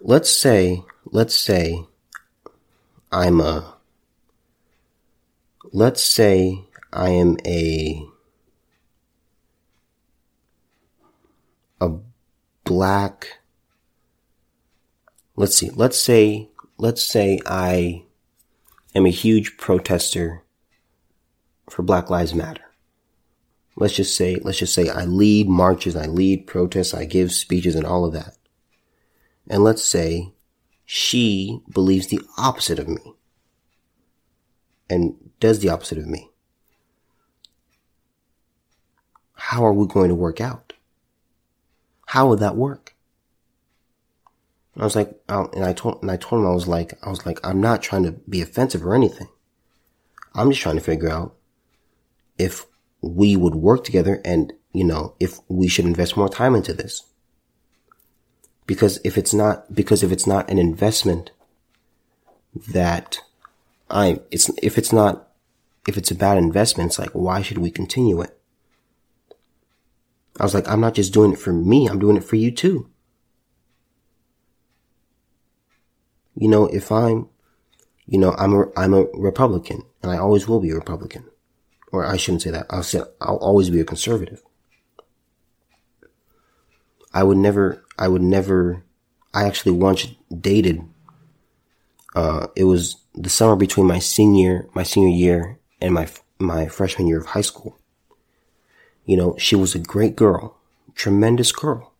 Let's 0.00 0.30
say, 0.30 0.84
let's 1.04 1.34
say 1.34 1.84
I'm 3.10 3.40
a, 3.40 3.74
let's 5.72 6.02
say 6.02 6.64
I 6.92 7.10
am 7.10 7.36
a, 7.44 8.06
black, 12.72 13.40
let's 15.36 15.54
see, 15.54 15.68
let's 15.74 15.98
say, 15.98 16.48
let's 16.78 17.04
say 17.04 17.38
I 17.44 18.04
am 18.94 19.04
a 19.04 19.10
huge 19.10 19.58
protester 19.58 20.42
for 21.68 21.82
Black 21.82 22.08
Lives 22.08 22.32
Matter. 22.32 22.64
Let's 23.76 23.92
just 23.92 24.16
say, 24.16 24.36
let's 24.36 24.56
just 24.56 24.72
say 24.72 24.88
I 24.88 25.04
lead 25.04 25.50
marches, 25.50 25.94
I 25.94 26.06
lead 26.06 26.46
protests, 26.46 26.94
I 26.94 27.04
give 27.04 27.30
speeches 27.32 27.74
and 27.74 27.84
all 27.84 28.06
of 28.06 28.14
that. 28.14 28.38
And 29.50 29.62
let's 29.62 29.84
say 29.84 30.32
she 30.86 31.60
believes 31.70 32.06
the 32.06 32.22
opposite 32.38 32.78
of 32.78 32.88
me 32.88 33.12
and 34.88 35.14
does 35.40 35.58
the 35.58 35.68
opposite 35.68 35.98
of 35.98 36.06
me. 36.06 36.30
How 39.34 39.62
are 39.62 39.74
we 39.74 39.86
going 39.86 40.08
to 40.08 40.14
work 40.14 40.40
out? 40.40 40.71
How 42.12 42.28
would 42.28 42.40
that 42.40 42.56
work? 42.56 42.94
I 44.76 44.84
was 44.84 44.94
like, 44.94 45.18
and 45.30 45.64
I 45.64 45.72
told, 45.72 46.02
and 46.02 46.10
I 46.10 46.18
told 46.18 46.42
him, 46.42 46.46
I 46.46 46.52
was 46.52 46.68
like, 46.68 46.92
I 47.02 47.08
was 47.08 47.24
like, 47.24 47.40
I'm 47.42 47.58
not 47.58 47.80
trying 47.80 48.02
to 48.02 48.12
be 48.28 48.42
offensive 48.42 48.84
or 48.84 48.94
anything. 48.94 49.28
I'm 50.34 50.50
just 50.50 50.60
trying 50.60 50.74
to 50.74 50.82
figure 50.82 51.08
out 51.08 51.34
if 52.36 52.66
we 53.00 53.34
would 53.34 53.54
work 53.54 53.82
together 53.82 54.20
and, 54.26 54.52
you 54.74 54.84
know, 54.84 55.14
if 55.20 55.38
we 55.48 55.68
should 55.68 55.86
invest 55.86 56.14
more 56.14 56.28
time 56.28 56.54
into 56.54 56.74
this. 56.74 57.02
Because 58.66 59.00
if 59.04 59.16
it's 59.16 59.32
not, 59.32 59.74
because 59.74 60.02
if 60.02 60.12
it's 60.12 60.26
not 60.26 60.50
an 60.50 60.58
investment 60.58 61.30
that 62.74 63.20
I, 63.88 64.20
it's, 64.30 64.50
if 64.62 64.76
it's 64.76 64.92
not, 64.92 65.30
if 65.88 65.96
it's 65.96 66.10
a 66.10 66.14
bad 66.14 66.36
investment, 66.36 66.90
it's 66.90 66.98
like, 66.98 67.12
why 67.12 67.40
should 67.40 67.56
we 67.56 67.70
continue 67.70 68.20
it? 68.20 68.38
I 70.40 70.44
was 70.44 70.54
like, 70.54 70.68
I'm 70.68 70.80
not 70.80 70.94
just 70.94 71.12
doing 71.12 71.32
it 71.32 71.38
for 71.38 71.52
me, 71.52 71.88
I'm 71.88 71.98
doing 71.98 72.16
it 72.16 72.24
for 72.24 72.36
you 72.36 72.50
too. 72.50 72.88
You 76.34 76.48
know, 76.48 76.66
if 76.66 76.90
I'm, 76.90 77.28
you 78.06 78.18
know, 78.18 78.32
I'm 78.38 78.54
a, 78.54 78.64
I'm 78.76 78.94
a 78.94 79.04
Republican 79.14 79.82
and 80.02 80.10
I 80.10 80.16
always 80.16 80.48
will 80.48 80.60
be 80.60 80.70
a 80.70 80.74
Republican. 80.74 81.24
Or 81.92 82.06
I 82.06 82.16
shouldn't 82.16 82.42
say 82.42 82.50
that. 82.50 82.66
I'll 82.70 82.82
say, 82.82 83.02
I'll 83.20 83.36
always 83.36 83.68
be 83.68 83.80
a 83.80 83.84
conservative. 83.84 84.42
I 87.12 87.22
would 87.22 87.36
never, 87.36 87.84
I 87.98 88.08
would 88.08 88.22
never, 88.22 88.82
I 89.34 89.44
actually 89.44 89.72
once 89.72 90.06
dated, 90.34 90.82
uh, 92.14 92.46
it 92.56 92.64
was 92.64 92.96
the 93.14 93.28
summer 93.28 93.56
between 93.56 93.86
my 93.86 93.98
senior, 93.98 94.68
my 94.74 94.82
senior 94.82 95.14
year 95.14 95.58
and 95.82 95.92
my, 95.92 96.08
my 96.38 96.66
freshman 96.66 97.06
year 97.06 97.20
of 97.20 97.26
high 97.26 97.42
school. 97.42 97.78
You 99.04 99.16
know, 99.16 99.36
she 99.38 99.56
was 99.56 99.74
a 99.74 99.80
great 99.80 100.16
girl, 100.16 100.56
tremendous 100.94 101.52
girl. 101.52 101.92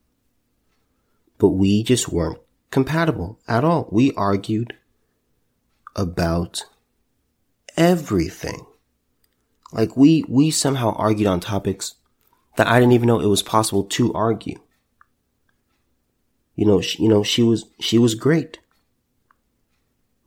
But 1.39 1.49
we 1.49 1.83
just 1.83 2.09
weren't 2.09 2.39
compatible 2.71 3.39
at 3.49 3.65
all. 3.65 3.89
We 3.91 4.13
argued 4.13 4.77
about 5.97 6.65
everything. 7.77 8.67
Like 9.73 9.97
we, 9.97 10.25
we 10.29 10.51
somehow 10.51 10.93
argued 10.93 11.27
on 11.27 11.41
topics 11.41 11.95
that 12.57 12.69
I 12.69 12.79
didn't 12.79 12.93
even 12.93 13.09
know 13.09 13.21
it 13.21 13.27
was 13.27 13.43
possible 13.43 13.85
to 13.85 14.13
argue. 14.13 14.61
You 16.55 16.67
know, 16.67 16.81
she, 16.81 17.03
you 17.03 17.09
know, 17.09 17.23
she 17.23 17.43
was, 17.43 17.65
she 17.81 17.99
was 17.99 18.15
great. 18.15 18.61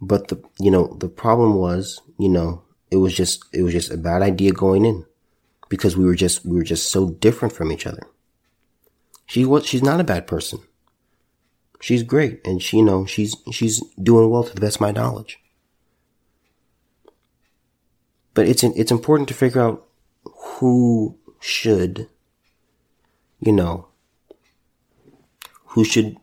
But 0.02 0.28
the, 0.28 0.44
you 0.60 0.72
know, 0.72 0.98
the 1.00 1.08
problem 1.08 1.56
was, 1.56 2.02
you 2.18 2.28
know, 2.28 2.64
it 2.92 2.98
was 2.98 3.16
just, 3.16 3.46
it 3.54 3.62
was 3.62 3.74
just 3.74 3.92
a 3.92 3.98
bad 3.98 4.22
idea 4.22 4.52
going 4.52 4.86
in 4.86 5.06
because 5.70 5.98
we 5.98 6.06
were 6.06 6.16
just, 6.16 6.46
we 6.46 6.58
were 6.58 6.64
just 6.64 6.92
so 6.92 7.10
different 7.10 7.54
from 7.54 7.72
each 7.72 7.88
other. 7.88 8.04
She 9.26 9.46
was, 9.46 9.66
she's 9.66 9.84
not 9.84 10.00
a 10.00 10.04
bad 10.04 10.28
person. 10.28 10.60
She's 11.82 12.04
great 12.04 12.46
and 12.46 12.62
she, 12.62 12.78
you 12.78 12.84
know, 12.84 13.06
she's, 13.06 13.36
she's 13.52 13.82
doing 14.02 14.30
well 14.30 14.44
to 14.44 14.54
the 14.54 14.62
best 14.62 14.78
of 14.78 14.82
my 14.82 14.92
knowledge. 14.92 15.40
But 18.34 18.48
it's, 18.48 18.64
it's 18.64 18.92
important 18.92 19.28
to 19.30 19.34
figure 19.34 19.62
out 19.62 19.88
who 20.24 21.18
should, 21.40 22.10
you 23.40 23.52
know, 23.52 23.88
who 25.68 25.84
should, 25.84 26.18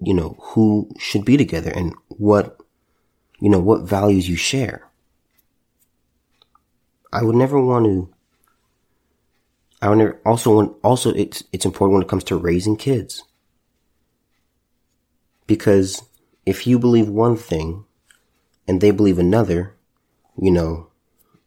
you 0.00 0.14
know, 0.14 0.36
who 0.40 0.90
should 0.98 1.24
be 1.24 1.36
together 1.36 1.70
and 1.70 1.94
what, 2.08 2.58
you 3.40 3.50
know, 3.50 3.58
what 3.58 3.82
values 3.82 4.28
you 4.28 4.36
share. 4.36 4.88
I 7.12 7.22
would 7.22 7.36
never 7.36 7.60
want 7.60 7.84
to, 7.84 8.13
I 9.84 9.90
would 9.90 9.98
never, 9.98 10.18
also 10.24 10.78
also 10.82 11.12
it's, 11.12 11.44
it's 11.52 11.66
important 11.66 11.92
when 11.92 12.02
it 12.02 12.08
comes 12.08 12.24
to 12.24 12.38
raising 12.38 12.74
kids. 12.74 13.22
Because 15.46 16.02
if 16.46 16.66
you 16.66 16.78
believe 16.78 17.06
one 17.06 17.36
thing 17.36 17.84
and 18.66 18.80
they 18.80 18.92
believe 18.92 19.18
another, 19.18 19.76
you 20.40 20.50
know, 20.50 20.88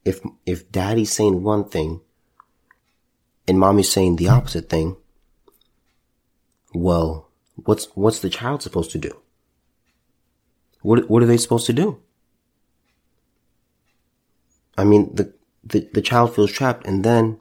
if, 0.05 0.19
if 0.45 0.71
daddy's 0.71 1.11
saying 1.11 1.41
one 1.41 1.67
thing 1.67 2.01
and 3.47 3.59
mommy's 3.59 3.91
saying 3.91 4.17
the 4.17 4.29
opposite 4.29 4.69
thing, 4.69 4.97
well, 6.75 7.31
what's, 7.55 7.85
what's 7.95 8.19
the 8.19 8.29
child 8.29 8.61
supposed 8.61 8.91
to 8.91 8.99
do? 8.99 9.19
What, 10.83 11.09
what 11.09 11.23
are 11.23 11.25
they 11.25 11.37
supposed 11.37 11.65
to 11.65 11.73
do? 11.73 11.99
I 14.77 14.83
mean, 14.83 15.09
the, 15.15 15.33
the, 15.63 15.89
the 15.91 16.03
child 16.03 16.35
feels 16.35 16.51
trapped 16.51 16.85
and 16.85 17.03
then 17.03 17.39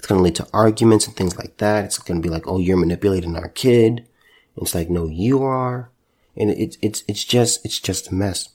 it's 0.00 0.06
going 0.06 0.18
to 0.18 0.22
lead 0.22 0.36
to 0.36 0.48
arguments 0.54 1.06
and 1.06 1.14
things 1.14 1.36
like 1.36 1.58
that. 1.58 1.84
It's 1.84 1.98
going 1.98 2.22
to 2.22 2.26
be 2.26 2.32
like, 2.32 2.46
oh, 2.46 2.58
you're 2.58 2.78
manipulating 2.78 3.36
our 3.36 3.50
kid. 3.50 4.08
It's 4.56 4.74
like, 4.74 4.88
no, 4.88 5.06
you 5.06 5.42
are. 5.42 5.90
And 6.34 6.48
it's, 6.48 6.78
it's, 6.80 7.04
it's 7.06 7.22
just, 7.22 7.62
it's 7.66 7.78
just 7.78 8.08
a 8.08 8.14
mess. 8.14 8.48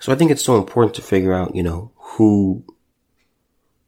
So 0.00 0.12
I 0.12 0.16
think 0.16 0.32
it's 0.32 0.42
so 0.42 0.58
important 0.58 0.96
to 0.96 1.02
figure 1.02 1.32
out, 1.32 1.54
you 1.54 1.62
know, 1.62 1.92
who, 1.94 2.64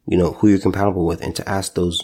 you 0.07 0.17
know, 0.17 0.35
who 0.35 0.47
you're 0.47 0.61
compatible 0.61 1.07
with 1.07 1.23
and 1.23 1.35
to 1.35 1.49
ask 1.49 1.75
those, 1.75 2.01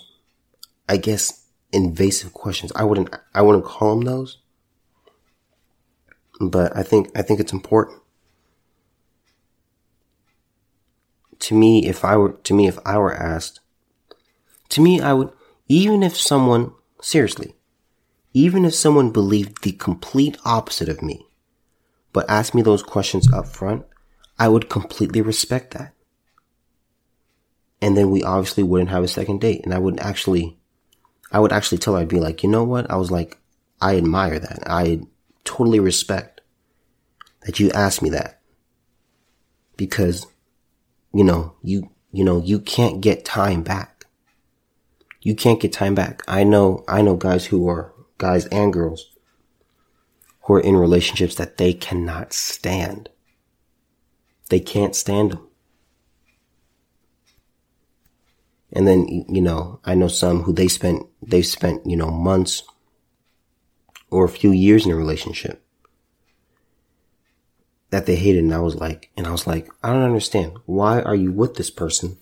I 0.88 0.96
guess, 0.96 1.44
invasive 1.70 2.32
questions. 2.32 2.72
I 2.74 2.82
wouldn't, 2.82 3.14
I 3.36 3.42
wouldn't 3.42 3.66
call 3.66 3.94
them 3.94 4.04
those. 4.04 4.38
But 6.40 6.76
I 6.76 6.82
think, 6.82 7.16
I 7.16 7.22
think 7.22 7.38
it's 7.38 7.52
important. 7.52 8.02
To 11.40 11.54
me, 11.54 11.86
if 11.86 12.04
I 12.04 12.16
were, 12.16 12.32
to 12.32 12.54
me, 12.54 12.66
if 12.68 12.78
I 12.84 12.98
were 12.98 13.14
asked, 13.14 13.60
to 14.70 14.80
me, 14.80 15.00
I 15.00 15.12
would, 15.12 15.30
even 15.68 16.02
if 16.02 16.16
someone 16.16 16.72
Seriously. 17.00 17.54
Even 18.34 18.64
if 18.64 18.74
someone 18.74 19.10
believed 19.10 19.62
the 19.62 19.72
complete 19.72 20.36
opposite 20.44 20.88
of 20.88 21.02
me, 21.02 21.26
but 22.12 22.28
asked 22.28 22.54
me 22.54 22.62
those 22.62 22.82
questions 22.82 23.32
up 23.32 23.46
front, 23.46 23.84
I 24.38 24.48
would 24.48 24.68
completely 24.68 25.20
respect 25.20 25.74
that. 25.74 25.94
And 27.80 27.96
then 27.96 28.10
we 28.10 28.22
obviously 28.22 28.62
wouldn't 28.62 28.90
have 28.90 29.04
a 29.04 29.08
second 29.08 29.40
date. 29.40 29.64
And 29.64 29.72
I 29.72 29.78
would 29.78 29.98
actually, 30.00 30.58
I 31.30 31.40
would 31.40 31.52
actually 31.52 31.78
tell 31.78 31.94
her, 31.94 32.00
I'd 32.00 32.08
be 32.08 32.20
like, 32.20 32.42
you 32.42 32.48
know 32.48 32.64
what? 32.64 32.90
I 32.90 32.96
was 32.96 33.10
like, 33.10 33.38
I 33.80 33.96
admire 33.96 34.38
that. 34.38 34.64
I 34.66 35.00
totally 35.44 35.80
respect 35.80 36.40
that 37.42 37.60
you 37.60 37.70
asked 37.70 38.02
me 38.02 38.10
that. 38.10 38.40
Because, 39.76 40.26
you 41.12 41.24
know, 41.24 41.54
you, 41.62 41.90
you 42.12 42.24
know, 42.24 42.40
you 42.42 42.58
can't 42.58 43.00
get 43.00 43.24
time 43.24 43.62
back. 43.62 44.06
You 45.20 45.34
can't 45.34 45.60
get 45.60 45.72
time 45.72 45.94
back. 45.94 46.22
I 46.28 46.44
know, 46.44 46.84
I 46.88 47.02
know 47.02 47.16
guys 47.16 47.46
who 47.46 47.68
are 47.68 47.92
guys 48.18 48.46
and 48.46 48.72
girls 48.72 49.10
who 50.42 50.54
are 50.54 50.60
in 50.60 50.76
relationships 50.76 51.34
that 51.34 51.58
they 51.58 51.72
cannot 51.72 52.32
stand. 52.32 53.10
They 54.48 54.60
can't 54.60 54.96
stand 54.96 55.32
them. 55.32 55.48
And 58.72 58.86
then, 58.86 59.24
you 59.28 59.40
know, 59.40 59.80
I 59.84 59.94
know 59.94 60.08
some 60.08 60.42
who 60.42 60.52
they 60.52 60.68
spent, 60.68 61.06
they 61.22 61.42
spent, 61.42 61.86
you 61.86 61.96
know, 61.96 62.10
months 62.10 62.62
or 64.10 64.24
a 64.24 64.28
few 64.28 64.50
years 64.50 64.86
in 64.86 64.92
a 64.92 64.96
relationship. 64.96 65.62
That 67.90 68.06
they 68.06 68.16
hated. 68.16 68.44
And 68.44 68.54
I 68.54 68.60
was 68.60 68.76
like, 68.76 69.10
and 69.16 69.26
I 69.26 69.30
was 69.30 69.46
like, 69.46 69.68
I 69.82 69.92
don't 69.92 70.02
understand. 70.02 70.58
Why 70.66 71.00
are 71.02 71.14
you 71.14 71.32
with 71.32 71.54
this 71.54 71.70
person? 71.70 72.18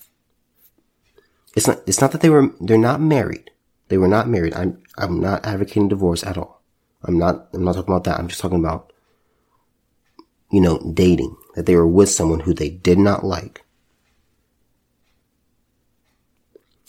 It's 1.54 1.66
not, 1.66 1.80
it's 1.86 2.00
not 2.00 2.12
that 2.12 2.20
they 2.20 2.30
were, 2.30 2.50
they're 2.60 2.78
not 2.78 3.00
married. 3.00 3.50
They 3.88 3.98
were 3.98 4.08
not 4.08 4.28
married. 4.28 4.54
I'm, 4.54 4.82
I'm 4.98 5.20
not 5.20 5.44
advocating 5.46 5.88
divorce 5.88 6.22
at 6.24 6.36
all. 6.36 6.62
I'm 7.02 7.18
not, 7.18 7.48
I'm 7.52 7.64
not 7.64 7.74
talking 7.74 7.92
about 7.92 8.04
that. 8.04 8.18
I'm 8.18 8.28
just 8.28 8.40
talking 8.40 8.58
about, 8.58 8.92
you 10.50 10.60
know, 10.60 10.78
dating, 10.92 11.36
that 11.54 11.66
they 11.66 11.74
were 11.74 11.86
with 11.86 12.10
someone 12.10 12.40
who 12.40 12.52
they 12.52 12.68
did 12.68 12.98
not 12.98 13.24
like. 13.24 13.64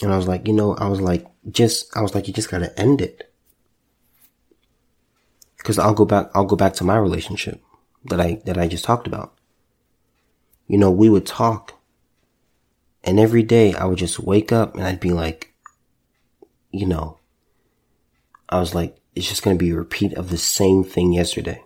And 0.01 0.13
I 0.13 0.17
was 0.17 0.27
like, 0.27 0.47
you 0.47 0.53
know, 0.53 0.75
I 0.75 0.87
was 0.87 1.01
like, 1.01 1.25
just, 1.49 1.95
I 1.95 2.01
was 2.01 2.13
like, 2.13 2.27
you 2.27 2.33
just 2.33 2.51
gotta 2.51 2.77
end 2.79 3.01
it. 3.01 3.31
Cause 5.63 5.79
I'll 5.79 5.93
go 5.93 6.05
back, 6.05 6.29
I'll 6.33 6.45
go 6.45 6.55
back 6.55 6.73
to 6.75 6.83
my 6.83 6.97
relationship 6.97 7.61
that 8.09 8.19
I, 8.19 8.41
that 8.45 8.57
I 8.57 8.67
just 8.67 8.85
talked 8.85 9.07
about. 9.07 9.33
You 10.67 10.77
know, 10.77 10.91
we 10.91 11.09
would 11.09 11.25
talk 11.25 11.77
and 13.07 13.21
every 13.21 13.41
day 13.41 13.73
I 13.73 13.85
would 13.85 13.97
just 13.97 14.19
wake 14.19 14.51
up 14.51 14.75
and 14.75 14.83
I'd 14.83 14.99
be 14.99 15.11
like, 15.11 15.53
you 16.71 16.85
know, 16.85 17.19
I 18.49 18.59
was 18.59 18.75
like, 18.75 18.97
it's 19.15 19.29
just 19.29 19.43
going 19.43 19.57
to 19.57 19.63
be 19.63 19.71
a 19.71 19.77
repeat 19.77 20.13
of 20.15 20.29
the 20.29 20.37
same 20.37 20.83
thing 20.83 21.13
yesterday. 21.13 21.63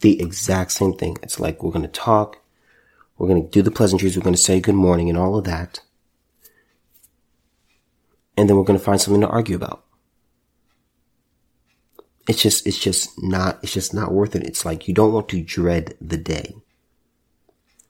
The 0.00 0.20
exact 0.20 0.72
same 0.72 0.92
thing. 0.92 1.16
It's 1.22 1.40
like 1.40 1.62
we're 1.62 1.72
going 1.72 1.86
to 1.86 1.88
talk. 1.88 2.42
We're 3.16 3.28
going 3.28 3.42
to 3.42 3.48
do 3.48 3.62
the 3.62 3.70
pleasantries. 3.70 4.18
We're 4.18 4.22
going 4.22 4.34
to 4.34 4.40
say 4.40 4.60
good 4.60 4.74
morning 4.74 5.08
and 5.08 5.16
all 5.16 5.38
of 5.38 5.44
that. 5.44 5.80
And 8.36 8.46
then 8.46 8.56
we're 8.58 8.64
going 8.64 8.78
to 8.78 8.84
find 8.84 9.00
something 9.00 9.22
to 9.22 9.28
argue 9.28 9.56
about. 9.56 9.82
It's 12.30 12.40
just, 12.40 12.64
it's 12.64 12.78
just 12.78 13.20
not, 13.20 13.58
it's 13.60 13.72
just 13.72 13.92
not 13.92 14.12
worth 14.12 14.36
it. 14.36 14.46
It's 14.46 14.64
like 14.64 14.86
you 14.86 14.94
don't 14.94 15.12
want 15.12 15.28
to 15.30 15.42
dread 15.42 15.96
the 16.00 16.16
day. 16.16 16.54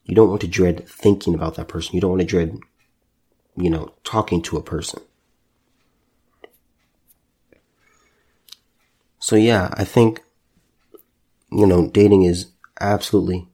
You 0.07 0.15
don't 0.15 0.31
want 0.31 0.41
to 0.41 0.49
dread 0.49 0.89
thinking 0.89 1.35
about 1.35 1.57
that 1.57 1.69
person. 1.69 1.95
You 1.95 2.01
don't 2.01 2.13
want 2.13 2.23
to 2.23 2.27
dread, 2.27 2.59
you 3.55 3.69
know, 3.69 3.93
talking 4.03 4.41
to 4.45 4.57
a 4.57 4.63
person. 4.63 5.03
So 9.19 9.37
yeah, 9.37 9.75
I 9.75 9.85
think, 9.85 10.23
you 11.53 11.67
know, 11.67 11.89
dating 11.89 12.23
is 12.23 12.47
absolutely 12.81 13.47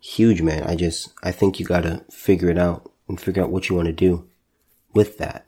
huge, 0.00 0.40
man. 0.40 0.62
I 0.62 0.76
just, 0.76 1.12
I 1.24 1.32
think 1.32 1.58
you 1.58 1.66
gotta 1.66 2.04
figure 2.12 2.48
it 2.48 2.58
out 2.58 2.92
and 3.08 3.20
figure 3.20 3.42
out 3.42 3.50
what 3.50 3.68
you 3.68 3.74
want 3.74 3.86
to 3.86 3.92
do 3.92 4.28
with 4.94 5.18
that. 5.18 5.46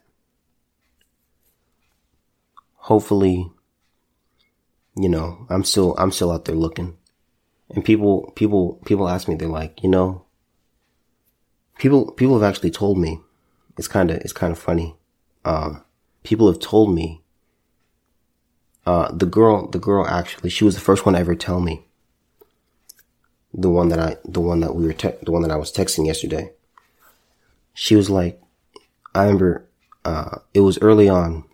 Hopefully, 2.73 3.49
you 4.95 5.09
know, 5.09 5.45
I'm 5.49 5.63
still, 5.63 5.95
I'm 5.97 6.11
still 6.11 6.31
out 6.31 6.45
there 6.45 6.55
looking. 6.55 6.97
And 7.69 7.83
people, 7.83 8.31
people, 8.35 8.79
people 8.85 9.09
ask 9.09 9.27
me, 9.27 9.35
they're 9.35 9.47
like, 9.47 9.81
you 9.81 9.89
know, 9.89 10.25
people, 11.79 12.11
people 12.11 12.39
have 12.39 12.47
actually 12.47 12.71
told 12.71 12.97
me, 12.97 13.19
it's 13.77 13.87
kind 13.87 14.11
of, 14.11 14.17
it's 14.17 14.33
kind 14.33 14.51
of 14.51 14.59
funny. 14.59 14.95
Um, 15.45 15.83
people 16.23 16.47
have 16.47 16.59
told 16.59 16.93
me 16.93 17.23
uh, 18.85 19.11
the 19.11 19.25
girl, 19.25 19.67
the 19.67 19.79
girl 19.79 20.05
actually, 20.05 20.49
she 20.49 20.63
was 20.63 20.75
the 20.75 20.81
first 20.81 21.05
one 21.05 21.13
to 21.13 21.19
ever 21.19 21.35
tell 21.35 21.59
me. 21.59 21.85
The 23.53 23.69
one 23.69 23.89
that 23.89 23.99
I, 23.99 24.17
the 24.25 24.41
one 24.41 24.59
that 24.59 24.75
we 24.75 24.85
were, 24.85 24.93
te- 24.93 25.13
the 25.21 25.31
one 25.31 25.41
that 25.43 25.51
I 25.51 25.57
was 25.57 25.71
texting 25.71 26.05
yesterday. 26.05 26.51
She 27.73 27.95
was 27.95 28.09
like, 28.09 28.41
I 29.15 29.23
remember, 29.23 29.65
uh, 30.05 30.39
it 30.53 30.61
was 30.61 30.77
early 30.79 31.07
on 31.07 31.45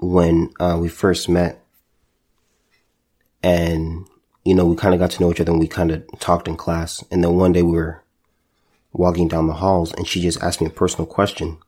when, 0.00 0.52
uh, 0.60 0.78
we 0.80 0.88
first 0.88 1.28
met 1.28 1.63
and, 3.44 4.06
you 4.44 4.54
know, 4.54 4.66
we 4.66 4.76
kind 4.76 4.94
of 4.94 5.00
got 5.00 5.10
to 5.12 5.20
know 5.20 5.30
each 5.30 5.40
other 5.40 5.52
and 5.52 5.60
we 5.60 5.68
kind 5.68 5.90
of 5.90 6.04
talked 6.18 6.48
in 6.48 6.56
class. 6.56 7.04
And 7.10 7.22
then 7.22 7.34
one 7.36 7.52
day 7.52 7.62
we 7.62 7.72
were 7.72 8.02
walking 8.92 9.28
down 9.28 9.46
the 9.46 9.54
halls 9.54 9.92
and 9.92 10.06
she 10.06 10.20
just 10.20 10.42
asked 10.42 10.60
me 10.60 10.66
a 10.66 10.70
personal 10.70 11.06
question. 11.06 11.58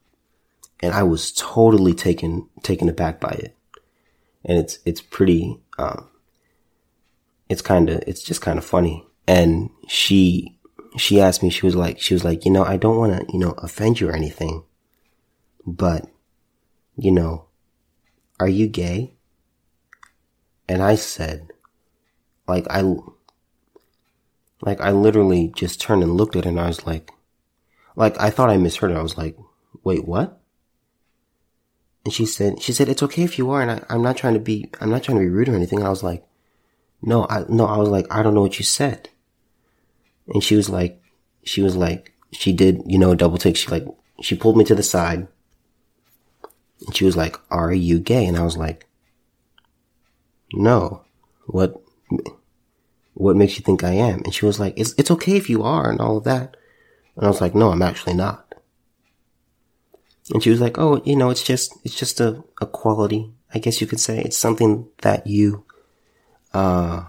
And 0.81 0.93
I 0.93 1.03
was 1.03 1.33
totally 1.33 1.95
taken, 1.95 2.49
taken 2.63 2.89
aback 2.89 3.21
by 3.21 3.31
it 3.31 3.57
and 4.47 4.59
it's 4.59 4.79
it's 4.87 5.03
pretty 5.03 5.61
um, 5.79 6.09
it's 7.51 7.61
kind 7.61 7.91
of 7.91 8.03
it's 8.07 8.23
just 8.23 8.41
kind 8.41 8.59
of 8.59 8.65
funny 8.65 9.05
and 9.29 9.69
she 9.89 10.57
she 10.97 11.21
asked 11.21 11.43
me 11.43 11.51
she 11.51 11.67
was 11.67 11.77
like 11.77 12.01
she 12.01 12.15
was 12.15 12.25
like 12.25 12.47
you 12.47 12.51
know 12.51 12.65
i 12.65 12.77
don't 12.77 12.97
want 12.97 13.13
to 13.13 13.33
you 13.33 13.39
know 13.39 13.51
offend 13.59 14.01
you 14.01 14.09
or 14.09 14.13
anything 14.13 14.63
but 15.67 16.09
you 16.97 17.11
know 17.11 17.45
are 18.41 18.49
you 18.49 18.67
gay 18.67 19.13
and 20.69 20.83
i 20.83 20.95
said 20.95 21.51
like 22.49 22.67
i 22.71 22.83
like 24.63 24.81
i 24.81 24.91
literally 24.91 25.53
just 25.55 25.81
turned 25.81 26.03
and 26.03 26.17
looked 26.17 26.37
at 26.37 26.45
her 26.45 26.51
and 26.51 26.61
i 26.61 26.67
was 26.67 26.87
like 26.87 27.11
like 27.95 28.19
i 28.21 28.31
thought 28.31 28.51
i 28.51 28.57
misheard 28.57 28.91
her 28.91 28.99
i 28.99 29.03
was 29.03 29.19
like 29.19 29.37
wait 29.83 30.07
what 30.07 30.41
and 32.07 32.15
she 32.15 32.25
said, 32.25 32.63
she 32.63 32.73
said, 32.73 32.89
it's 32.89 33.03
okay 33.03 33.25
if 33.25 33.37
you 33.37 33.51
are. 33.51 33.61
And 33.61 33.69
I, 33.69 33.83
I'm 33.91 34.01
not 34.01 34.17
trying 34.17 34.35
to 34.35 34.41
be, 34.41 34.71
I'm 34.81 34.91
not 34.91 35.03
trying 35.03 35.19
to 35.19 35.25
be 35.25 35.29
rude 35.29 35.49
or 35.49 35.57
anything. 35.57 35.83
I 35.83 35.89
was 35.89 36.05
like, 36.05 36.25
no, 37.03 37.27
I, 37.29 37.45
no, 37.49 37.67
I 37.67 37.79
was 37.79 37.89
like, 37.89 38.07
I 38.13 38.23
don't 38.23 38.33
know 38.33 38.43
what 38.43 38.61
you 38.61 38.65
said. 38.65 39.09
And 40.29 40.41
she 40.41 40.55
was 40.55 40.71
like, 40.71 41.03
she 41.43 41.63
was 41.63 41.75
like, 41.75 42.15
she 42.31 42.53
did, 42.53 42.81
you 42.87 42.97
know, 42.97 43.11
a 43.11 43.17
double 43.17 43.39
take. 43.39 43.57
She 43.57 43.69
like, 43.69 43.85
she 44.21 44.37
pulled 44.37 44.57
me 44.57 44.63
to 44.67 44.75
the 44.77 44.85
side 44.85 45.27
and 46.87 46.97
she 46.97 47.05
was 47.05 47.17
like, 47.17 47.41
are 47.51 47.73
you 47.73 47.99
gay? 47.99 48.25
And 48.25 48.37
I 48.37 48.45
was 48.45 48.57
like, 48.57 48.87
no, 50.53 51.03
what, 51.47 51.83
what 53.17 53.35
makes 53.35 53.57
you 53.57 53.63
think 53.63 53.83
I 53.83 53.93
am? 53.93 54.21
And 54.25 54.35
she 54.35 54.45
was 54.45 54.61
like, 54.61 54.75
it's, 54.77 54.95
it's 54.99 55.11
okay 55.11 55.37
if 55.37 55.49
you 55.49 55.63
are 55.63 55.91
and 55.91 56.01
all 56.01 56.19
of 56.19 56.25
that. 56.25 56.55
And 57.17 57.25
I 57.25 57.29
was 57.29 57.41
like, 57.41 57.55
no, 57.55 57.71
I'm 57.71 57.81
actually 57.81 58.13
not. 58.13 58.55
And 60.35 60.43
she 60.43 60.51
was 60.51 60.61
like, 60.61 60.77
oh, 60.79 61.01
you 61.05 61.17
know, 61.17 61.31
it's 61.31 61.43
just, 61.43 61.73
it's 61.83 61.95
just 61.95 62.21
a, 62.21 62.45
a 62.61 62.67
quality. 62.67 63.33
I 63.55 63.59
guess 63.59 63.81
you 63.81 63.87
could 63.87 64.01
say 64.01 64.21
it's 64.21 64.37
something 64.37 64.89
that 65.01 65.27
you, 65.27 65.65
uh, 66.53 67.05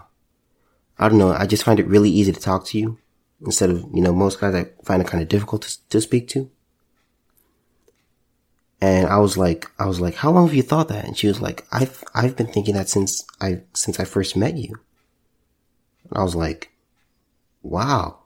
I 0.98 1.08
don't 1.08 1.18
know. 1.18 1.32
I 1.32 1.46
just 1.46 1.64
find 1.64 1.78
it 1.78 1.86
really 1.86 2.10
easy 2.10 2.32
to 2.32 2.40
talk 2.40 2.64
to 2.66 2.78
you 2.78 2.98
instead 3.44 3.68
of, 3.68 3.84
you 3.92 4.00
know, 4.00 4.14
most 4.14 4.40
guys 4.40 4.54
I 4.54 4.68
find 4.84 5.02
it 5.02 5.08
kind 5.08 5.22
of 5.22 5.28
difficult 5.28 5.62
to, 5.62 5.88
to 5.90 6.00
speak 6.00 6.28
to. 6.28 6.50
And 8.80 9.08
I 9.08 9.18
was 9.18 9.36
like, 9.36 9.70
I 9.78 9.84
was 9.86 10.00
like, 10.00 10.14
how 10.14 10.30
long 10.30 10.46
have 10.46 10.54
you 10.54 10.62
thought 10.62 10.88
that? 10.88 11.04
And 11.04 11.18
she 11.18 11.26
was 11.26 11.42
like, 11.42 11.66
I've, 11.70 12.02
I've 12.14 12.36
been 12.36 12.46
thinking 12.46 12.76
that 12.76 12.88
since 12.88 13.24
I, 13.42 13.60
since 13.74 14.00
I 14.00 14.04
first 14.04 14.36
met 14.36 14.56
you. 14.56 14.80
I 16.12 16.22
was 16.22 16.34
like, 16.34 16.70
wow. 17.62 18.18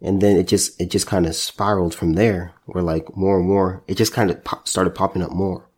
And 0.00 0.20
then 0.20 0.36
it 0.36 0.48
just, 0.48 0.80
it 0.80 0.90
just 0.90 1.06
kind 1.06 1.26
of 1.26 1.34
spiraled 1.34 1.94
from 1.94 2.14
there 2.14 2.54
where 2.66 2.82
like 2.82 3.16
more 3.16 3.38
and 3.38 3.48
more, 3.48 3.84
it 3.86 3.96
just 3.96 4.12
kind 4.12 4.30
of 4.30 4.42
pop, 4.42 4.66
started 4.66 4.94
popping 4.94 5.22
up 5.22 5.30
more. 5.30 5.68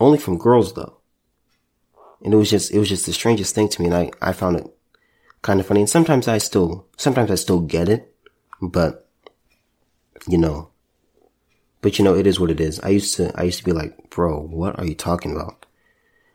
Only 0.00 0.18
from 0.18 0.38
girls 0.38 0.72
though. 0.74 0.98
And 2.24 2.32
it 2.32 2.36
was 2.36 2.50
just, 2.50 2.72
it 2.72 2.78
was 2.78 2.88
just 2.88 3.04
the 3.04 3.12
strangest 3.12 3.54
thing 3.54 3.68
to 3.68 3.82
me. 3.82 3.88
And 3.88 3.94
I, 3.94 4.10
I 4.20 4.32
found 4.32 4.56
it 4.56 4.66
kind 5.42 5.60
of 5.60 5.66
funny. 5.66 5.80
And 5.80 5.90
sometimes 5.90 6.26
I 6.26 6.38
still, 6.38 6.86
sometimes 6.96 7.30
I 7.30 7.34
still 7.34 7.60
get 7.60 7.88
it, 7.88 8.14
but 8.60 9.08
you 10.26 10.38
know, 10.38 10.70
but 11.82 11.98
you 11.98 12.04
know, 12.04 12.14
it 12.14 12.26
is 12.26 12.40
what 12.40 12.50
it 12.50 12.60
is. 12.60 12.80
I 12.80 12.88
used 12.88 13.14
to, 13.16 13.32
I 13.38 13.42
used 13.42 13.58
to 13.58 13.64
be 13.64 13.72
like, 13.72 14.08
bro, 14.08 14.40
what 14.40 14.78
are 14.78 14.86
you 14.86 14.94
talking 14.94 15.32
about? 15.32 15.66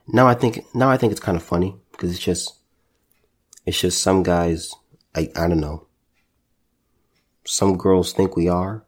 Now 0.07 0.27
I 0.27 0.35
think, 0.35 0.63
now 0.75 0.89
I 0.89 0.97
think 0.97 1.11
it's 1.11 1.21
kind 1.21 1.37
of 1.37 1.43
funny 1.43 1.75
because 1.91 2.11
it's 2.11 2.19
just, 2.19 2.56
it's 3.67 3.79
just 3.79 4.01
some 4.01 4.23
guys, 4.23 4.73
I, 5.13 5.29
I 5.35 5.47
don't 5.47 5.59
know 5.59 5.87
some 7.47 7.77
girls 7.77 8.11
think 8.11 8.35
we 8.35 8.49
are, 8.49 8.83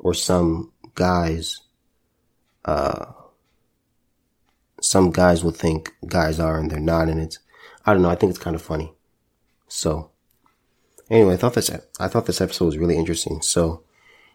or 0.00 0.12
some 0.12 0.72
guys, 0.96 1.60
uh, 2.64 3.06
some 4.80 5.10
guys 5.12 5.44
will 5.44 5.52
think 5.52 5.94
guys 6.08 6.40
are 6.40 6.58
and 6.58 6.70
they're 6.70 6.80
not, 6.80 7.08
and 7.08 7.20
it's, 7.20 7.38
I 7.86 7.92
don't 7.92 8.02
know, 8.02 8.10
I 8.10 8.16
think 8.16 8.30
it's 8.30 8.38
kind 8.38 8.56
of 8.56 8.62
funny. 8.62 8.92
So, 9.68 10.10
anyway, 11.08 11.34
I 11.34 11.36
thought 11.36 11.54
this, 11.54 11.70
I 12.00 12.08
thought 12.08 12.26
this 12.26 12.40
episode 12.40 12.64
was 12.64 12.78
really 12.78 12.96
interesting. 12.96 13.42
So, 13.42 13.84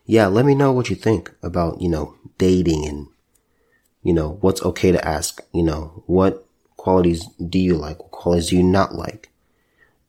yeah, 0.05 0.27
let 0.27 0.45
me 0.45 0.55
know 0.55 0.71
what 0.71 0.89
you 0.89 0.95
think 0.95 1.33
about, 1.43 1.81
you 1.81 1.89
know, 1.89 2.15
dating 2.37 2.87
and, 2.87 3.07
you 4.03 4.13
know, 4.13 4.37
what's 4.39 4.63
okay 4.63 4.93
to 4.93 5.05
ask, 5.05 5.41
you 5.53 5.63
know, 5.63 6.03
what 6.05 6.47
qualities 6.77 7.27
do 7.49 7.59
you 7.59 7.75
like? 7.75 7.99
What 7.99 8.11
qualities 8.11 8.49
do 8.49 8.55
you 8.55 8.63
not 8.63 8.95
like? 8.95 9.32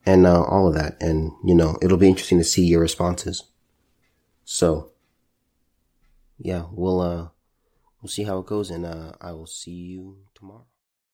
And 0.06 0.26
uh, 0.26 0.42
all 0.42 0.68
of 0.68 0.74
that. 0.74 1.00
And, 1.00 1.32
you 1.44 1.54
know, 1.54 1.78
it'll 1.82 1.98
be 1.98 2.08
interesting 2.08 2.38
to 2.38 2.44
see 2.44 2.64
your 2.64 2.80
responses. 2.80 3.44
So, 4.44 4.90
yeah, 6.38 6.66
we'll, 6.70 7.00
uh, 7.00 7.28
we'll 8.00 8.10
see 8.10 8.24
how 8.24 8.38
it 8.38 8.46
goes 8.46 8.70
and, 8.70 8.84
uh, 8.84 9.12
I 9.20 9.32
will 9.32 9.46
see 9.46 9.70
you 9.70 10.18
tomorrow. 10.34 10.66